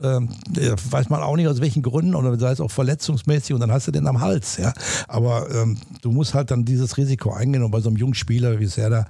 Ähm, 0.00 0.28
weiß 0.90 1.10
man 1.10 1.22
auch 1.22 1.34
nicht 1.34 1.48
aus 1.48 1.60
welchen 1.60 1.82
Gründen 1.82 2.14
oder 2.14 2.38
sei 2.38 2.52
es 2.52 2.60
auch 2.60 2.70
verletzungsmäßig 2.70 3.52
und 3.54 3.60
dann 3.60 3.72
hast 3.72 3.88
du 3.88 3.90
den 3.90 4.06
am 4.06 4.20
Hals. 4.20 4.56
Ja. 4.56 4.72
Aber 5.08 5.50
ähm, 5.50 5.76
du 6.02 6.12
musst 6.12 6.34
halt 6.34 6.52
dann 6.52 6.64
dieses 6.64 6.96
Risiko 6.96 7.32
eingehen 7.32 7.64
und 7.64 7.72
bei 7.72 7.80
so 7.80 7.88
einem 7.88 7.96
jungen 7.96 8.14
Spieler 8.14 8.60
wie 8.60 8.66
Serda, 8.66 9.06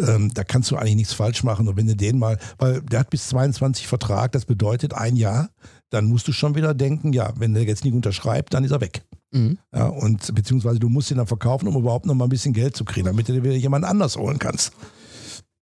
ähm, 0.00 0.32
da 0.34 0.42
kannst 0.42 0.72
du 0.72 0.76
eigentlich 0.76 0.96
nichts 0.96 1.12
falsch 1.12 1.44
machen. 1.44 1.68
Und 1.68 1.76
wenn 1.76 1.86
du 1.86 1.94
den 1.94 2.18
mal, 2.18 2.38
weil 2.58 2.82
der 2.82 3.00
hat 3.00 3.10
bis 3.10 3.28
22 3.28 3.86
Vertrag, 3.86 4.32
das 4.32 4.44
bedeutet 4.44 4.94
ein 4.94 5.14
Jahr, 5.14 5.50
dann 5.90 6.06
musst 6.06 6.26
du 6.26 6.32
schon 6.32 6.56
wieder 6.56 6.74
denken, 6.74 7.12
ja, 7.12 7.32
wenn 7.36 7.54
der 7.54 7.64
jetzt 7.64 7.84
nicht 7.84 7.94
unterschreibt, 7.94 8.54
dann 8.54 8.64
ist 8.64 8.72
er 8.72 8.80
weg. 8.80 9.02
Mhm. 9.30 9.58
Ja, 9.72 9.86
und 9.86 10.34
beziehungsweise 10.34 10.78
du 10.78 10.88
musst 10.88 11.10
ihn 11.10 11.18
dann 11.18 11.26
verkaufen, 11.26 11.68
um 11.68 11.76
überhaupt 11.76 12.06
noch 12.06 12.14
mal 12.14 12.24
ein 12.24 12.30
bisschen 12.30 12.52
Geld 12.52 12.76
zu 12.76 12.84
kriegen, 12.84 13.06
damit 13.06 13.28
du 13.28 13.32
dir 13.32 13.44
wieder 13.44 13.54
jemand 13.54 13.84
anders 13.84 14.16
holen 14.16 14.38
kannst. 14.38 14.72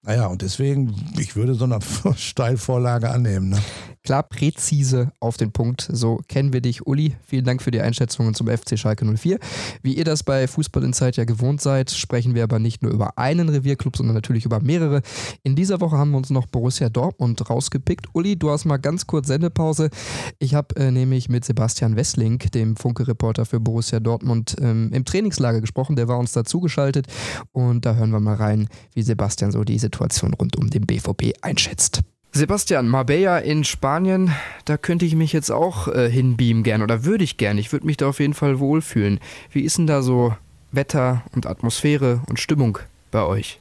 Naja, 0.03 0.29
und 0.29 0.41
deswegen, 0.41 0.95
ich 1.19 1.37
würde 1.37 1.55
so 1.55 1.65
eine 1.65 1.79
Steilvorlage 2.17 3.11
annehmen. 3.11 3.51
Ne? 3.51 3.59
Klar, 4.03 4.23
präzise 4.23 5.13
auf 5.21 5.37
den 5.37 5.53
Punkt. 5.53 5.87
So 5.93 6.21
kennen 6.27 6.55
wir 6.55 6.63
dich, 6.63 6.87
Uli. 6.87 7.17
Vielen 7.27 7.45
Dank 7.45 7.61
für 7.61 7.71
die 7.71 7.83
Einschätzungen 7.83 8.33
zum 8.33 8.49
FC 8.49 8.79
Schalke 8.79 9.05
04. 9.05 9.39
Wie 9.83 9.95
ihr 9.95 10.05
das 10.05 10.23
bei 10.23 10.49
Fußball 10.49 10.83
in 10.85 10.95
Zeit 10.95 11.19
ja 11.19 11.25
gewohnt 11.25 11.61
seid, 11.61 11.91
sprechen 11.91 12.35
wir 12.35 12.45
aber 12.45 12.59
nicht 12.59 12.83
nur 12.83 12.93
über 12.93 13.19
einen 13.19 13.51
Revierclub, 13.51 13.99
sondern 13.99 14.15
natürlich 14.15 14.47
über 14.47 14.59
mehrere. 14.61 15.03
In 15.43 15.55
dieser 15.55 15.83
Woche 15.83 15.99
haben 15.99 16.13
wir 16.13 16.17
uns 16.17 16.31
noch 16.31 16.47
Borussia 16.47 16.89
Dortmund 16.89 17.51
rausgepickt. 17.51 18.07
Uli, 18.15 18.39
du 18.39 18.51
hast 18.51 18.65
mal 18.65 18.79
ganz 18.79 19.07
kurz 19.07 19.27
Sendepause. 19.27 19.91
Ich 20.39 20.55
habe 20.55 20.75
äh, 20.77 20.91
nämlich 20.91 21.29
mit 21.29 21.45
Sebastian 21.45 21.97
Wessling, 21.97 22.39
dem 22.55 22.77
Funke-Reporter 22.77 23.45
für 23.45 23.61
Borussia 23.61 24.01
Dortmund, 24.01 24.57
ähm, 24.63 24.91
im 24.95 25.05
Trainingslager 25.05 25.61
gesprochen. 25.61 25.97
Der 25.97 26.09
war 26.09 26.19
uns 26.19 26.33
dazugeschaltet. 26.33 27.07
Und 27.53 27.85
da 27.85 27.97
hören 27.97 28.13
wir 28.13 28.21
mal 28.21 28.37
rein, 28.37 28.67
wie 28.95 29.03
Sebastian 29.03 29.53
so 29.53 29.63
die 29.63 29.79
Situation 29.91 30.35
rund 30.35 30.57
um 30.57 30.71
den 30.71 30.87
BVB 30.87 31.35
einschätzt. 31.43 32.01
Sebastian, 32.33 32.87
Marbella 32.87 33.39
in 33.39 33.65
Spanien, 33.65 34.33
da 34.65 34.77
könnte 34.77 35.05
ich 35.05 35.17
mich 35.17 35.33
jetzt 35.33 35.51
auch 35.51 35.89
äh, 35.89 36.09
hinbeamen 36.09 36.63
gern 36.63 36.83
oder 36.83 37.05
würde 37.05 37.25
ich 37.25 37.39
gern. 37.39 37.59
Ich 37.59 37.73
würde 37.73 37.87
mich 37.87 37.97
da 37.97 38.09
auf 38.09 38.21
jeden 38.21 38.35
Fall 38.35 38.61
wohlfühlen. 38.61 39.19
Wie 39.51 39.63
ist 39.63 39.79
denn 39.79 39.89
da 39.89 40.01
so 40.01 40.33
Wetter 40.71 41.23
und 41.35 41.47
Atmosphäre 41.47 42.21
und 42.29 42.39
Stimmung 42.39 42.79
bei 43.11 43.25
euch? 43.25 43.59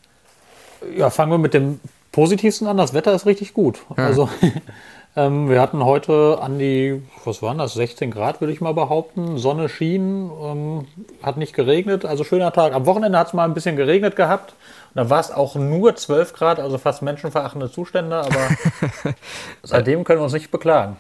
Ja, 0.96 1.10
fangen 1.10 1.32
wir 1.32 1.40
mit 1.40 1.56
dem 1.56 1.80
Positivsten 2.12 2.68
an. 2.68 2.78
Das 2.78 2.94
Wetter 2.94 3.14
ist 3.16 3.26
richtig 3.26 3.56
gut. 3.56 3.80
Ja. 3.98 4.06
Also 4.06 4.30
ähm, 5.16 5.50
wir 5.50 5.60
hatten 5.60 5.84
heute 5.84 6.38
an 6.40 6.60
die, 6.60 7.02
was 7.26 7.42
waren 7.42 7.58
das, 7.58 7.74
16 7.74 8.12
Grad 8.12 8.40
würde 8.40 8.54
ich 8.54 8.62
mal 8.62 8.76
behaupten. 8.76 9.40
Sonne 9.40 9.68
schien, 9.68 10.30
ähm, 10.44 10.86
hat 11.24 11.38
nicht 11.38 11.56
geregnet. 11.56 12.06
Also 12.06 12.24
schöner 12.24 12.54
Tag. 12.54 12.74
Am 12.74 12.86
Wochenende 12.86 13.18
hat 13.18 13.30
es 13.30 13.34
mal 13.34 13.46
ein 13.46 13.56
bisschen 13.56 13.76
geregnet 13.76 14.16
gehabt. 14.16 14.54
Da 14.96 15.10
war 15.10 15.20
es 15.20 15.32
auch 15.32 15.56
nur 15.56 15.96
12 15.96 16.34
Grad, 16.34 16.60
also 16.60 16.78
fast 16.78 17.02
menschenverachtende 17.02 17.72
Zustände, 17.72 18.18
aber 18.18 18.50
seitdem 19.64 20.04
können 20.04 20.20
wir 20.20 20.24
uns 20.24 20.34
nicht 20.34 20.52
beklagen. 20.52 20.98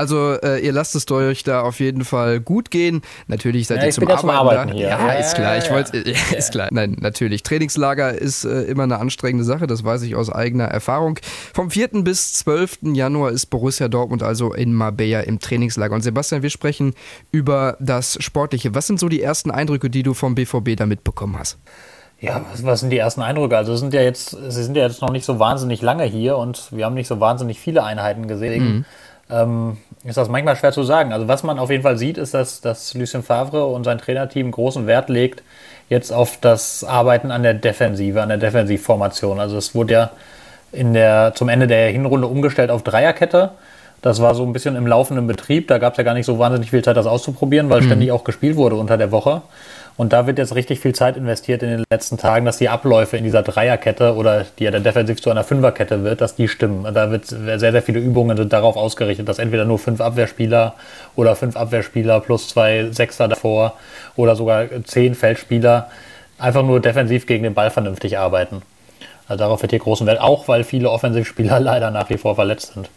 Also 0.00 0.32
äh, 0.42 0.64
ihr 0.64 0.72
lasst 0.72 0.94
es 0.94 1.10
euch 1.10 1.42
da 1.42 1.60
auf 1.60 1.78
jeden 1.78 2.06
Fall 2.06 2.40
gut 2.40 2.70
gehen. 2.70 3.02
Natürlich 3.26 3.66
seid 3.66 3.80
ja, 3.80 3.86
ihr 3.86 3.90
zum 3.90 4.04
Arbeiten, 4.04 4.20
zum 4.20 4.30
Arbeiten 4.30 4.68
da. 4.68 4.74
Hier. 4.74 4.88
Ja, 4.88 5.06
ja, 5.08 5.12
ist 5.12 5.34
klar. 5.34 5.58
Ich 5.58 5.70
wollte, 5.70 6.08
ja, 6.08 6.16
ist 6.38 6.52
klar. 6.52 6.68
Nein, 6.70 6.96
natürlich. 7.00 7.42
Trainingslager 7.42 8.16
ist 8.16 8.44
äh, 8.44 8.62
immer 8.62 8.84
eine 8.84 8.98
anstrengende 8.98 9.44
Sache. 9.44 9.66
Das 9.66 9.84
weiß 9.84 10.00
ich 10.02 10.16
aus 10.16 10.30
eigener 10.30 10.64
Erfahrung. 10.64 11.18
Vom 11.52 11.70
4. 11.70 11.88
bis 12.02 12.32
12. 12.32 12.78
Januar 12.94 13.32
ist 13.32 13.46
Borussia 13.46 13.88
Dortmund 13.88 14.22
also 14.22 14.54
in 14.54 14.72
Marbella 14.72 15.20
im 15.20 15.38
Trainingslager. 15.38 15.94
Und 15.94 16.00
Sebastian, 16.02 16.42
wir 16.42 16.50
sprechen 16.50 16.94
über 17.30 17.76
das 17.78 18.16
Sportliche. 18.22 18.74
Was 18.74 18.86
sind 18.86 19.00
so 19.00 19.10
die 19.10 19.20
ersten 19.20 19.50
Eindrücke, 19.50 19.90
die 19.90 20.02
du 20.02 20.14
vom 20.14 20.34
BVB 20.34 20.76
da 20.76 20.86
mitbekommen 20.86 21.38
hast? 21.38 21.58
Ja, 22.20 22.42
was, 22.50 22.64
was, 22.64 22.80
sind 22.80 22.90
die 22.90 22.98
ersten 22.98 23.22
Eindrücke? 23.22 23.56
Also 23.56 23.74
sind 23.76 23.94
ja 23.94 24.02
jetzt, 24.02 24.30
sie 24.30 24.62
sind 24.62 24.76
ja 24.76 24.82
jetzt 24.82 25.00
noch 25.00 25.10
nicht 25.10 25.24
so 25.24 25.38
wahnsinnig 25.38 25.80
lange 25.80 26.04
hier 26.04 26.36
und 26.36 26.70
wir 26.70 26.84
haben 26.84 26.94
nicht 26.94 27.08
so 27.08 27.18
wahnsinnig 27.18 27.58
viele 27.58 27.82
Einheiten 27.82 28.28
gesehen. 28.28 28.64
Mhm. 28.64 28.84
Ähm, 29.30 29.76
ist 30.04 30.16
das 30.16 30.28
manchmal 30.28 30.56
schwer 30.56 30.72
zu 30.72 30.82
sagen. 30.82 31.12
Also 31.12 31.28
was 31.28 31.42
man 31.42 31.58
auf 31.58 31.70
jeden 31.70 31.82
Fall 31.82 31.96
sieht, 31.96 32.18
ist, 32.18 32.34
dass, 32.34 32.60
dass 32.60 32.94
Lucien 32.94 33.22
Favre 33.22 33.64
und 33.66 33.84
sein 33.84 33.98
Trainerteam 33.98 34.50
großen 34.50 34.86
Wert 34.86 35.08
legt 35.08 35.42
jetzt 35.88 36.12
auf 36.12 36.38
das 36.40 36.84
Arbeiten 36.84 37.30
an 37.30 37.42
der 37.42 37.54
Defensive, 37.54 38.22
an 38.22 38.28
der 38.28 38.38
Defensivformation. 38.38 39.40
Also 39.40 39.56
es 39.56 39.74
wurde 39.74 39.92
ja 39.92 40.10
in 40.72 40.94
der, 40.94 41.32
zum 41.34 41.48
Ende 41.48 41.66
der 41.66 41.90
Hinrunde 41.90 42.28
umgestellt 42.28 42.70
auf 42.70 42.82
Dreierkette. 42.82 43.50
Das 44.00 44.22
war 44.22 44.34
so 44.34 44.44
ein 44.44 44.52
bisschen 44.52 44.76
im 44.76 44.86
laufenden 44.86 45.26
Betrieb. 45.26 45.68
Da 45.68 45.78
gab 45.78 45.94
es 45.94 45.98
ja 45.98 46.04
gar 46.04 46.14
nicht 46.14 46.26
so 46.26 46.38
wahnsinnig 46.38 46.70
viel 46.70 46.82
Zeit, 46.82 46.96
das 46.96 47.06
auszuprobieren, 47.06 47.68
weil 47.68 47.82
mhm. 47.82 47.86
ständig 47.86 48.12
auch 48.12 48.24
gespielt 48.24 48.56
wurde 48.56 48.76
unter 48.76 48.96
der 48.96 49.10
Woche. 49.10 49.42
Und 50.00 50.14
da 50.14 50.26
wird 50.26 50.38
jetzt 50.38 50.54
richtig 50.54 50.80
viel 50.80 50.94
Zeit 50.94 51.18
investiert 51.18 51.62
in 51.62 51.68
den 51.68 51.84
letzten 51.90 52.16
Tagen, 52.16 52.46
dass 52.46 52.56
die 52.56 52.70
Abläufe 52.70 53.18
in 53.18 53.24
dieser 53.24 53.42
Dreierkette 53.42 54.14
oder 54.14 54.46
die 54.58 54.64
ja 54.64 54.70
der 54.70 54.80
defensiv 54.80 55.20
zu 55.20 55.28
einer 55.30 55.44
Fünferkette 55.44 56.04
wird, 56.04 56.22
dass 56.22 56.36
die 56.36 56.48
stimmen. 56.48 56.84
Da 56.94 57.10
wird 57.10 57.26
sehr, 57.26 57.58
sehr 57.58 57.82
viele 57.82 58.00
Übungen 58.00 58.48
darauf 58.48 58.76
ausgerichtet, 58.76 59.28
dass 59.28 59.38
entweder 59.38 59.66
nur 59.66 59.78
fünf 59.78 60.00
Abwehrspieler 60.00 60.74
oder 61.16 61.36
fünf 61.36 61.54
Abwehrspieler 61.54 62.20
plus 62.20 62.48
zwei 62.48 62.88
Sechser 62.92 63.28
davor 63.28 63.74
oder 64.16 64.36
sogar 64.36 64.68
zehn 64.84 65.14
Feldspieler 65.14 65.90
einfach 66.38 66.62
nur 66.62 66.80
defensiv 66.80 67.26
gegen 67.26 67.42
den 67.42 67.52
Ball 67.52 67.68
vernünftig 67.68 68.16
arbeiten. 68.16 68.62
Also 69.30 69.44
darauf 69.44 69.62
wird 69.62 69.70
hier 69.70 69.78
großen 69.78 70.08
Wert, 70.08 70.20
auch 70.20 70.48
weil 70.48 70.64
viele 70.64 70.90
Offensivspieler 70.90 71.60
leider 71.60 71.92
nach 71.92 72.10
wie 72.10 72.18
vor 72.18 72.34
verletzt 72.34 72.72
sind. 72.74 72.90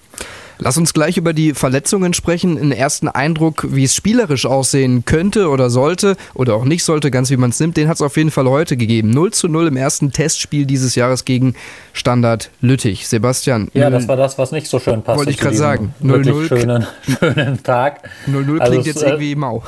Lass 0.57 0.77
uns 0.77 0.93
gleich 0.93 1.17
über 1.17 1.33
die 1.33 1.53
Verletzungen 1.53 2.13
sprechen. 2.13 2.57
Einen 2.57 2.71
ersten 2.71 3.07
Eindruck, 3.07 3.67
wie 3.69 3.83
es 3.83 3.93
spielerisch 3.95 4.45
aussehen 4.47 5.05
könnte 5.05 5.49
oder 5.49 5.69
sollte 5.69 6.15
oder 6.33 6.55
auch 6.55 6.63
nicht 6.63 6.83
sollte, 6.83 7.11
ganz 7.11 7.29
wie 7.29 7.37
man 7.37 7.51
es 7.51 7.59
nimmt, 7.59 7.77
den 7.77 7.87
hat 7.87 7.95
es 7.95 8.01
auf 8.01 8.17
jeden 8.17 8.31
Fall 8.31 8.49
heute 8.49 8.77
gegeben. 8.77 9.11
0 9.11 9.31
zu 9.31 9.47
0 9.47 9.67
im 9.67 9.77
ersten 9.77 10.11
Testspiel 10.11 10.65
dieses 10.65 10.95
Jahres 10.95 11.25
gegen 11.25 11.53
Standard 11.91 12.49
Lüttich. 12.61 13.07
Sebastian. 13.07 13.69
Ja, 13.73 13.91
das 13.91 14.07
war 14.07 14.15
das, 14.15 14.39
was 14.39 14.51
nicht 14.51 14.67
so 14.67 14.79
schön 14.79 15.03
passt. 15.03 15.19
Wollte 15.19 15.31
ich 15.31 15.37
gerade 15.37 15.55
sagen. 15.55 15.93
0-0. 16.03 16.47
Schönen, 16.47 16.87
schönen 17.19 17.61
Tag. 17.61 18.09
0-0 18.27 18.59
also 18.59 18.71
klingt 18.71 18.87
jetzt 18.87 19.03
äh, 19.03 19.07
irgendwie 19.07 19.35
mau. 19.35 19.63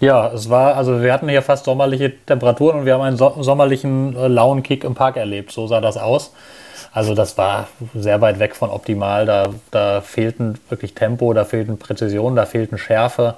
Ja, 0.00 0.32
es 0.32 0.50
war, 0.50 0.76
also 0.76 1.02
wir 1.02 1.12
hatten 1.12 1.28
hier 1.28 1.42
fast 1.42 1.64
sommerliche 1.64 2.12
Temperaturen 2.26 2.80
und 2.80 2.86
wir 2.86 2.94
haben 2.94 3.02
einen 3.02 3.16
so 3.16 3.34
sommerlichen 3.40 4.16
äh, 4.16 4.28
lauen 4.28 4.62
Kick 4.62 4.84
im 4.84 4.94
Park 4.94 5.16
erlebt. 5.16 5.52
So 5.52 5.66
sah 5.66 5.80
das 5.80 5.96
aus. 5.96 6.32
Also 6.92 7.14
das 7.14 7.38
war 7.38 7.68
sehr 7.94 8.20
weit 8.20 8.38
weg 8.38 8.54
von 8.54 8.70
optimal. 8.70 9.26
Da, 9.26 9.46
da 9.70 10.00
fehlten 10.00 10.58
wirklich 10.68 10.94
Tempo, 10.94 11.32
da 11.32 11.44
fehlten 11.44 11.78
Präzision, 11.78 12.36
da 12.36 12.46
fehlten 12.46 12.78
Schärfe. 12.78 13.34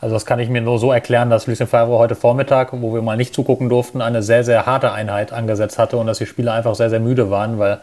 Also 0.00 0.14
das 0.14 0.26
kann 0.26 0.38
ich 0.38 0.48
mir 0.48 0.60
nur 0.60 0.78
so 0.78 0.92
erklären, 0.92 1.30
dass 1.30 1.46
Lucien 1.46 1.68
Favre 1.68 1.98
heute 1.98 2.14
Vormittag, 2.14 2.70
wo 2.72 2.94
wir 2.94 3.02
mal 3.02 3.16
nicht 3.16 3.34
zugucken 3.34 3.68
durften, 3.68 4.00
eine 4.00 4.22
sehr, 4.22 4.44
sehr 4.44 4.66
harte 4.66 4.92
Einheit 4.92 5.32
angesetzt 5.32 5.78
hatte 5.78 5.96
und 5.96 6.06
dass 6.06 6.18
die 6.18 6.26
Spieler 6.26 6.52
einfach 6.52 6.74
sehr, 6.74 6.90
sehr 6.90 7.00
müde 7.00 7.30
waren, 7.30 7.58
weil 7.58 7.78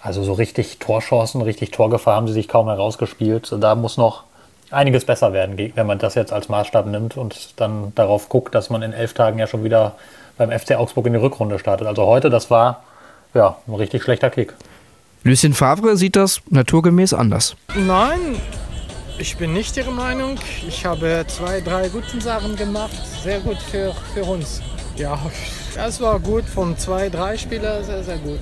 also 0.00 0.22
so 0.22 0.32
richtig 0.32 0.78
Torchancen, 0.78 1.42
richtig 1.42 1.70
Torgefahr 1.70 2.16
haben 2.16 2.26
sie 2.26 2.32
sich 2.32 2.48
kaum 2.48 2.68
herausgespielt. 2.68 3.54
Da 3.60 3.74
muss 3.74 3.96
noch 3.96 4.24
einiges 4.72 5.04
besser 5.04 5.32
werden, 5.32 5.56
wenn 5.74 5.86
man 5.86 5.98
das 5.98 6.14
jetzt 6.14 6.32
als 6.32 6.48
Maßstab 6.48 6.86
nimmt 6.86 7.16
und 7.16 7.60
dann 7.60 7.92
darauf 7.94 8.28
guckt, 8.28 8.54
dass 8.54 8.70
man 8.70 8.82
in 8.82 8.92
elf 8.92 9.14
Tagen 9.14 9.38
ja 9.38 9.46
schon 9.46 9.64
wieder 9.64 9.96
beim 10.38 10.50
FC 10.50 10.72
Augsburg 10.72 11.06
in 11.06 11.12
die 11.12 11.18
Rückrunde 11.18 11.58
startet. 11.58 11.86
Also 11.86 12.06
heute, 12.06 12.30
das 12.30 12.50
war 12.50 12.82
ja, 13.34 13.56
ein 13.66 13.74
richtig 13.74 14.02
schlechter 14.02 14.30
Kick. 14.30 14.54
Lucien 15.24 15.54
Favre 15.54 15.96
sieht 15.96 16.16
das 16.16 16.40
naturgemäß 16.50 17.14
anders. 17.14 17.54
Nein, 17.76 18.36
ich 19.18 19.36
bin 19.36 19.52
nicht 19.52 19.76
Ihrer 19.76 19.92
Meinung. 19.92 20.36
Ich 20.66 20.84
habe 20.84 21.24
zwei, 21.28 21.60
drei 21.60 21.88
gute 21.88 22.20
Sachen 22.20 22.56
gemacht. 22.56 22.90
Sehr 23.22 23.40
gut 23.40 23.58
für, 23.58 23.94
für 24.14 24.24
uns. 24.24 24.60
Ja, 24.96 25.18
das 25.74 26.00
war 26.00 26.18
gut 26.18 26.44
von 26.44 26.76
zwei, 26.76 27.08
drei 27.08 27.36
Spielern. 27.36 27.84
Sehr, 27.84 28.02
sehr 28.02 28.18
gut. 28.18 28.40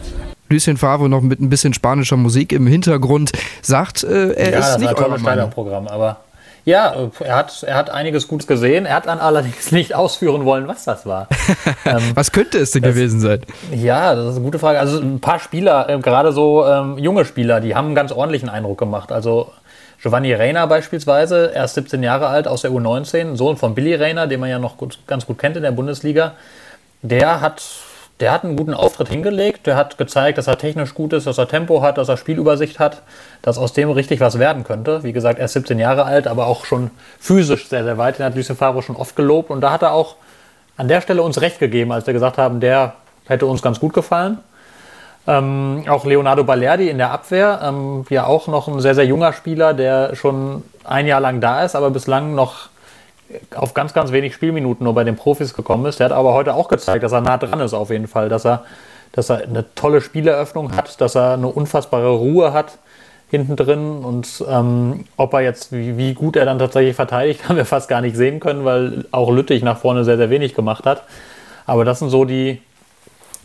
Lucien 0.50 0.76
Favre 0.76 1.08
noch 1.08 1.22
mit 1.22 1.40
ein 1.40 1.48
bisschen 1.48 1.72
spanischer 1.72 2.16
Musik 2.16 2.52
im 2.52 2.66
Hintergrund 2.66 3.32
sagt, 3.62 4.04
äh, 4.04 4.32
er 4.32 4.50
ja, 4.52 4.58
ist 4.58 4.68
das 4.68 4.78
nicht 4.78 4.98
war 4.98 5.10
ein 5.12 5.22
tolles 5.22 5.50
Programm, 5.54 5.88
aber 5.88 6.18
ja, 6.64 6.94
er 7.20 7.36
hat, 7.36 7.62
er 7.62 7.74
hat 7.74 7.90
einiges 7.90 8.28
Gutes 8.28 8.46
gesehen. 8.46 8.84
Er 8.84 8.96
hat 8.96 9.06
dann 9.06 9.18
allerdings 9.18 9.72
nicht 9.72 9.94
ausführen 9.94 10.44
wollen, 10.44 10.68
was 10.68 10.84
das 10.84 11.06
war. 11.06 11.28
ähm, 11.84 12.02
was 12.14 12.32
könnte 12.32 12.58
es 12.58 12.72
denn 12.72 12.82
das, 12.82 12.94
gewesen 12.94 13.20
sein? 13.20 13.40
Ja, 13.72 14.14
das 14.14 14.30
ist 14.30 14.36
eine 14.36 14.44
gute 14.44 14.58
Frage. 14.58 14.78
Also 14.78 15.00
ein 15.00 15.20
paar 15.20 15.38
Spieler, 15.38 15.88
äh, 15.88 15.98
gerade 15.98 16.32
so 16.32 16.66
ähm, 16.66 16.98
junge 16.98 17.24
Spieler, 17.24 17.60
die 17.60 17.74
haben 17.74 17.86
einen 17.86 17.94
ganz 17.94 18.12
ordentlichen 18.12 18.48
Eindruck 18.48 18.78
gemacht. 18.78 19.10
Also 19.10 19.52
Giovanni 20.02 20.32
Reina 20.34 20.66
beispielsweise, 20.66 21.50
erst 21.54 21.74
17 21.74 22.02
Jahre 22.02 22.28
alt 22.28 22.46
aus 22.46 22.62
der 22.62 22.70
U19, 22.70 23.36
Sohn 23.36 23.56
von 23.56 23.74
Billy 23.74 23.94
Reina, 23.94 24.26
den 24.26 24.40
man 24.40 24.50
ja 24.50 24.58
noch 24.58 24.76
gut, 24.76 24.98
ganz 25.06 25.26
gut 25.26 25.38
kennt 25.38 25.56
in 25.56 25.62
der 25.62 25.72
Bundesliga. 25.72 26.34
Der 27.02 27.40
hat 27.40 27.62
der 28.20 28.32
hat 28.32 28.44
einen 28.44 28.56
guten 28.56 28.74
Auftritt 28.74 29.08
hingelegt. 29.08 29.66
Der 29.66 29.76
hat 29.76 29.98
gezeigt, 29.98 30.38
dass 30.38 30.46
er 30.46 30.58
technisch 30.58 30.94
gut 30.94 31.12
ist, 31.12 31.26
dass 31.26 31.38
er 31.38 31.48
Tempo 31.48 31.82
hat, 31.82 31.98
dass 31.98 32.08
er 32.08 32.16
Spielübersicht 32.16 32.78
hat, 32.78 33.02
dass 33.42 33.58
aus 33.58 33.72
dem 33.72 33.90
richtig 33.90 34.20
was 34.20 34.38
werden 34.38 34.64
könnte. 34.64 35.02
Wie 35.02 35.12
gesagt, 35.12 35.38
er 35.38 35.46
ist 35.46 35.54
17 35.54 35.78
Jahre 35.78 36.04
alt, 36.04 36.26
aber 36.26 36.46
auch 36.46 36.64
schon 36.64 36.90
physisch 37.18 37.68
sehr, 37.68 37.84
sehr 37.84 37.98
weit. 37.98 38.18
Den 38.18 38.26
hat 38.26 38.36
Lucien 38.36 38.56
Favre 38.56 38.82
schon 38.82 38.96
oft 38.96 39.16
gelobt. 39.16 39.50
Und 39.50 39.62
da 39.62 39.72
hat 39.72 39.82
er 39.82 39.92
auch 39.92 40.16
an 40.76 40.88
der 40.88 41.00
Stelle 41.00 41.22
uns 41.22 41.40
recht 41.40 41.58
gegeben, 41.58 41.92
als 41.92 42.06
wir 42.06 42.14
gesagt 42.14 42.38
haben, 42.38 42.60
der 42.60 42.94
hätte 43.26 43.46
uns 43.46 43.62
ganz 43.62 43.80
gut 43.80 43.94
gefallen. 43.94 44.38
Ähm, 45.26 45.84
auch 45.88 46.04
Leonardo 46.04 46.44
Balerdi 46.44 46.88
in 46.88 46.98
der 46.98 47.10
Abwehr, 47.10 47.60
ähm, 47.62 48.06
ja 48.08 48.26
auch 48.26 48.48
noch 48.48 48.68
ein 48.68 48.80
sehr, 48.80 48.94
sehr 48.94 49.04
junger 49.04 49.32
Spieler, 49.32 49.74
der 49.74 50.16
schon 50.16 50.62
ein 50.84 51.06
Jahr 51.06 51.20
lang 51.20 51.40
da 51.40 51.62
ist, 51.62 51.76
aber 51.76 51.90
bislang 51.90 52.34
noch 52.34 52.69
auf 53.54 53.74
ganz, 53.74 53.92
ganz 53.92 54.12
wenig 54.12 54.34
Spielminuten 54.34 54.84
nur 54.84 54.94
bei 54.94 55.04
den 55.04 55.16
Profis 55.16 55.54
gekommen 55.54 55.86
ist. 55.86 56.00
Der 56.00 56.06
hat 56.06 56.12
aber 56.12 56.34
heute 56.34 56.54
auch 56.54 56.68
gezeigt, 56.68 57.02
dass 57.04 57.12
er 57.12 57.20
nah 57.20 57.38
dran 57.38 57.60
ist 57.60 57.74
auf 57.74 57.90
jeden 57.90 58.08
Fall, 58.08 58.28
dass 58.28 58.44
er, 58.44 58.64
dass 59.12 59.30
er 59.30 59.42
eine 59.42 59.64
tolle 59.74 60.00
Spieleröffnung 60.00 60.74
hat, 60.76 61.00
dass 61.00 61.16
er 61.16 61.34
eine 61.34 61.48
unfassbare 61.48 62.10
Ruhe 62.10 62.52
hat. 62.52 62.78
hinten 63.30 63.54
drin 63.54 64.02
und 64.02 64.44
ähm, 64.48 65.04
ob 65.16 65.34
er 65.34 65.40
jetzt, 65.40 65.70
wie, 65.70 65.96
wie, 65.96 66.14
gut 66.14 66.34
er 66.34 66.44
dann 66.44 66.58
tatsächlich 66.58 66.96
verteidigt, 66.96 67.44
haben 67.48 67.56
wir 67.56 67.64
fast 67.64 67.88
gar 67.88 68.00
nicht 68.00 68.16
sehen 68.16 68.40
können, 68.40 68.64
weil 68.64 69.04
auch 69.12 69.30
Lüttich 69.30 69.62
nach 69.62 69.78
vorne 69.78 70.04
sehr, 70.04 70.16
sehr 70.16 70.30
wenig 70.30 70.54
gemacht 70.54 70.84
hat. 70.84 71.04
Aber 71.64 71.84
das 71.84 72.00
sind 72.00 72.10
so 72.10 72.24
die, 72.24 72.60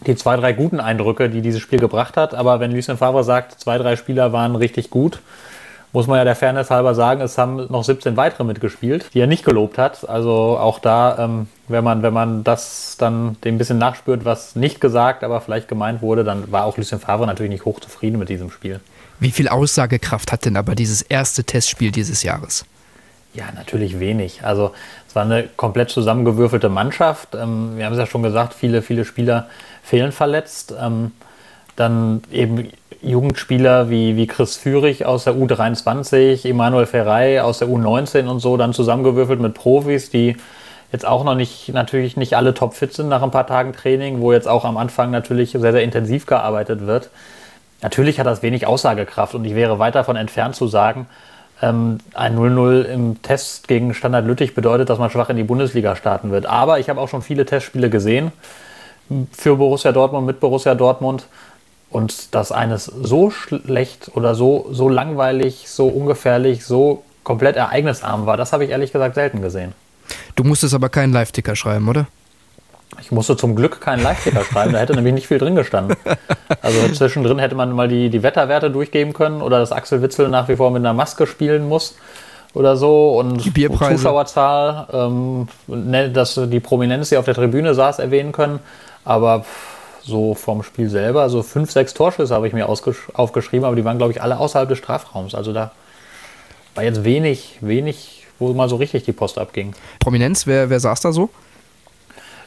die 0.07 0.15
zwei, 0.15 0.35
drei 0.37 0.53
guten 0.53 0.79
Eindrücke, 0.79 1.29
die 1.29 1.41
dieses 1.41 1.61
Spiel 1.61 1.79
gebracht 1.79 2.17
hat. 2.17 2.33
Aber 2.33 2.59
wenn 2.59 2.71
Lucien 2.71 2.97
Favre 2.97 3.23
sagt, 3.23 3.59
zwei, 3.59 3.77
drei 3.77 3.95
Spieler 3.95 4.33
waren 4.33 4.55
richtig 4.55 4.89
gut, 4.89 5.19
muss 5.95 6.07
man 6.07 6.17
ja 6.17 6.25
der 6.25 6.35
Fairness 6.35 6.69
halber 6.69 6.93
sagen, 6.93 7.21
es 7.21 7.37
haben 7.37 7.67
noch 7.69 7.85
17 7.85 8.17
weitere 8.17 8.43
mitgespielt, 8.43 9.11
die 9.13 9.21
er 9.21 9.27
nicht 9.27 9.45
gelobt 9.45 9.77
hat. 9.77 10.07
Also 10.07 10.57
auch 10.59 10.79
da, 10.79 11.17
ähm, 11.17 11.47
wenn, 11.69 11.85
man, 11.85 12.03
wenn 12.03 12.13
man 12.13 12.43
das 12.43 12.97
dann 12.99 13.37
dem 13.45 13.55
ein 13.55 13.57
bisschen 13.57 13.77
nachspürt, 13.77 14.25
was 14.25 14.57
nicht 14.57 14.81
gesagt, 14.81 15.23
aber 15.23 15.39
vielleicht 15.39 15.69
gemeint 15.69 16.01
wurde, 16.01 16.25
dann 16.25 16.51
war 16.51 16.65
auch 16.65 16.75
Lucien 16.75 16.99
Favre 16.99 17.25
natürlich 17.25 17.49
nicht 17.49 17.63
hochzufrieden 17.63 18.19
mit 18.19 18.27
diesem 18.27 18.51
Spiel. 18.51 18.81
Wie 19.21 19.31
viel 19.31 19.47
Aussagekraft 19.47 20.33
hat 20.33 20.43
denn 20.43 20.57
aber 20.57 20.75
dieses 20.75 21.01
erste 21.01 21.45
Testspiel 21.45 21.91
dieses 21.91 22.23
Jahres? 22.23 22.65
Ja, 23.33 23.45
natürlich 23.55 23.97
wenig. 23.97 24.43
Also 24.43 24.71
es 25.07 25.15
war 25.15 25.23
eine 25.23 25.43
komplett 25.55 25.91
zusammengewürfelte 25.91 26.67
Mannschaft. 26.67 27.35
Ähm, 27.35 27.77
wir 27.77 27.85
haben 27.85 27.93
es 27.93 27.99
ja 27.99 28.05
schon 28.05 28.21
gesagt, 28.21 28.53
viele, 28.53 28.81
viele 28.81 29.05
Spieler 29.05 29.47
fehlen 29.81 30.11
verletzt. 30.11 30.75
Ähm, 30.77 31.13
dann 31.77 32.21
eben 32.31 32.69
Jugendspieler 33.01 33.89
wie, 33.89 34.15
wie 34.15 34.27
Chris 34.27 34.57
Führig 34.57 35.05
aus 35.05 35.25
der 35.25 35.33
U23, 35.33 36.47
Emanuel 36.47 36.85
Ferrei 36.85 37.41
aus 37.41 37.59
der 37.59 37.67
U19 37.67 38.27
und 38.27 38.39
so, 38.39 38.57
dann 38.57 38.73
zusammengewürfelt 38.73 39.39
mit 39.39 39.53
Profis, 39.53 40.09
die 40.09 40.37
jetzt 40.91 41.05
auch 41.05 41.23
noch 41.23 41.35
nicht, 41.35 41.69
natürlich 41.73 42.17
nicht 42.17 42.35
alle 42.35 42.53
topfit 42.53 42.93
sind 42.93 43.09
nach 43.09 43.21
ein 43.21 43.31
paar 43.31 43.47
Tagen 43.47 43.73
Training, 43.73 44.21
wo 44.21 44.31
jetzt 44.33 44.47
auch 44.47 44.65
am 44.65 44.77
Anfang 44.77 45.11
natürlich 45.11 45.51
sehr, 45.51 45.71
sehr 45.71 45.83
intensiv 45.83 46.25
gearbeitet 46.25 46.85
wird. 46.85 47.09
Natürlich 47.81 48.19
hat 48.19 48.27
das 48.27 48.41
wenig 48.41 48.65
Aussagekraft 48.65 49.35
und 49.35 49.45
ich 49.45 49.55
wäre 49.55 49.79
weit 49.79 49.95
davon 49.95 50.15
entfernt 50.15 50.55
zu 50.55 50.67
sagen, 50.67 51.07
ähm, 51.61 51.99
ein 52.13 52.37
0-0 52.37 52.83
im 52.83 53.21
Test 53.21 53.67
gegen 53.67 53.93
Standard 53.93 54.25
Lüttich 54.25 54.55
bedeutet, 54.55 54.89
dass 54.89 54.99
man 54.99 55.09
schwach 55.09 55.29
in 55.29 55.37
die 55.37 55.43
Bundesliga 55.43 55.95
starten 55.95 56.31
wird. 56.31 56.45
Aber 56.45 56.79
ich 56.79 56.89
habe 56.89 56.99
auch 56.99 57.09
schon 57.09 57.21
viele 57.21 57.45
Testspiele 57.45 57.89
gesehen 57.89 58.31
für 59.31 59.55
Borussia 59.55 59.91
Dortmund, 59.91 60.25
mit 60.25 60.39
Borussia 60.39 60.75
Dortmund. 60.75 61.27
Und 61.89 62.33
dass 62.35 62.51
eines 62.51 62.85
so 62.85 63.29
schlecht 63.29 64.11
oder 64.15 64.35
so, 64.35 64.67
so 64.71 64.89
langweilig, 64.89 65.69
so 65.69 65.87
ungefährlich, 65.87 66.65
so 66.65 67.03
komplett 67.23 67.55
ereignisarm 67.55 68.25
war, 68.25 68.37
das 68.37 68.53
habe 68.53 68.65
ich 68.65 68.71
ehrlich 68.71 68.91
gesagt 68.91 69.15
selten 69.15 69.41
gesehen. 69.41 69.73
Du 70.35 70.43
musstest 70.43 70.73
aber 70.73 70.89
keinen 70.89 71.13
Live-Ticker 71.13 71.55
schreiben, 71.55 71.87
oder? 71.87 72.07
Ich 73.01 73.11
musste 73.11 73.35
zum 73.35 73.55
Glück 73.55 73.81
keinen 73.81 74.03
Live-Ticker 74.03 74.43
schreiben, 74.51 74.73
da 74.73 74.79
hätte 74.79 74.93
nämlich 74.93 75.13
nicht 75.13 75.27
viel 75.27 75.37
drin 75.37 75.55
gestanden. 75.55 75.97
Also 76.61 76.87
zwischendrin 76.89 77.39
hätte 77.39 77.55
man 77.55 77.71
mal 77.71 77.87
die, 77.87 78.09
die 78.09 78.23
Wetterwerte 78.23 78.69
durchgeben 78.71 79.13
können 79.13 79.41
oder 79.41 79.59
dass 79.59 79.71
Axel 79.71 80.01
Witzel 80.01 80.29
nach 80.29 80.47
wie 80.47 80.55
vor 80.55 80.71
mit 80.71 80.81
einer 80.81 80.93
Maske 80.93 81.27
spielen 81.27 81.67
muss 81.67 81.95
oder 82.53 82.77
so 82.77 83.19
und 83.19 83.43
die 83.43 83.49
Bierpreise. 83.49 83.97
Zuschauerzahl, 83.97 84.87
ähm, 84.93 85.47
ne, 85.67 86.09
dass 86.09 86.39
die 86.45 86.59
Prominenz, 86.59 87.09
die 87.09 87.17
auf 87.17 87.25
der 87.25 87.35
Tribüne 87.35 87.73
saß, 87.73 87.99
erwähnen 87.99 88.31
können. 88.31 88.59
Aber 89.03 89.45
so 90.05 90.35
vom 90.35 90.63
Spiel 90.63 90.89
selber. 90.89 91.21
Also 91.21 91.41
fünf, 91.43 91.71
sechs 91.71 91.93
Torschüsse 91.93 92.33
habe 92.33 92.47
ich 92.47 92.53
mir 92.53 92.67
aufgeschrieben, 92.67 93.65
aber 93.65 93.75
die 93.75 93.83
waren, 93.83 93.97
glaube 93.97 94.13
ich, 94.13 94.21
alle 94.21 94.37
außerhalb 94.37 94.69
des 94.69 94.77
Strafraums. 94.77 95.33
Also 95.33 95.51
da 95.51 95.71
war 96.75 96.83
jetzt 96.83 97.03
wenig, 97.03 97.57
wenig, 97.61 98.25
wo 98.37 98.53
mal 98.53 98.69
so 98.69 98.75
richtig 98.75 99.03
die 99.03 99.13
Post 99.13 99.37
abging. 99.37 99.73
Prominenz, 99.99 100.45
wer, 100.45 100.69
wer 100.69 100.79
saß 100.79 101.01
da 101.01 101.11
so? 101.11 101.29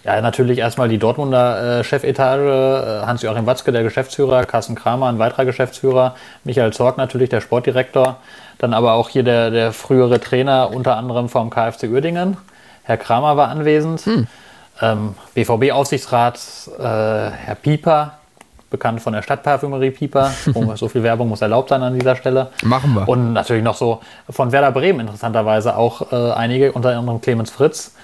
Ja, 0.04 0.20
natürlich 0.20 0.58
erstmal 0.58 0.88
die 0.88 0.98
Dortmunder 0.98 1.80
äh, 1.80 1.84
Chefetage, 1.84 3.02
äh, 3.02 3.06
Hans-Joachim 3.06 3.46
Watzke, 3.46 3.72
der 3.72 3.82
Geschäftsführer, 3.82 4.44
Carsten 4.44 4.76
Kramer, 4.76 5.08
ein 5.08 5.18
weiterer 5.18 5.44
Geschäftsführer, 5.44 6.14
Michael 6.44 6.72
Zorg 6.72 6.96
natürlich, 6.96 7.30
der 7.30 7.40
Sportdirektor, 7.40 8.18
dann 8.58 8.74
aber 8.74 8.92
auch 8.92 9.08
hier 9.08 9.24
der, 9.24 9.50
der 9.50 9.72
frühere 9.72 10.20
Trainer, 10.20 10.70
unter 10.72 10.96
anderem 10.96 11.28
vom 11.28 11.50
KfC 11.50 11.88
Uerdingen. 11.88 12.36
Herr 12.84 12.96
Kramer 12.96 13.36
war 13.36 13.48
anwesend. 13.48 14.00
Hm. 14.02 14.26
Ähm, 14.80 15.14
BVB-Aufsichtsrat 15.34 16.38
äh, 16.78 16.82
Herr 16.82 17.56
Pieper, 17.60 18.18
bekannt 18.70 19.00
von 19.00 19.12
der 19.12 19.22
Stadtparfümerie 19.22 19.90
Pieper. 19.90 20.30
so 20.76 20.88
viel 20.88 21.02
Werbung 21.02 21.28
muss 21.28 21.40
erlaubt 21.40 21.70
sein 21.70 21.82
an 21.82 21.98
dieser 21.98 22.16
Stelle. 22.16 22.50
Machen 22.62 22.94
wir. 22.94 23.08
Und 23.08 23.32
natürlich 23.32 23.64
noch 23.64 23.76
so 23.76 24.00
von 24.28 24.52
Werder 24.52 24.72
Bremen 24.72 25.00
interessanterweise 25.00 25.76
auch 25.76 26.12
äh, 26.12 26.32
einige, 26.32 26.72
unter 26.72 26.96
anderem 26.96 27.20
Clemens 27.20 27.50
Fritz, 27.50 27.94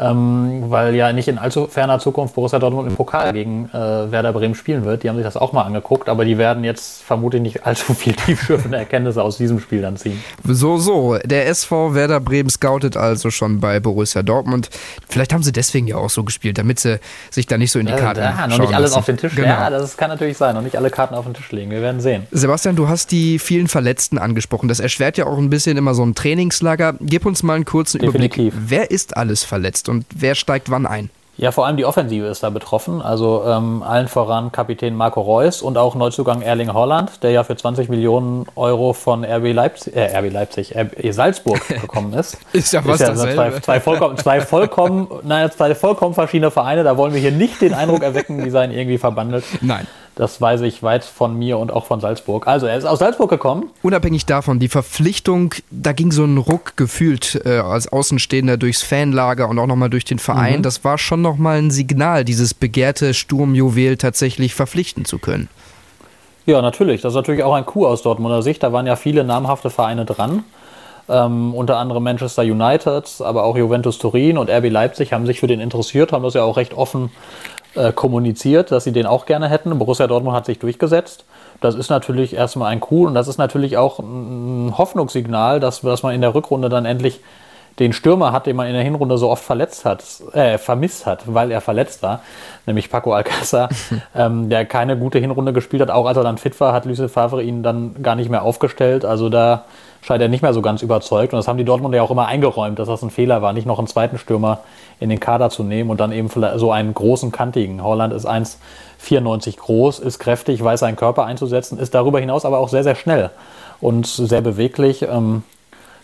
ähm, 0.00 0.64
weil 0.68 0.94
ja 0.94 1.12
nicht 1.12 1.28
in 1.28 1.38
allzu 1.38 1.66
ferner 1.66 1.98
Zukunft 1.98 2.34
Borussia 2.34 2.58
Dortmund 2.58 2.88
im 2.88 2.96
Pokal 2.96 3.32
gegen 3.32 3.68
äh, 3.72 3.72
Werder 4.10 4.32
Bremen 4.32 4.54
spielen 4.54 4.84
wird. 4.84 5.02
Die 5.02 5.08
haben 5.08 5.16
sich 5.16 5.24
das 5.24 5.36
auch 5.36 5.52
mal 5.52 5.62
angeguckt, 5.62 6.08
aber 6.08 6.24
die 6.24 6.38
werden 6.38 6.64
jetzt 6.64 7.02
vermutlich 7.02 7.42
nicht 7.42 7.66
allzu 7.66 7.92
viel 7.94 8.14
tiefschürfende 8.14 8.78
Erkenntnisse 8.78 9.22
aus 9.22 9.36
diesem 9.36 9.60
Spiel 9.60 9.82
dann 9.82 9.96
ziehen. 9.96 10.22
So, 10.44 10.78
so. 10.78 11.18
Der 11.24 11.48
SV 11.48 11.94
Werder 11.94 12.20
Bremen 12.20 12.48
scoutet 12.48 12.96
also 12.96 13.30
schon 13.30 13.60
bei 13.60 13.78
Borussia 13.80 14.22
Dortmund. 14.22 14.70
Vielleicht 15.08 15.34
haben 15.34 15.42
sie 15.42 15.52
deswegen 15.52 15.86
ja 15.86 15.96
auch 15.96 16.10
so 16.10 16.24
gespielt, 16.24 16.56
damit 16.56 16.80
sie 16.80 16.98
sich 17.30 17.46
da 17.46 17.58
nicht 17.58 17.72
so 17.72 17.78
in 17.78 17.86
die 17.86 17.92
Karten 17.92 18.20
äh, 18.20 18.24
Ja, 18.24 18.46
noch 18.46 18.58
nicht 18.58 18.74
alles 18.74 18.90
lassen. 18.92 18.98
auf 19.00 19.06
den 19.06 19.16
Tisch. 19.18 19.34
Genau. 19.34 19.48
Ja, 19.48 19.68
das 19.68 19.96
kann 19.96 20.08
natürlich 20.08 20.38
sein. 20.38 20.54
Noch 20.54 20.62
nicht 20.62 20.76
alle 20.76 20.90
Karten 20.90 21.14
auf 21.14 21.24
den 21.26 21.34
Tisch 21.34 21.52
legen. 21.52 21.70
Wir 21.70 21.82
werden 21.82 22.00
sehen. 22.00 22.26
Sebastian, 22.30 22.76
du 22.76 22.88
hast 22.88 23.10
die 23.10 23.38
vielen 23.38 23.68
Verletzten 23.68 24.16
angesprochen. 24.16 24.68
Das 24.68 24.80
erschwert 24.80 25.18
ja 25.18 25.26
auch 25.26 25.36
ein 25.36 25.50
bisschen 25.50 25.76
immer 25.76 25.94
so 25.94 26.04
ein 26.04 26.14
Trainingslager. 26.14 26.94
Gib 27.00 27.26
uns 27.26 27.42
mal 27.42 27.54
einen 27.54 27.64
kurzen 27.66 28.00
Definitiv. 28.00 28.54
Überblick. 28.54 28.70
Wer 28.70 28.90
ist 28.90 29.16
alles 29.16 29.44
verletzt 29.44 29.89
und 29.90 30.06
wer 30.14 30.34
steigt 30.34 30.70
wann 30.70 30.86
ein? 30.86 31.10
Ja, 31.40 31.52
vor 31.52 31.66
allem 31.66 31.78
die 31.78 31.86
Offensive 31.86 32.26
ist 32.26 32.42
da 32.42 32.50
betroffen. 32.50 33.00
Also 33.00 33.44
ähm, 33.46 33.82
allen 33.82 34.08
voran 34.08 34.52
Kapitän 34.52 34.94
Marco 34.94 35.22
Reus 35.22 35.62
und 35.62 35.78
auch 35.78 35.94
Neuzugang 35.94 36.42
Erling 36.42 36.74
Holland, 36.74 37.22
der 37.22 37.30
ja 37.30 37.44
für 37.44 37.56
20 37.56 37.88
Millionen 37.88 38.44
Euro 38.56 38.92
von 38.92 39.24
RB 39.24 39.54
Leipzig, 39.54 39.96
äh, 39.96 40.14
RB 40.18 40.30
Leipzig, 40.30 40.76
RB 40.76 41.14
Salzburg 41.14 41.66
gekommen 41.68 42.12
ist. 42.12 42.36
ist 42.52 42.74
ja 42.74 42.84
was 42.84 43.00
ist 43.00 43.08
ja 43.08 43.14
zwei, 43.14 43.58
zwei, 43.60 43.80
vollkommen, 43.80 44.18
zwei 44.18 44.42
vollkommen, 44.42 45.08
naja, 45.22 45.50
zwei 45.50 45.74
vollkommen 45.74 46.14
verschiedene 46.14 46.50
Vereine. 46.50 46.84
Da 46.84 46.98
wollen 46.98 47.14
wir 47.14 47.20
hier 47.22 47.32
nicht 47.32 47.62
den 47.62 47.72
Eindruck 47.72 48.02
erwecken, 48.02 48.44
die 48.44 48.50
seien 48.50 48.70
irgendwie 48.70 48.98
verbandelt. 48.98 49.44
Nein. 49.62 49.86
Das 50.16 50.40
weiß 50.40 50.62
ich 50.62 50.82
weit 50.82 51.04
von 51.04 51.38
mir 51.38 51.58
und 51.58 51.72
auch 51.72 51.86
von 51.86 52.00
Salzburg. 52.00 52.46
Also 52.46 52.66
er 52.66 52.76
ist 52.76 52.84
aus 52.84 52.98
Salzburg 52.98 53.30
gekommen. 53.30 53.70
Unabhängig 53.82 54.26
davon, 54.26 54.58
die 54.58 54.68
Verpflichtung, 54.68 55.54
da 55.70 55.92
ging 55.92 56.12
so 56.12 56.24
ein 56.24 56.36
Ruck 56.36 56.76
gefühlt 56.76 57.40
äh, 57.44 57.58
als 57.58 57.90
Außenstehender 57.90 58.56
durchs 58.56 58.82
Fanlager 58.82 59.48
und 59.48 59.58
auch 59.58 59.66
nochmal 59.66 59.88
durch 59.88 60.04
den 60.04 60.18
Verein. 60.18 60.58
Mhm. 60.58 60.62
Das 60.62 60.84
war 60.84 60.98
schon 60.98 61.22
nochmal 61.22 61.58
ein 61.58 61.70
Signal, 61.70 62.24
dieses 62.24 62.54
begehrte 62.54 63.14
Sturmjuwel 63.14 63.96
tatsächlich 63.96 64.54
verpflichten 64.54 65.04
zu 65.04 65.18
können. 65.18 65.48
Ja, 66.44 66.60
natürlich. 66.60 67.00
Das 67.00 67.12
ist 67.12 67.16
natürlich 67.16 67.44
auch 67.44 67.54
ein 67.54 67.64
Coup 67.64 67.86
aus 67.86 68.02
Dortmunder 68.02 68.42
Sicht. 68.42 68.62
Da 68.62 68.72
waren 68.72 68.86
ja 68.86 68.96
viele 68.96 69.24
namhafte 69.24 69.70
Vereine 69.70 70.04
dran. 70.04 70.42
Ähm, 71.08 71.54
unter 71.54 71.78
anderem 71.78 72.02
Manchester 72.02 72.42
United, 72.42 73.20
aber 73.20 73.44
auch 73.44 73.56
Juventus 73.56 73.98
Turin 73.98 74.38
und 74.38 74.48
RB 74.48 74.70
Leipzig 74.70 75.12
haben 75.12 75.26
sich 75.26 75.40
für 75.40 75.48
den 75.48 75.60
interessiert, 75.60 76.12
haben 76.12 76.22
das 76.22 76.34
ja 76.34 76.44
auch 76.44 76.56
recht 76.56 76.74
offen 76.74 77.10
äh, 77.74 77.92
kommuniziert, 77.92 78.72
dass 78.72 78.84
sie 78.84 78.92
den 78.92 79.06
auch 79.06 79.26
gerne 79.26 79.48
hätten. 79.48 79.78
Borussia 79.78 80.06
Dortmund 80.06 80.36
hat 80.36 80.46
sich 80.46 80.58
durchgesetzt. 80.58 81.24
Das 81.60 81.74
ist 81.74 81.90
natürlich 81.90 82.34
erstmal 82.34 82.72
ein 82.72 82.80
Cool 82.90 83.08
und 83.08 83.14
das 83.14 83.28
ist 83.28 83.38
natürlich 83.38 83.76
auch 83.76 83.98
ein 83.98 84.74
Hoffnungssignal, 84.76 85.60
dass, 85.60 85.82
dass 85.82 86.02
man 86.02 86.14
in 86.14 86.20
der 86.20 86.34
Rückrunde 86.34 86.68
dann 86.68 86.84
endlich 86.84 87.20
den 87.78 87.92
Stürmer 87.92 88.32
hat, 88.32 88.46
den 88.46 88.56
man 88.56 88.66
in 88.66 88.74
der 88.74 88.82
Hinrunde 88.82 89.16
so 89.16 89.30
oft 89.30 89.42
verletzt 89.42 89.84
hat, 89.84 90.04
äh, 90.32 90.58
vermisst 90.58 91.06
hat, 91.06 91.22
weil 91.26 91.50
er 91.50 91.60
verletzt 91.60 92.02
war, 92.02 92.20
nämlich 92.66 92.90
Paco 92.90 93.14
Alcázar, 93.14 93.70
ähm, 94.14 94.50
der 94.50 94.66
keine 94.66 94.98
gute 94.98 95.18
Hinrunde 95.18 95.52
gespielt 95.52 95.82
hat. 95.82 95.90
Auch 95.90 96.06
als 96.06 96.16
er 96.16 96.24
dann 96.24 96.38
fit 96.38 96.58
war, 96.60 96.72
hat 96.72 96.84
Lucien 96.84 97.08
Favre 97.08 97.42
ihn 97.42 97.62
dann 97.62 98.02
gar 98.02 98.16
nicht 98.16 98.30
mehr 98.30 98.42
aufgestellt. 98.42 99.04
Also 99.04 99.28
da 99.28 99.64
scheint 100.02 100.22
er 100.22 100.28
nicht 100.28 100.42
mehr 100.42 100.52
so 100.52 100.62
ganz 100.62 100.82
überzeugt. 100.82 101.32
Und 101.32 101.38
das 101.38 101.48
haben 101.48 101.58
die 101.58 101.64
Dortmunder 101.64 101.96
ja 101.96 102.02
auch 102.02 102.10
immer 102.10 102.26
eingeräumt, 102.26 102.78
dass 102.78 102.88
das 102.88 103.02
ein 103.02 103.10
Fehler 103.10 103.42
war, 103.42 103.52
nicht 103.52 103.66
noch 103.66 103.78
einen 103.78 103.88
zweiten 103.88 104.18
Stürmer 104.18 104.60
in 104.98 105.08
den 105.08 105.20
Kader 105.20 105.50
zu 105.50 105.62
nehmen 105.62 105.90
und 105.90 106.00
dann 106.00 106.12
eben 106.12 106.28
so 106.56 106.72
einen 106.72 106.94
großen, 106.94 107.32
kantigen. 107.32 107.82
Holland 107.82 108.12
ist 108.12 108.28
1,94 108.28 109.58
groß, 109.58 109.98
ist 109.98 110.18
kräftig, 110.18 110.62
weiß 110.62 110.80
seinen 110.80 110.96
Körper 110.96 111.24
einzusetzen, 111.24 111.78
ist 111.78 111.94
darüber 111.94 112.20
hinaus 112.20 112.44
aber 112.44 112.58
auch 112.58 112.68
sehr, 112.68 112.82
sehr 112.82 112.94
schnell 112.94 113.30
und 113.80 114.06
sehr 114.06 114.40
beweglich. 114.40 115.02
Ähm, 115.02 115.42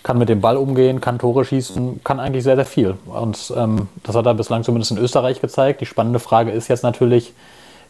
kann 0.06 0.18
mit 0.18 0.28
dem 0.28 0.40
Ball 0.40 0.56
umgehen, 0.56 1.00
kann 1.00 1.18
Tore 1.18 1.44
schießen, 1.44 2.04
kann 2.04 2.20
eigentlich 2.20 2.44
sehr, 2.44 2.54
sehr 2.54 2.64
viel. 2.64 2.94
Und 3.06 3.52
ähm, 3.56 3.88
das 4.04 4.14
hat 4.14 4.24
er 4.24 4.34
bislang 4.34 4.62
zumindest 4.62 4.92
in 4.92 4.98
Österreich 4.98 5.40
gezeigt. 5.40 5.80
Die 5.80 5.86
spannende 5.86 6.20
Frage 6.20 6.52
ist 6.52 6.68
jetzt 6.68 6.84
natürlich, 6.84 7.34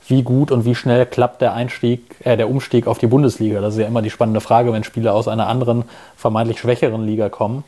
wie 0.09 0.23
gut 0.23 0.51
und 0.51 0.65
wie 0.65 0.75
schnell 0.75 1.05
klappt 1.05 1.43
der 1.43 1.53
Einstieg, 1.53 2.17
äh, 2.25 2.39
der 2.39 2.49
Umstieg 2.49 2.87
auf 2.87 2.97
die 2.97 3.07
Bundesliga? 3.07 3.61
Das 3.61 3.75
ist 3.75 3.81
ja 3.81 3.87
immer 3.87 4.01
die 4.01 4.09
spannende 4.09 4.41
Frage, 4.41 4.73
wenn 4.73 4.83
Spieler 4.83 5.13
aus 5.13 5.29
einer 5.29 5.47
anderen, 5.47 5.85
vermeintlich 6.17 6.59
schwächeren 6.59 7.05
Liga 7.05 7.29
kommen, 7.29 7.65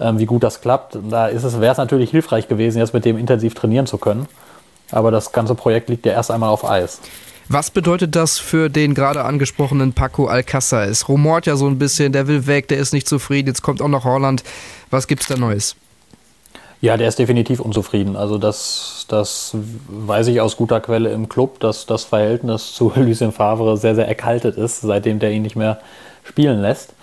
ähm, 0.00 0.18
wie 0.18 0.26
gut 0.26 0.42
das 0.42 0.60
klappt. 0.60 0.98
Da 1.08 1.28
ist 1.28 1.44
es, 1.44 1.60
wäre 1.60 1.70
es 1.70 1.78
natürlich 1.78 2.10
hilfreich 2.10 2.48
gewesen, 2.48 2.78
jetzt 2.78 2.92
mit 2.92 3.04
dem 3.04 3.16
intensiv 3.16 3.54
trainieren 3.54 3.86
zu 3.86 3.98
können. 3.98 4.26
Aber 4.90 5.12
das 5.12 5.30
ganze 5.30 5.54
Projekt 5.54 5.90
liegt 5.90 6.06
ja 6.06 6.12
erst 6.12 6.32
einmal 6.32 6.50
auf 6.50 6.68
Eis. 6.68 7.00
Was 7.48 7.70
bedeutet 7.70 8.16
das 8.16 8.38
für 8.38 8.68
den 8.68 8.94
gerade 8.94 9.24
angesprochenen 9.24 9.92
Paco 9.92 10.26
Alcázar? 10.26 10.84
Es 10.84 11.08
rumort 11.08 11.46
ja 11.46 11.54
so 11.54 11.68
ein 11.68 11.78
bisschen, 11.78 12.12
der 12.12 12.26
will 12.26 12.48
weg, 12.48 12.66
der 12.66 12.78
ist 12.78 12.92
nicht 12.92 13.08
zufrieden, 13.08 13.46
jetzt 13.46 13.62
kommt 13.62 13.80
auch 13.80 13.88
noch 13.88 14.04
Holland. 14.04 14.42
Was 14.90 15.06
gibt's 15.06 15.28
da 15.28 15.36
Neues? 15.36 15.76
Ja, 16.80 16.96
der 16.96 17.06
ist 17.06 17.20
definitiv 17.20 17.60
unzufrieden. 17.60 18.16
Also 18.16 18.36
das, 18.36 19.06
das 19.08 19.56
weiß 19.88 20.26
ich 20.26 20.40
aus 20.40 20.56
guter 20.56 20.80
Quelle 20.80 21.10
im 21.12 21.28
Club, 21.28 21.60
dass 21.60 21.86
das 21.86 22.04
Verhältnis 22.04 22.72
zu 22.72 22.92
Lucien 22.96 23.30
Favre 23.30 23.76
sehr, 23.76 23.94
sehr 23.94 24.08
erkaltet 24.08 24.56
ist, 24.56 24.80
seitdem 24.80 25.20
der 25.20 25.30
ihn 25.30 25.42
nicht 25.42 25.56
mehr 25.56 25.78
spielen 26.24 26.60
lässt. 26.60 26.94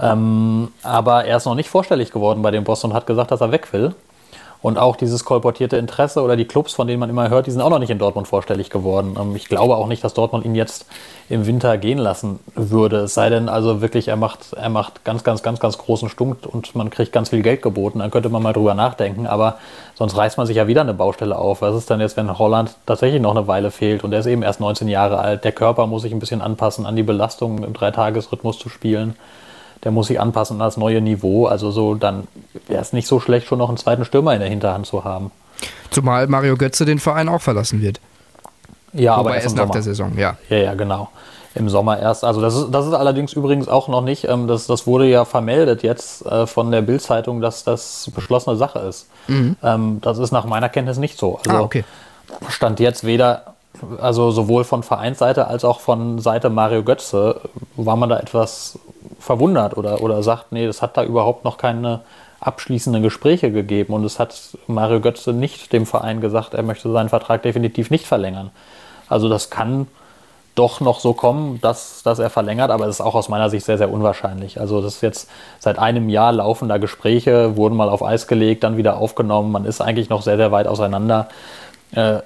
Ähm, 0.00 0.68
aber 0.82 1.26
er 1.26 1.36
ist 1.36 1.44
noch 1.44 1.54
nicht 1.54 1.68
vorstellig 1.68 2.10
geworden 2.10 2.40
bei 2.40 2.50
dem 2.50 2.64
Boss 2.64 2.82
und 2.82 2.94
hat 2.94 3.06
gesagt, 3.06 3.30
dass 3.30 3.42
er 3.42 3.52
weg 3.52 3.72
will. 3.72 3.94
Und 4.62 4.78
auch 4.78 4.94
dieses 4.94 5.24
kolportierte 5.24 5.76
Interesse 5.76 6.22
oder 6.22 6.36
die 6.36 6.44
Clubs, 6.44 6.72
von 6.72 6.86
denen 6.86 7.00
man 7.00 7.10
immer 7.10 7.28
hört, 7.28 7.46
die 7.46 7.50
sind 7.50 7.60
auch 7.60 7.68
noch 7.68 7.80
nicht 7.80 7.90
in 7.90 7.98
Dortmund 7.98 8.28
vorstellig 8.28 8.70
geworden. 8.70 9.16
Ähm, 9.20 9.34
ich 9.34 9.48
glaube 9.48 9.76
auch 9.76 9.88
nicht, 9.88 10.04
dass 10.04 10.14
Dortmund 10.14 10.44
ihn 10.44 10.54
jetzt 10.54 10.86
im 11.28 11.46
Winter 11.46 11.76
gehen 11.78 11.98
lassen 11.98 12.38
würde. 12.54 12.98
Es 12.98 13.14
sei 13.14 13.28
denn 13.28 13.48
also 13.48 13.80
wirklich, 13.80 14.06
er 14.06 14.16
macht, 14.16 14.52
er 14.52 14.68
macht 14.68 15.04
ganz, 15.04 15.24
ganz, 15.24 15.42
ganz, 15.42 15.58
ganz 15.58 15.78
großen 15.78 16.08
Stunk 16.08 16.46
und 16.46 16.76
man 16.76 16.90
kriegt 16.90 17.12
ganz 17.12 17.30
viel 17.30 17.42
Geld 17.42 17.60
geboten. 17.60 17.98
Dann 17.98 18.12
könnte 18.12 18.28
man 18.28 18.42
mal 18.42 18.52
drüber 18.52 18.74
nachdenken. 18.74 19.26
Aber 19.26 19.58
sonst 19.94 20.16
reißt 20.16 20.38
man 20.38 20.46
sich 20.46 20.56
ja 20.56 20.68
wieder 20.68 20.82
eine 20.82 20.94
Baustelle 20.94 21.36
auf. 21.36 21.60
Was 21.60 21.74
ist 21.74 21.90
denn 21.90 22.00
jetzt, 22.00 22.16
wenn 22.16 22.38
Holland 22.38 22.76
tatsächlich 22.86 23.20
noch 23.20 23.34
eine 23.34 23.48
Weile 23.48 23.72
fehlt 23.72 24.04
und 24.04 24.12
er 24.12 24.20
ist 24.20 24.26
eben 24.26 24.42
erst 24.42 24.60
19 24.60 24.86
Jahre 24.86 25.18
alt? 25.18 25.42
Der 25.42 25.52
Körper 25.52 25.88
muss 25.88 26.02
sich 26.02 26.12
ein 26.12 26.20
bisschen 26.20 26.40
anpassen 26.40 26.86
an 26.86 26.94
die 26.94 27.02
Belastung 27.02 27.64
im 27.64 27.72
Dreitagesrhythmus 27.72 28.60
zu 28.60 28.68
spielen 28.68 29.16
der 29.84 29.90
muss 29.92 30.06
sich 30.08 30.20
anpassen 30.20 30.54
an 30.54 30.60
das 30.66 30.76
neue 30.76 31.00
Niveau. 31.00 31.46
Also 31.46 31.70
so, 31.70 31.94
dann 31.94 32.26
wäre 32.68 32.80
es 32.82 32.92
nicht 32.92 33.06
so 33.08 33.20
schlecht, 33.20 33.46
schon 33.46 33.58
noch 33.58 33.68
einen 33.68 33.78
zweiten 33.78 34.04
Stürmer 34.04 34.34
in 34.34 34.40
der 34.40 34.48
Hinterhand 34.48 34.86
zu 34.86 35.04
haben. 35.04 35.30
Zumal 35.90 36.26
Mario 36.26 36.56
Götze 36.56 36.84
den 36.84 36.98
Verein 36.98 37.28
auch 37.28 37.40
verlassen 37.42 37.80
wird. 37.82 38.00
Ja, 38.92 39.12
Wobei 39.18 39.20
aber 39.20 39.34
erst 39.34 39.44
erst 39.46 39.56
nach 39.56 39.62
Sommer. 39.64 39.72
der 39.74 39.82
Saison, 39.82 40.18
ja. 40.18 40.36
Ja, 40.48 40.56
ja, 40.58 40.74
genau. 40.74 41.08
Im 41.54 41.68
Sommer 41.68 41.98
erst. 41.98 42.24
Also 42.24 42.40
das 42.40 42.54
ist, 42.54 42.70
das 42.70 42.86
ist 42.86 42.94
allerdings 42.94 43.34
übrigens 43.34 43.68
auch 43.68 43.88
noch 43.88 44.00
nicht, 44.00 44.24
ähm, 44.28 44.48
das, 44.48 44.66
das 44.66 44.86
wurde 44.86 45.06
ja 45.06 45.24
vermeldet 45.26 45.82
jetzt 45.82 46.24
äh, 46.24 46.46
von 46.46 46.70
der 46.70 46.80
Bild-Zeitung, 46.82 47.40
dass 47.42 47.62
das 47.64 48.10
beschlossene 48.14 48.56
Sache 48.56 48.78
ist. 48.80 49.06
Ähm, 49.28 49.98
das 50.00 50.18
ist 50.18 50.32
nach 50.32 50.44
meiner 50.46 50.68
Kenntnis 50.70 50.96
nicht 50.98 51.18
so. 51.18 51.36
Also 51.38 51.50
Mhm. 51.50 51.56
Ah, 51.56 51.60
okay. 51.60 51.84
stand 52.48 52.80
jetzt 52.80 53.04
weder, 53.04 53.51
also 54.00 54.30
sowohl 54.30 54.64
von 54.64 54.82
Vereinsseite 54.82 55.46
als 55.46 55.64
auch 55.64 55.80
von 55.80 56.18
Seite 56.18 56.50
Mario 56.50 56.82
Götze, 56.82 57.40
war 57.76 57.96
man 57.96 58.08
da 58.08 58.18
etwas 58.18 58.78
verwundert 59.18 59.76
oder, 59.76 60.02
oder 60.02 60.22
sagt, 60.22 60.52
nee, 60.52 60.66
das 60.66 60.82
hat 60.82 60.96
da 60.96 61.04
überhaupt 61.04 61.44
noch 61.44 61.58
keine 61.58 62.00
abschließenden 62.40 63.02
Gespräche 63.02 63.52
gegeben 63.52 63.94
und 63.94 64.04
es 64.04 64.18
hat 64.18 64.34
Mario 64.66 65.00
Götze 65.00 65.32
nicht 65.32 65.72
dem 65.72 65.86
Verein 65.86 66.20
gesagt, 66.20 66.54
er 66.54 66.62
möchte 66.62 66.90
seinen 66.90 67.08
Vertrag 67.08 67.42
definitiv 67.42 67.90
nicht 67.90 68.06
verlängern. 68.06 68.50
Also 69.08 69.28
das 69.28 69.48
kann 69.48 69.86
doch 70.54 70.80
noch 70.80 71.00
so 71.00 71.14
kommen, 71.14 71.60
dass, 71.62 72.02
dass 72.02 72.18
er 72.18 72.28
verlängert, 72.28 72.70
aber 72.70 72.86
es 72.86 72.96
ist 72.96 73.00
auch 73.00 73.14
aus 73.14 73.28
meiner 73.28 73.48
Sicht 73.48 73.64
sehr, 73.64 73.78
sehr 73.78 73.90
unwahrscheinlich. 73.90 74.60
Also 74.60 74.82
das 74.82 74.96
ist 74.96 75.00
jetzt 75.00 75.30
seit 75.60 75.78
einem 75.78 76.08
Jahr 76.08 76.32
laufender 76.32 76.78
Gespräche, 76.78 77.56
wurden 77.56 77.76
mal 77.76 77.88
auf 77.88 78.02
Eis 78.02 78.26
gelegt, 78.26 78.64
dann 78.64 78.76
wieder 78.76 78.98
aufgenommen. 78.98 79.50
Man 79.50 79.64
ist 79.64 79.80
eigentlich 79.80 80.10
noch 80.10 80.22
sehr, 80.22 80.36
sehr 80.36 80.52
weit 80.52 80.66
auseinander. 80.66 81.28
Äh, 81.92 82.18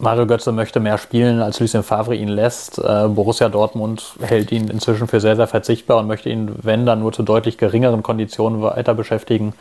Mario 0.00 0.26
Götze 0.26 0.52
möchte 0.52 0.78
mehr 0.78 0.96
spielen, 0.96 1.42
als 1.42 1.58
Lucien 1.58 1.82
Favre 1.82 2.14
ihn 2.14 2.28
lässt. 2.28 2.78
Äh, 2.78 3.08
Borussia 3.08 3.48
Dortmund 3.48 4.14
hält 4.20 4.52
ihn 4.52 4.68
inzwischen 4.68 5.08
für 5.08 5.20
sehr, 5.20 5.34
sehr 5.34 5.48
verzichtbar 5.48 5.98
und 5.98 6.06
möchte 6.06 6.30
ihn, 6.30 6.54
wenn, 6.62 6.86
dann 6.86 7.00
nur 7.00 7.12
zu 7.12 7.24
deutlich 7.24 7.58
geringeren 7.58 8.04
Konditionen 8.04 8.62
weiter 8.62 8.94
beschäftigen. 8.94 9.54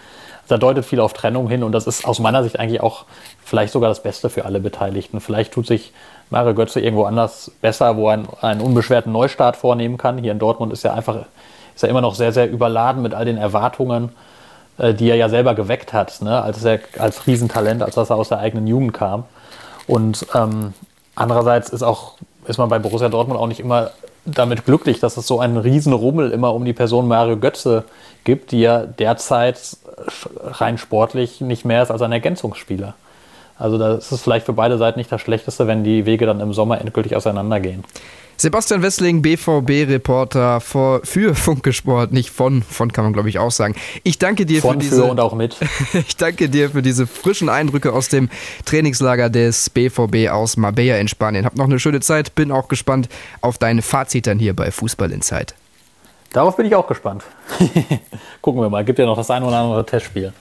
Da 0.47 0.60
deutet 0.60 0.86
viel 0.86 1.00
auf 1.00 1.13
Trennung 1.13 1.50
hin 1.50 1.63
und 1.63 1.71
das 1.71 1.88
ist 1.88 2.06
aus 2.06 2.19
meiner 2.19 2.43
Sicht 2.43 2.60
eigentlich 2.60 2.82
auch 2.82 3.06
vielleicht 3.43 3.73
sogar 3.73 3.89
das 3.89 4.04
Beste 4.04 4.30
für 4.30 4.45
alle 4.45 4.60
Beteiligten. 4.60 5.21
Vielleicht 5.21 5.54
tut 5.54 5.65
sich 5.65 5.91
Mario 6.30 6.54
Götze 6.54 6.82
irgendwo 6.82 7.06
anders 7.06 7.52
besser, 7.62 7.97
wo 7.97 8.08
er 8.08 8.13
einen, 8.13 8.28
einen 8.41 8.62
unbeschwerten 8.62 9.12
Neustart 9.12 9.58
vornehmen 9.58 9.97
kann. 9.97 10.19
Hier 10.19 10.32
in 10.32 10.39
Dortmund 10.39 10.71
ist 10.71 10.86
er 10.86 10.93
einfach, 10.93 11.26
ist 11.76 11.84
er 11.84 11.89
immer 11.89 12.02
noch 12.02 12.13
sehr, 12.13 12.32
sehr 12.32 12.47
überladen 12.47 13.02
mit 13.02 13.15
all 13.15 13.26
den 13.26 13.38
Erwartungen, 13.38 14.10
äh, 14.78 14.93
die 14.93 15.10
er 15.10 15.15
ja 15.15 15.30
selber 15.30 15.56
geweckt 15.56 15.93
hat, 15.93 16.21
ne? 16.21 16.43
als 16.43 16.63
er 16.63 16.80
als 17.00 17.26
Riesentalent, 17.26 17.82
als 17.82 17.95
dass 17.95 18.12
er 18.12 18.17
aus 18.17 18.30
der 18.30 18.38
eigenen 18.38 18.67
Jugend 18.67 18.93
kam. 18.93 19.23
Und 19.88 20.28
ähm, 20.36 20.73
andererseits 21.15 21.69
ist 21.69 21.84
auch 21.84 22.13
ist 22.47 22.58
man 22.58 22.69
bei 22.69 22.80
Borussia 22.80 23.10
Dortmund 23.10 23.39
auch 23.39 23.47
nicht 23.47 23.60
immer 23.60 23.91
damit 24.26 24.65
glücklich, 24.65 25.00
dass 25.00 25.17
es 25.17 25.28
so 25.28 25.39
einen 25.39 25.58
riesen 25.58 25.93
Rummel 25.93 26.32
immer 26.32 26.54
um 26.54 26.65
die 26.65 26.73
Person 26.73 27.08
Mario 27.08 27.38
Götze 27.38 27.86
gibt, 28.23 28.52
die 28.52 28.62
ja 28.62 28.86
derzeit 28.86 29.78
rein 30.43 30.78
sportlich 30.78 31.41
nicht 31.41 31.65
mehr 31.65 31.84
ist 31.84 31.91
als 31.91 32.02
ein 32.02 32.12
Ergänzungsspieler. 32.12 32.95
Also 33.58 33.78
da 33.78 33.95
ist 33.95 34.21
vielleicht 34.21 34.45
für 34.45 34.54
beide 34.54 34.78
Seiten 34.78 35.00
nicht 35.00 35.12
das 35.12 35.21
Schlechteste, 35.21 35.65
wenn 35.65 35.84
die 35.84 36.06
Wege 36.06 36.26
dann 36.26 36.39
im 36.41 36.54
Sommer 36.54 36.80
endgültig 36.80 37.15
auseinandergehen. 37.15 37.84
Sebastian 38.39 38.84
Wessling, 38.84 39.23
BVB-Reporter 39.23 40.62
für, 40.62 41.02
für 41.04 41.34
Funke 41.34 41.73
Sport, 41.73 42.12
nicht 42.12 42.30
von, 42.30 42.62
von 42.62 42.93
kann 42.93 43.04
man 43.04 43.13
glaube 43.13 43.30
ich 43.30 43.39
auch 43.39 43.50
sagen. 43.50 43.73
Ich 44.04 44.19
danke 44.19 44.45
dir 44.45 44.62
Von, 44.62 44.73
für 44.73 44.78
diese, 44.78 44.95
für 44.97 45.06
und 45.06 45.19
auch 45.19 45.34
mit. 45.34 45.58
ich 45.93 46.17
danke 46.17 46.47
dir 46.47 46.69
für 46.69 46.84
diese 46.84 47.08
frischen 47.08 47.50
Eindrücke 47.50 47.91
aus 47.91 48.10
dem 48.10 48.30
Trainingslager 48.65 49.32
des 49.32 49.71
BVB 49.71 50.30
aus 50.30 50.56
Marbella 50.56 50.97
in 50.97 51.08
Spanien. 51.08 51.45
Hab 51.45 51.56
noch 51.56 51.65
eine 51.65 51.80
schöne 51.80 52.00
Zeit, 52.00 52.36
bin 52.36 52.52
auch 52.52 52.67
gespannt 52.67 53.10
auf 53.41 53.58
deine 53.58 53.82
Fazit 53.82 54.28
dann 54.28 54.38
hier 54.38 54.56
bei 54.56 54.69
Fußball 54.69 55.12
in 55.12 55.23
Zeit. 55.23 55.56
Darauf 56.32 56.58
bin 56.58 56.67
ich 56.67 56.76
auch 56.76 56.88
gespannt. 56.88 57.23
Gucken 58.41 58.62
wir 58.62 58.69
mal, 58.69 58.86
gibt 58.86 59.00
ja 59.00 59.08
noch 59.08 59.17
das 59.17 59.32
ein 59.32 59.41
oder 59.41 59.58
andere 59.58 59.84
Testspiel. 59.84 60.32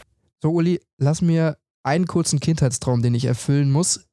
So, 0.42 0.50
Uli, 0.50 0.82
lass 0.98 1.22
mir 1.22 1.56
einen 1.82 2.06
kurzen 2.06 2.40
Kindheitstraum, 2.40 3.00
den 3.00 3.14
ich 3.14 3.24
erfüllen 3.24 3.70
muss. 3.70 4.05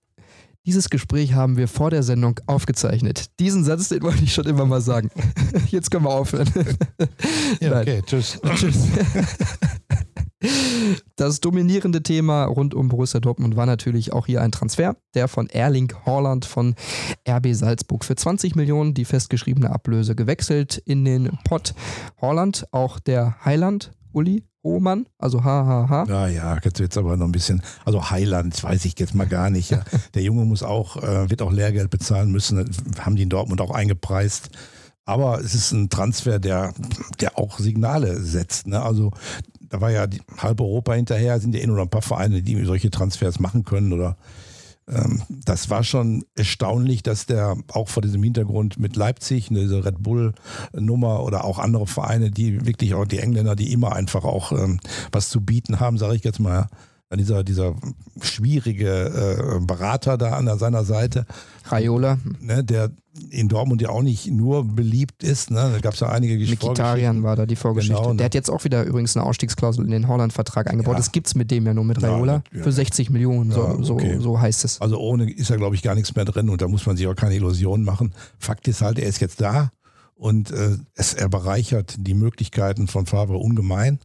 Dieses 0.66 0.90
Gespräch 0.90 1.34
haben 1.34 1.58
wir 1.58 1.68
vor 1.68 1.90
der 1.90 2.04
Sendung 2.04 2.40
aufgezeichnet. 2.46 3.26
Diesen 3.38 3.66
Satz, 3.66 3.90
den 3.90 4.02
wollte 4.02 4.24
ich 4.24 4.34
schon 4.34 4.46
immer 4.46 4.66
mal 4.66 4.80
sagen. 4.80 5.10
Jetzt 5.68 5.92
können 5.92 6.06
wir 6.06 6.12
aufhören. 6.14 6.50
Ja, 7.60 7.82
okay, 7.82 8.02
tschüss. 8.06 8.40
Tschüss. 8.56 8.88
Das 11.16 11.40
dominierende 11.40 12.04
Thema 12.04 12.46
rund 12.46 12.74
um 12.74 12.90
Borussia 12.90 13.20
Dortmund 13.20 13.56
war 13.56 13.66
natürlich 13.66 14.12
auch 14.12 14.26
hier 14.26 14.42
ein 14.42 14.52
Transfer, 14.52 14.96
der 15.16 15.28
von 15.28 15.48
Erling 15.48 15.94
Haaland 16.06 16.46
von 16.46 16.76
RB 17.28 17.54
Salzburg 17.54 18.04
für 18.04 18.16
20 18.16 18.56
Millionen 18.56 18.94
die 18.94 19.06
festgeschriebene 19.06 19.70
Ablöse 19.70 20.16
gewechselt 20.16 20.82
in 20.86 21.06
den 21.06 21.30
Pott. 21.46 21.74
Haaland, 22.22 22.66
auch 22.72 23.00
der 23.00 23.38
Heiland, 23.46 23.92
Uli 24.14 24.46
Hohmann, 24.64 25.08
also 25.18 25.44
HHH. 25.44 26.06
Ja, 26.08 26.28
ja, 26.28 26.58
jetzt 26.64 26.80
wird's 26.80 26.98
aber 26.98 27.18
noch 27.18 27.26
ein 27.26 27.32
bisschen. 27.34 27.62
Also 27.84 28.10
Heiland, 28.10 28.64
weiß 28.64 28.86
ich 28.86 28.98
jetzt 28.98 29.14
mal 29.14 29.28
gar 29.28 29.50
nicht. 29.50 29.72
Ja. 29.72 29.84
Der 30.14 30.24
Junge 30.24 30.46
muss 30.46 30.64
auch, 30.64 30.98
äh, 30.98 31.30
wird 31.30 31.42
auch 31.42 31.52
Lehrgeld 31.52 31.90
bezahlen 31.90 32.32
müssen. 32.32 32.70
Haben 33.00 33.16
die 33.16 33.24
in 33.24 33.30
Dortmund 33.30 33.60
auch 33.60 33.72
eingepreist. 33.72 34.50
Aber 35.06 35.42
es 35.42 35.54
ist 35.54 35.74
ein 35.74 35.90
Transfer, 35.90 36.40
der, 36.40 36.74
der 37.20 37.38
auch 37.38 37.60
Signale 37.60 38.22
setzt. 38.22 38.68
Ne? 38.68 38.82
Also 38.82 39.12
da 39.60 39.82
war 39.82 39.92
ja 39.92 40.08
halb 40.38 40.62
Europa 40.62 40.94
hinterher, 40.94 41.42
sind 41.42 41.54
ja 41.54 41.62
eh 41.62 41.68
nur 41.68 41.76
noch 41.76 41.84
ein 41.84 41.90
paar 41.90 42.02
Vereine, 42.02 42.42
die 42.42 42.64
solche 42.64 42.90
Transfers 42.90 43.40
machen 43.42 43.66
können 43.66 43.92
oder 43.92 44.16
das 45.30 45.70
war 45.70 45.84
schon 45.84 46.26
erstaunlich, 46.36 47.04
dass 47.04 47.26
der 47.26 47.56
auch 47.72 47.88
vor 47.88 48.02
diesem 48.02 48.22
Hintergrund 48.22 48.78
mit 48.78 48.96
Leipzig, 48.96 49.50
ne, 49.50 49.62
diese 49.62 49.86
Red 49.86 50.04
Bull-Nummer 50.04 51.24
oder 51.24 51.46
auch 51.46 51.60
andere 51.60 51.88
Vereine, 51.88 52.32
die 52.32 52.66
wirklich 52.66 52.94
auch 52.94 53.06
die 53.06 53.20
Engländer, 53.20 53.56
die 53.56 53.72
immer 53.72 53.94
einfach 53.94 54.26
auch 54.26 54.52
ähm, 54.52 54.80
was 55.12 55.30
zu 55.30 55.42
bieten 55.42 55.80
haben, 55.80 55.98
sage 55.98 56.16
ich 56.16 56.24
jetzt 56.24 56.40
mal, 56.40 56.68
dieser, 57.18 57.44
dieser 57.44 57.76
schwierige 58.22 58.88
äh, 59.60 59.66
Berater 59.66 60.18
da 60.18 60.32
an 60.38 60.58
seiner 60.58 60.84
Seite, 60.84 61.26
Raiola, 61.66 62.18
ne, 62.40 62.64
der 62.64 62.92
in 63.30 63.48
Dortmund 63.48 63.80
ja 63.82 63.90
auch 63.90 64.02
nicht 64.02 64.32
nur 64.32 64.66
beliebt 64.66 65.24
ist. 65.24 65.52
Ne? 65.52 65.70
Da 65.72 65.80
gab 65.80 65.94
es 65.94 66.00
ja 66.00 66.10
einige 66.10 66.34
Gesch- 66.34 66.50
Mikitarian 66.50 67.22
war 67.22 67.36
da 67.36 67.46
die 67.46 67.56
Vorgeschichte. 67.56 67.96
Genau, 67.96 68.12
ne? 68.12 68.18
der 68.18 68.26
hat 68.26 68.34
jetzt 68.34 68.50
auch 68.50 68.64
wieder 68.64 68.84
übrigens 68.86 69.16
eine 69.16 69.24
Ausstiegsklausel 69.26 69.86
in 69.86 69.92
den 69.92 70.08
Holland-Vertrag 70.08 70.68
eingebaut. 70.70 70.94
Ja. 70.94 70.98
Das 70.98 71.12
gibt's 71.12 71.36
mit 71.36 71.52
dem 71.52 71.66
ja 71.68 71.74
nur 71.76 71.84
mit 71.84 72.02
Ja, 72.02 72.12
Raiola. 72.12 72.42
ja. 72.52 72.64
Für 72.64 72.72
60 72.72 73.12
Millionen, 73.12 73.52
so, 73.52 73.62
Ja, 73.62 73.94
okay. 73.94 74.16
so, 74.16 74.22
so 74.22 74.42
heißt 74.42 74.66
es. 74.66 74.82
Also 74.82 74.98
ohne 74.98 75.32
ist 75.32 75.50
ja, 75.52 75.58
glaube 75.58 75.76
ich, 75.76 75.84
gar 75.84 75.94
nichts 75.94 76.16
mehr 76.16 76.26
drin 76.26 76.50
und 76.50 76.62
da 76.64 76.68
muss 76.68 76.86
man 76.88 76.98
sich 76.98 77.06
auch 77.06 77.16
keine 77.16 77.36
Illusionen 77.36 77.86
machen. 77.86 78.14
Fakt 78.40 78.68
ist 78.68 78.82
halt, 78.82 78.98
er 78.98 79.08
ist 79.08 79.20
jetzt 79.20 79.40
da 79.42 79.72
und 80.16 80.50
äh, 80.50 80.78
es, 80.96 81.14
er 81.14 81.30
bereichert 81.30 81.96
die 82.00 82.16
Möglichkeiten 82.16 82.88
von 82.88 83.06
Favre 83.06 83.38
ungemein. 83.38 84.00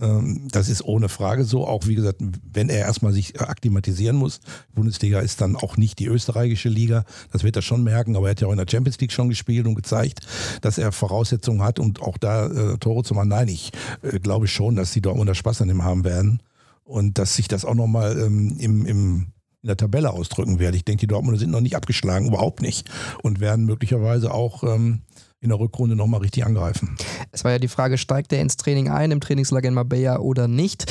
Ähm, 0.00 0.48
das 0.50 0.68
ist 0.68 0.84
ohne 0.84 1.08
Frage 1.08 1.44
so. 1.44 1.66
Auch 1.66 1.86
wie 1.86 1.94
gesagt, 1.94 2.20
wenn 2.52 2.68
er 2.68 2.78
erstmal 2.78 3.12
sich 3.12 3.34
äh, 3.34 3.38
akklimatisieren 3.38 4.16
muss. 4.16 4.40
Bundesliga 4.74 5.20
ist 5.20 5.40
dann 5.40 5.56
auch 5.56 5.76
nicht 5.76 5.98
die 5.98 6.06
österreichische 6.06 6.68
Liga. 6.68 7.04
Das 7.32 7.44
wird 7.44 7.56
er 7.56 7.62
schon 7.62 7.82
merken. 7.82 8.16
Aber 8.16 8.28
er 8.28 8.30
hat 8.32 8.40
ja 8.40 8.48
auch 8.48 8.52
in 8.52 8.58
der 8.58 8.66
Champions 8.70 8.98
League 9.00 9.12
schon 9.12 9.28
gespielt 9.28 9.66
und 9.66 9.74
gezeigt, 9.74 10.20
dass 10.60 10.78
er 10.78 10.92
Voraussetzungen 10.92 11.62
hat 11.62 11.78
und 11.78 12.00
auch 12.02 12.18
da 12.18 12.46
äh, 12.46 12.78
Tore 12.78 13.02
zu 13.02 13.14
machen. 13.14 13.28
Nein, 13.28 13.48
ich 13.48 13.72
äh, 14.02 14.18
glaube 14.18 14.48
schon, 14.48 14.76
dass 14.76 14.92
die 14.92 15.00
Dortmunder 15.00 15.34
Spaß 15.34 15.62
an 15.62 15.70
ihm 15.70 15.84
haben 15.84 16.04
werden 16.04 16.42
und 16.84 17.18
dass 17.18 17.34
sich 17.34 17.48
das 17.48 17.64
auch 17.64 17.74
nochmal 17.74 18.18
ähm, 18.18 18.56
im, 18.58 18.86
im 18.86 19.26
in 19.66 19.68
der 19.68 19.76
Tabelle 19.76 20.12
ausdrücken 20.12 20.60
werde. 20.60 20.76
Ich 20.76 20.84
denke, 20.84 21.00
die 21.00 21.06
Dortmunder 21.08 21.40
sind 21.40 21.50
noch 21.50 21.60
nicht 21.60 21.74
abgeschlagen, 21.74 22.28
überhaupt 22.28 22.62
nicht. 22.62 22.88
Und 23.24 23.40
werden 23.40 23.64
möglicherweise 23.64 24.32
auch 24.32 24.62
ähm, 24.62 25.02
in 25.46 25.50
der 25.50 25.60
Rückrunde 25.60 25.94
nochmal 25.94 26.20
richtig 26.20 26.44
angreifen. 26.44 26.96
Es 27.30 27.44
war 27.44 27.52
ja 27.52 27.58
die 27.58 27.68
Frage, 27.68 27.98
steigt 27.98 28.32
er 28.32 28.42
ins 28.42 28.56
Training 28.56 28.90
ein, 28.90 29.12
im 29.12 29.20
Trainingslager 29.20 29.68
in 29.68 29.74
Marbella 29.74 30.18
oder 30.18 30.48
nicht? 30.48 30.90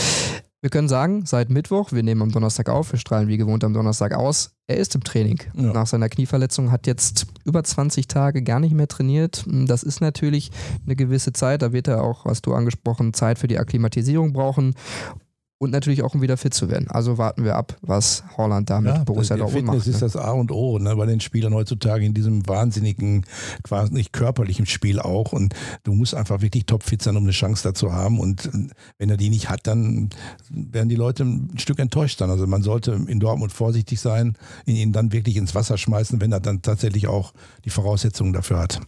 Wir 0.61 0.69
können 0.71 0.87
sagen, 0.87 1.25
seit 1.25 1.51
Mittwoch, 1.51 1.91
wir 1.91 2.01
nehmen 2.01 2.23
am 2.23 2.31
Donnerstag 2.31 2.69
auf, 2.69 2.91
wir 2.91 2.97
strahlen 2.97 3.27
wie 3.27 3.37
gewohnt 3.37 3.63
am 3.63 3.73
Donnerstag 3.73 4.15
aus, 4.15 4.55
er 4.65 4.77
ist 4.77 4.95
im 4.95 5.03
Training. 5.03 5.39
Ja. 5.53 5.73
Nach 5.73 5.85
seiner 5.85 6.09
Knieverletzung 6.09 6.71
hat 6.71 6.87
jetzt 6.87 7.27
über 7.43 7.63
20 7.63 8.07
Tage 8.07 8.41
gar 8.41 8.59
nicht 8.59 8.73
mehr 8.73 8.87
trainiert. 8.87 9.45
Das 9.45 9.83
ist 9.83 10.01
natürlich 10.01 10.49
eine 10.85 10.95
gewisse 10.95 11.33
Zeit, 11.33 11.61
da 11.61 11.71
wird 11.71 11.87
er 11.87 12.01
auch, 12.01 12.25
hast 12.25 12.47
du 12.47 12.55
angesprochen, 12.55 13.13
Zeit 13.13 13.37
für 13.37 13.47
die 13.47 13.59
Akklimatisierung 13.59 14.33
brauchen. 14.33 14.73
Und 15.57 15.71
natürlich 15.71 16.03
auch 16.03 16.13
um 16.13 16.21
wieder 16.21 16.35
fit 16.35 16.53
zu 16.53 16.69
werden. 16.69 16.89
Also 16.89 17.17
warten 17.17 17.45
wir 17.45 17.55
ab, 17.55 17.77
was 17.81 18.23
Holland 18.35 18.69
da 18.69 18.81
mit 18.81 18.93
ja, 18.93 19.03
Borussia 19.03 19.37
Dortmund 19.37 19.65
macht. 19.65 19.75
Fitness 19.77 19.95
ist 19.95 20.01
ne? 20.01 20.07
das 20.07 20.17
A 20.17 20.31
und 20.31 20.51
O 20.51 20.79
ne, 20.79 20.95
bei 20.95 21.05
den 21.05 21.21
Spielern 21.21 21.53
heutzutage 21.53 22.05
in 22.05 22.13
diesem 22.13 22.47
wahnsinnigen, 22.47 23.25
quasi 23.63 23.93
nicht 23.93 24.11
körperlichen 24.11 24.65
Spiel 24.65 24.99
auch. 24.99 25.31
Und 25.31 25.53
du 25.83 25.93
musst 25.93 26.13
einfach 26.13 26.41
wirklich 26.41 26.65
topfit 26.65 27.01
sein, 27.01 27.15
um 27.15 27.23
eine 27.23 27.31
Chance 27.31 27.63
dazu 27.63 27.93
haben. 27.93 28.19
Und 28.19 28.49
wenn 28.97 29.09
er 29.09 29.17
die 29.17 29.29
nicht 29.29 29.49
hat, 29.49 29.65
dann 29.65 30.09
werden 30.49 30.89
die 30.89 30.95
Leute 30.95 31.23
ein 31.23 31.57
Stück 31.57 31.79
enttäuscht 31.79 32.19
sein. 32.19 32.29
Also 32.29 32.47
man 32.47 32.61
sollte 32.61 32.91
in 33.07 33.19
Dortmund 33.21 33.53
vorsichtig 33.53 34.01
sein, 34.01 34.37
ihn 34.65 34.91
dann 34.91 35.13
wirklich 35.13 35.37
ins 35.37 35.55
Wasser 35.55 35.77
schmeißen, 35.77 36.19
wenn 36.19 36.33
er 36.33 36.41
dann 36.41 36.61
tatsächlich 36.61 37.07
auch 37.07 37.33
die 37.63 37.69
Voraussetzungen 37.69 38.33
dafür 38.33 38.59
hat. 38.59 38.81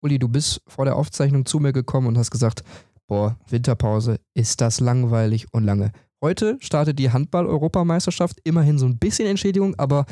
Uli, 0.00 0.18
du 0.18 0.28
bist 0.28 0.62
vor 0.66 0.86
der 0.86 0.96
Aufzeichnung 0.96 1.44
zu 1.44 1.58
mir 1.58 1.72
gekommen 1.72 2.06
und 2.06 2.16
hast 2.16 2.30
gesagt, 2.30 2.62
boah, 3.06 3.36
Winterpause, 3.48 4.18
ist 4.34 4.60
das 4.60 4.80
langweilig 4.80 5.46
und 5.52 5.64
lange. 5.64 5.92
Heute 6.22 6.56
startet 6.60 6.98
die 6.98 7.10
Handball-Europameisterschaft, 7.10 8.40
immerhin 8.44 8.78
so 8.78 8.86
ein 8.86 8.98
bisschen 8.98 9.28
Entschädigung, 9.28 9.74
aber 9.78 10.06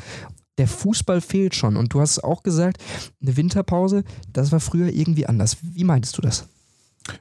der 0.57 0.67
Fußball 0.67 1.19
fehlt 1.19 1.55
schon. 1.55 1.75
Und 1.75 1.93
du 1.93 1.99
hast 1.99 2.23
auch 2.23 2.43
gesagt, 2.43 2.77
eine 3.21 3.35
Winterpause, 3.35 4.03
das 4.31 4.51
war 4.51 4.59
früher 4.59 4.89
irgendwie 4.93 5.25
anders. 5.25 5.57
Wie 5.61 5.83
meintest 5.83 6.17
du 6.17 6.21
das? 6.21 6.47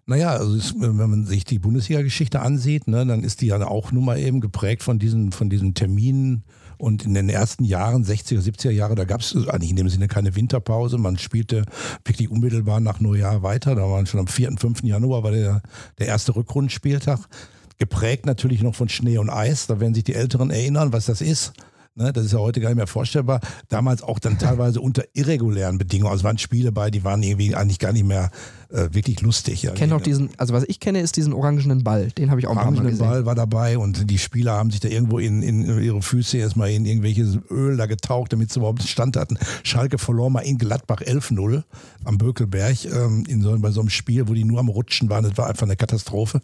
Naja, 0.06 0.30
also 0.30 0.56
es, 0.56 0.74
wenn 0.78 0.96
man 0.96 1.26
sich 1.26 1.44
die 1.44 1.58
Bundesliga-Geschichte 1.58 2.40
ansieht, 2.40 2.88
ne, 2.88 3.04
dann 3.04 3.22
ist 3.22 3.40
die 3.40 3.46
ja 3.46 3.66
auch 3.66 3.92
nun 3.92 4.04
mal 4.04 4.18
eben 4.18 4.40
geprägt 4.40 4.82
von 4.82 4.98
diesen, 4.98 5.32
von 5.32 5.50
diesen 5.50 5.74
Terminen. 5.74 6.44
Und 6.76 7.04
in 7.04 7.14
den 7.14 7.28
ersten 7.28 7.64
Jahren, 7.64 8.04
60er, 8.04 8.40
70er 8.40 8.70
Jahre, 8.70 8.94
da 8.94 9.04
gab 9.04 9.20
es 9.20 9.34
eigentlich 9.48 9.70
in 9.70 9.76
dem 9.76 9.88
Sinne 9.88 10.08
keine 10.08 10.34
Winterpause. 10.34 10.98
Man 10.98 11.18
spielte 11.18 11.64
wirklich 12.04 12.30
unmittelbar 12.30 12.80
nach 12.80 13.00
Neujahr 13.00 13.42
weiter. 13.42 13.74
Da 13.74 13.82
waren 13.82 14.06
schon 14.06 14.20
am 14.20 14.26
4. 14.26 14.48
und 14.48 14.60
5. 14.60 14.82
Januar 14.82 15.22
war 15.22 15.30
der, 15.30 15.62
der 15.98 16.08
erste 16.08 16.34
Rückrundenspieltag 16.34 17.28
geprägt 17.78 18.26
natürlich 18.26 18.62
noch 18.62 18.74
von 18.74 18.88
Schnee 18.88 19.18
und 19.18 19.30
Eis. 19.30 19.66
Da 19.66 19.80
werden 19.80 19.94
sich 19.94 20.04
die 20.04 20.14
Älteren 20.14 20.50
erinnern, 20.50 20.92
was 20.92 21.06
das 21.06 21.20
ist. 21.20 21.52
Ne, 21.96 22.12
das 22.12 22.24
ist 22.24 22.32
ja 22.32 22.40
heute 22.40 22.60
gar 22.60 22.70
nicht 22.70 22.76
mehr 22.76 22.88
vorstellbar. 22.88 23.40
Damals 23.68 24.02
auch 24.02 24.18
dann 24.18 24.36
teilweise 24.36 24.80
unter 24.80 25.04
irregulären 25.12 25.78
Bedingungen. 25.78 26.10
Also 26.10 26.24
waren 26.24 26.38
Spiele 26.38 26.72
bei, 26.72 26.90
die 26.90 27.04
waren 27.04 27.22
irgendwie 27.22 27.54
eigentlich 27.54 27.78
gar 27.78 27.92
nicht 27.92 28.04
mehr 28.04 28.32
äh, 28.70 28.88
wirklich 28.90 29.20
lustig. 29.20 29.62
Ich 29.62 29.74
kenne 29.74 29.94
noch 29.94 30.00
diesen, 30.00 30.30
also 30.36 30.52
was 30.52 30.64
ich 30.66 30.80
kenne, 30.80 31.00
ist 31.00 31.16
diesen 31.16 31.32
orangenen 31.32 31.84
Ball. 31.84 32.08
Den 32.10 32.30
habe 32.30 32.40
ich 32.40 32.48
auch 32.48 32.54
mal 32.54 32.72
gesehen. 32.72 32.98
Ball 32.98 33.26
war 33.26 33.36
dabei 33.36 33.78
und 33.78 34.10
die 34.10 34.18
Spieler 34.18 34.54
haben 34.54 34.72
sich 34.72 34.80
da 34.80 34.88
irgendwo 34.88 35.20
in, 35.20 35.42
in 35.44 35.80
ihre 35.80 36.02
Füße 36.02 36.36
erstmal 36.36 36.72
in 36.72 36.84
irgendwelches 36.84 37.38
Öl 37.48 37.76
da 37.76 37.86
getaucht, 37.86 38.32
damit 38.32 38.52
sie 38.52 38.58
überhaupt 38.58 38.82
Stand 38.82 39.16
hatten. 39.16 39.38
Schalke 39.62 39.98
verlor 39.98 40.30
mal 40.30 40.40
in 40.40 40.58
Gladbach 40.58 41.00
11-0 41.00 41.62
am 42.02 42.18
Bökelberg 42.18 42.86
ähm, 42.86 43.24
in 43.28 43.40
so, 43.40 43.56
bei 43.60 43.70
so 43.70 43.78
einem 43.78 43.90
Spiel, 43.90 44.26
wo 44.26 44.34
die 44.34 44.42
nur 44.42 44.58
am 44.58 44.68
Rutschen 44.68 45.08
waren. 45.10 45.22
Das 45.22 45.36
war 45.36 45.46
einfach 45.46 45.66
eine 45.66 45.76
Katastrophe. 45.76 46.40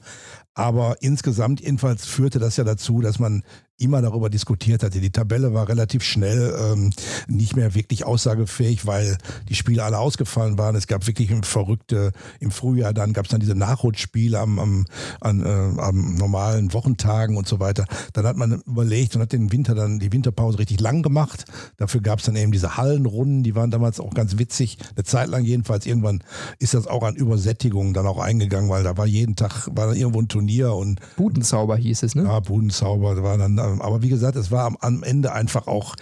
Aber 0.55 0.97
insgesamt 1.01 1.61
jedenfalls 1.61 2.07
führte 2.07 2.39
das 2.39 2.57
ja 2.57 2.63
dazu, 2.63 3.01
dass 3.01 3.19
man 3.19 3.43
immer 3.81 4.03
darüber 4.03 4.31
diskutiert 4.31 4.83
hatte. 4.83 5.01
Die 5.01 5.11
Tabelle 5.11 5.55
war 5.55 5.69
relativ 5.69 6.03
schnell 6.03 6.55
ähm, 6.59 6.93
nicht 7.29 7.57
mehr 7.57 7.75
wirklich 7.75 8.05
aussagefähig, 8.05 8.87
weil 8.87 9.19
die 9.49 9.55
Spiele 9.55 9.85
alle 9.85 9.99
ausgefallen 9.99 10.59
waren. 10.59 10.77
Es 10.77 10.87
gab 10.87 11.07
wirklich 11.07 11.31
verrückte, 11.43 12.13
im 12.41 12.51
Frühjahr 12.51 12.93
dann 12.93 13.13
gab 13.13 13.25
es 13.25 13.31
dann 13.31 13.41
diese 13.41 13.55
Nachrutschspiele 13.55 14.39
am, 14.39 14.59
am, 14.59 14.87
an, 15.21 15.45
äh, 15.45 15.81
am 15.81 16.15
normalen 16.15 16.73
Wochentagen 16.73 17.37
und 17.37 17.49
so 17.49 17.61
weiter. 17.61 17.87
Dann 18.13 18.27
hat 18.27 18.37
man 18.37 18.63
überlegt 18.67 19.17
und 19.17 19.23
hat 19.23 19.33
den 19.33 19.53
Winter 19.53 19.75
dann, 19.75 19.99
die 19.99 20.13
Winterpause 20.13 20.59
richtig 20.59 20.81
lang 20.81 21.03
gemacht. 21.03 21.45
Dafür 21.77 22.01
gab 22.01 22.19
es 22.19 22.27
dann 22.27 22.37
eben 22.37 22.53
diese 22.53 22.77
Hallenrunden, 22.77 23.43
die 23.43 23.55
waren 23.55 23.71
damals 23.71 24.01
auch 24.01 24.13
ganz 24.15 24.39
witzig. 24.39 24.79
Eine 24.95 25.05
Zeit 25.05 25.29
lang 25.29 25.45
jedenfalls. 25.45 25.87
Irgendwann 25.87 26.23
ist 26.59 26.75
das 26.75 26.87
auch 26.87 27.03
an 27.03 27.17
Übersättigung 27.17 27.95
dann 27.95 28.07
auch 28.07 28.19
eingegangen, 28.19 28.69
weil 28.69 28.85
da 28.85 28.97
war 28.97 29.07
jeden 29.07 29.37
Tag, 29.37 29.69
war 29.75 29.87
da 29.87 29.93
irgendwo 29.93 30.21
ein 30.21 30.29
Turnier 30.29 30.75
und 30.75 31.01
Budenzauber 31.17 31.77
hieß 31.77 32.03
es, 32.03 32.15
ne? 32.15 32.25
Ja, 32.25 32.41
Budenzauber 32.41 33.23
war 33.23 33.39
dann 33.39 33.59
aber 33.79 34.03
wie 34.03 34.09
gesagt, 34.09 34.37
es 34.37 34.51
war 34.51 34.67
am, 34.67 34.77
am 34.81 35.03
Ende 35.03 35.33
einfach 35.33 35.67
auch 35.67 35.95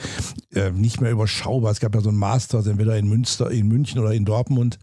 äh, 0.54 0.70
nicht 0.70 1.00
mehr 1.00 1.10
überschaubar. 1.10 1.72
Es 1.72 1.80
gab 1.80 1.94
ja 1.94 2.00
so 2.00 2.10
ein 2.10 2.16
Master, 2.16 2.64
entweder 2.66 2.96
in 2.96 3.08
Münster, 3.08 3.50
in 3.50 3.68
München 3.68 4.00
oder 4.00 4.12
in 4.12 4.24
Dortmund, 4.24 4.78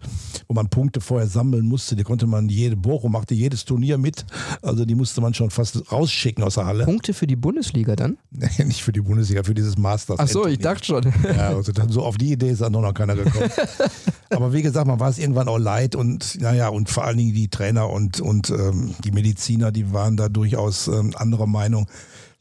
wo 0.47 0.53
man 0.53 0.69
Punkte 0.69 1.01
vorher 1.01 1.27
sammeln 1.27 1.65
musste. 1.65 1.95
Die 1.95 2.03
konnte 2.03 2.27
man 2.27 2.49
jede, 2.49 2.75
Bochum 2.75 3.11
machte 3.11 3.33
jedes 3.33 3.65
Turnier 3.65 3.97
mit. 3.97 4.25
Also 4.61 4.85
die 4.85 4.95
musste 4.95 5.21
man 5.21 5.33
schon 5.33 5.49
fast 5.49 5.91
rausschicken 5.91 6.43
aus 6.43 6.55
der 6.55 6.65
Halle. 6.65 6.85
Punkte 6.85 7.13
für 7.13 7.27
die 7.27 7.35
Bundesliga 7.35 7.95
dann? 7.95 8.17
Nicht 8.31 8.83
für 8.83 8.91
die 8.91 9.01
Bundesliga, 9.01 9.43
für 9.43 9.53
dieses 9.53 9.77
Masters. 9.77 10.19
Ach 10.19 10.27
so, 10.27 10.45
ich 10.45 10.59
dachte 10.59 10.85
schon. 10.85 11.13
Ja, 11.23 11.49
also 11.49 11.71
dann, 11.71 11.89
so 11.89 12.03
auf 12.03 12.17
die 12.17 12.31
Idee 12.31 12.49
ist 12.49 12.61
dann 12.61 12.71
noch 12.71 12.93
keiner 12.93 13.15
gekommen. 13.15 13.49
Aber 14.29 14.53
wie 14.53 14.61
gesagt, 14.61 14.87
man 14.87 14.99
war 14.99 15.09
es 15.09 15.17
irgendwann 15.17 15.47
auch 15.47 15.57
leid 15.57 15.95
und 15.95 16.41
naja, 16.41 16.69
und 16.69 16.89
vor 16.89 17.05
allen 17.05 17.17
Dingen 17.17 17.33
die 17.33 17.47
Trainer 17.47 17.89
und, 17.89 18.19
und 18.19 18.49
ähm, 18.49 18.93
die 19.03 19.11
Mediziner, 19.11 19.71
die 19.71 19.93
waren 19.93 20.17
da 20.17 20.29
durchaus 20.29 20.87
ähm, 20.87 21.13
anderer 21.15 21.47
Meinung. 21.47 21.87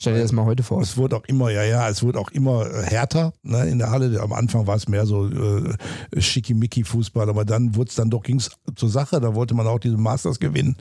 Stell 0.05 0.17
dir 0.17 0.21
das 0.21 0.33
mal 0.33 0.45
heute 0.45 0.63
vor. 0.63 0.83
Es 0.83 0.99
wurde 0.99 1.17
auch 1.17 1.25
immer, 1.25 1.51
ja, 1.51 1.63
ja, 1.63 1.89
es 1.89 2.03
wurde 2.03 2.19
auch 2.19 2.31
immer 2.31 2.67
äh, 2.67 2.83
härter 2.83 3.33
ne, 3.43 3.67
in 3.71 3.79
der 3.79 3.91
Halle. 3.91 4.21
Am 4.21 4.35
Anfang 4.35 4.67
war 4.67 4.77
es 4.77 4.87
mehr 4.87 5.07
so 5.07 5.27
äh, 5.29 5.75
schickimicki-Fußball, 6.21 7.31
aber 7.31 7.47
dann 7.47 7.75
wurde 7.75 7.89
es 7.89 7.95
dann 7.95 8.11
doch, 8.11 8.23
ging 8.23 8.37
es 8.37 8.51
zur 8.77 8.91
Sache. 8.91 9.19
Da 9.19 9.35
wollte 9.35 9.55
man 9.55 9.67
auch 9.67 9.79
diesen 9.79 10.03
Masters 10.03 10.41
gewinnen. 10.41 10.77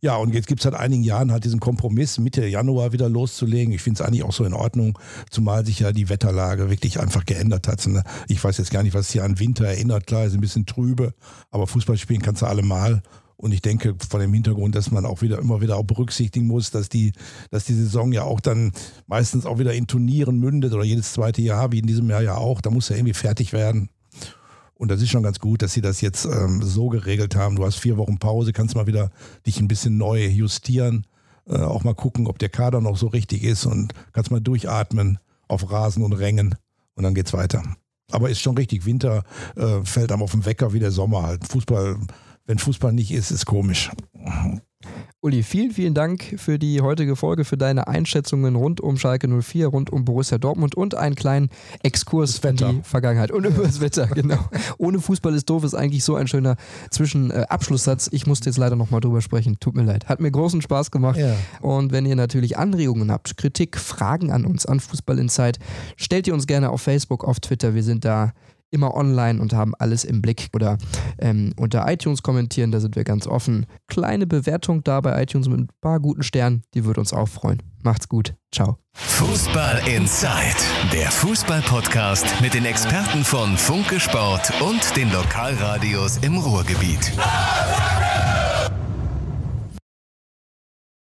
Ja, 0.00 0.16
und 0.16 0.32
jetzt 0.32 0.46
gibt 0.46 0.60
es 0.60 0.64
seit 0.64 0.72
einigen 0.72 1.02
Jahren 1.02 1.32
halt 1.32 1.44
diesen 1.44 1.60
Kompromiss, 1.60 2.16
Mitte 2.16 2.46
Januar 2.46 2.92
wieder 2.92 3.10
loszulegen. 3.10 3.74
Ich 3.74 3.82
finde 3.82 4.02
es 4.02 4.08
eigentlich 4.08 4.24
auch 4.24 4.32
so 4.32 4.42
in 4.46 4.54
Ordnung, 4.54 4.98
zumal 5.30 5.66
sich 5.66 5.80
ja 5.80 5.92
die 5.92 6.08
Wetterlage 6.08 6.70
wirklich 6.70 6.98
einfach 6.98 7.26
geändert 7.26 7.68
hat. 7.68 7.86
Ne? 7.86 8.04
Ich 8.26 8.42
weiß 8.42 8.56
jetzt 8.56 8.70
gar 8.70 8.82
nicht, 8.82 8.94
was 8.94 9.10
hier 9.10 9.24
an 9.24 9.38
Winter 9.38 9.66
erinnert. 9.66 10.06
Klar, 10.06 10.24
ist 10.24 10.32
ein 10.32 10.40
bisschen 10.40 10.64
trübe, 10.64 11.12
aber 11.50 11.66
Fußball 11.66 11.98
spielen 11.98 12.22
kannst 12.22 12.40
du 12.40 12.46
alle 12.46 12.62
mal. 12.62 13.02
Und 13.38 13.52
ich 13.52 13.60
denke 13.60 13.94
vor 14.08 14.18
dem 14.18 14.32
Hintergrund, 14.32 14.74
dass 14.74 14.90
man 14.90 15.04
auch 15.04 15.20
wieder 15.20 15.38
immer 15.38 15.60
wieder 15.60 15.76
auch 15.76 15.84
berücksichtigen 15.84 16.46
muss, 16.46 16.70
dass 16.70 16.88
die, 16.88 17.12
dass 17.50 17.64
die 17.64 17.74
Saison 17.74 18.12
ja 18.12 18.22
auch 18.22 18.40
dann 18.40 18.72
meistens 19.06 19.44
auch 19.44 19.58
wieder 19.58 19.74
in 19.74 19.86
Turnieren 19.86 20.38
mündet 20.38 20.72
oder 20.72 20.84
jedes 20.84 21.12
zweite 21.12 21.42
Jahr, 21.42 21.70
wie 21.70 21.80
in 21.80 21.86
diesem 21.86 22.08
Jahr 22.08 22.22
ja 22.22 22.36
auch. 22.36 22.60
Da 22.62 22.70
muss 22.70 22.88
ja 22.88 22.96
irgendwie 22.96 23.14
fertig 23.14 23.52
werden. 23.52 23.90
Und 24.74 24.90
das 24.90 25.00
ist 25.00 25.10
schon 25.10 25.22
ganz 25.22 25.38
gut, 25.38 25.62
dass 25.62 25.72
sie 25.72 25.80
das 25.80 26.00
jetzt 26.00 26.26
ähm, 26.26 26.62
so 26.62 26.88
geregelt 26.88 27.34
haben. 27.34 27.56
Du 27.56 27.64
hast 27.64 27.76
vier 27.76 27.96
Wochen 27.96 28.18
Pause, 28.18 28.52
kannst 28.52 28.74
mal 28.74 28.86
wieder 28.86 29.10
dich 29.46 29.58
ein 29.60 29.68
bisschen 29.68 29.96
neu 29.96 30.26
justieren, 30.26 31.06
äh, 31.46 31.58
auch 31.58 31.84
mal 31.84 31.94
gucken, 31.94 32.26
ob 32.26 32.38
der 32.38 32.50
Kader 32.50 32.80
noch 32.80 32.96
so 32.96 33.06
richtig 33.06 33.42
ist 33.42 33.64
und 33.64 33.94
kannst 34.12 34.30
mal 34.30 34.40
durchatmen 34.40 35.18
auf 35.48 35.70
Rasen 35.70 36.02
und 36.02 36.12
Rängen 36.12 36.56
und 36.94 37.04
dann 37.04 37.14
geht's 37.14 37.32
weiter. 37.32 37.62
Aber 38.12 38.30
ist 38.30 38.40
schon 38.40 38.56
richtig, 38.56 38.84
Winter 38.84 39.24
äh, 39.56 39.82
fällt 39.82 40.12
einem 40.12 40.22
auf 40.22 40.32
den 40.32 40.44
Wecker 40.44 40.72
wie 40.72 40.78
der 40.78 40.92
Sommer 40.92 41.22
halt. 41.22 41.46
Fußball 41.46 41.96
wenn 42.46 42.58
Fußball 42.58 42.92
nicht 42.92 43.10
ist, 43.10 43.30
ist 43.30 43.46
komisch. 43.46 43.90
Uli, 45.20 45.42
vielen, 45.42 45.72
vielen 45.72 45.94
Dank 45.94 46.34
für 46.36 46.58
die 46.58 46.80
heutige 46.80 47.16
Folge, 47.16 47.44
für 47.44 47.56
deine 47.56 47.88
Einschätzungen 47.88 48.54
rund 48.54 48.80
um 48.80 48.96
Schalke 48.96 49.26
04, 49.26 49.66
rund 49.66 49.90
um 49.90 50.04
Borussia 50.04 50.38
Dortmund 50.38 50.76
und 50.76 50.94
einen 50.94 51.16
kleinen 51.16 51.48
Exkurs 51.82 52.38
in 52.38 52.56
die 52.56 52.80
Vergangenheit. 52.82 53.32
Und 53.32 53.44
über 53.44 53.64
das 53.64 53.80
Wetter, 53.80 54.06
genau. 54.14 54.38
Ohne 54.78 55.00
Fußball 55.00 55.34
ist 55.34 55.50
doof 55.50 55.64
ist 55.64 55.74
eigentlich 55.74 56.04
so 56.04 56.14
ein 56.14 56.28
schöner 56.28 56.56
Zwischenabschlusssatz. 56.90 58.08
ich 58.12 58.26
musste 58.26 58.50
jetzt 58.50 58.58
leider 58.58 58.76
nochmal 58.76 59.00
drüber 59.00 59.20
sprechen. 59.20 59.58
Tut 59.58 59.74
mir 59.74 59.82
leid. 59.82 60.06
Hat 60.06 60.20
mir 60.20 60.30
großen 60.30 60.62
Spaß 60.62 60.92
gemacht. 60.92 61.18
Ja. 61.18 61.34
Und 61.60 61.90
wenn 61.90 62.06
ihr 62.06 62.16
natürlich 62.16 62.56
Anregungen 62.56 63.10
habt, 63.10 63.36
Kritik, 63.36 63.78
Fragen 63.78 64.30
an 64.30 64.44
uns, 64.44 64.66
an 64.66 64.78
Fußball 64.78 65.18
Insight, 65.18 65.58
stellt 65.96 66.28
ihr 66.28 66.34
uns 66.34 66.46
gerne 66.46 66.70
auf 66.70 66.82
Facebook, 66.82 67.24
auf 67.24 67.40
Twitter. 67.40 67.74
Wir 67.74 67.82
sind 67.82 68.04
da 68.04 68.32
immer 68.76 68.94
online 68.94 69.40
und 69.40 69.54
haben 69.54 69.74
alles 69.78 70.04
im 70.04 70.20
Blick. 70.22 70.48
Oder 70.54 70.76
ähm, 71.18 71.52
unter 71.56 71.90
iTunes 71.90 72.22
kommentieren, 72.22 72.70
da 72.70 72.78
sind 72.78 72.94
wir 72.94 73.04
ganz 73.04 73.26
offen. 73.26 73.66
Kleine 73.88 74.26
Bewertung 74.26 74.84
da 74.84 75.00
bei 75.00 75.22
iTunes 75.22 75.48
mit 75.48 75.58
ein 75.58 75.68
paar 75.80 75.98
guten 75.98 76.22
Sternen, 76.22 76.62
die 76.74 76.84
würde 76.84 77.00
uns 77.00 77.12
auch 77.12 77.28
freuen. 77.28 77.62
Macht's 77.82 78.08
gut. 78.08 78.34
Ciao. 78.52 78.78
Fußball 78.94 79.82
Inside, 79.88 80.56
der 80.92 81.10
Fußball-Podcast 81.10 82.40
mit 82.40 82.54
den 82.54 82.64
Experten 82.64 83.24
von 83.24 83.56
Funke 83.56 83.98
Sport 84.00 84.52
und 84.60 84.96
den 84.96 85.10
Lokalradios 85.12 86.18
im 86.18 86.36
Ruhrgebiet. 86.36 87.12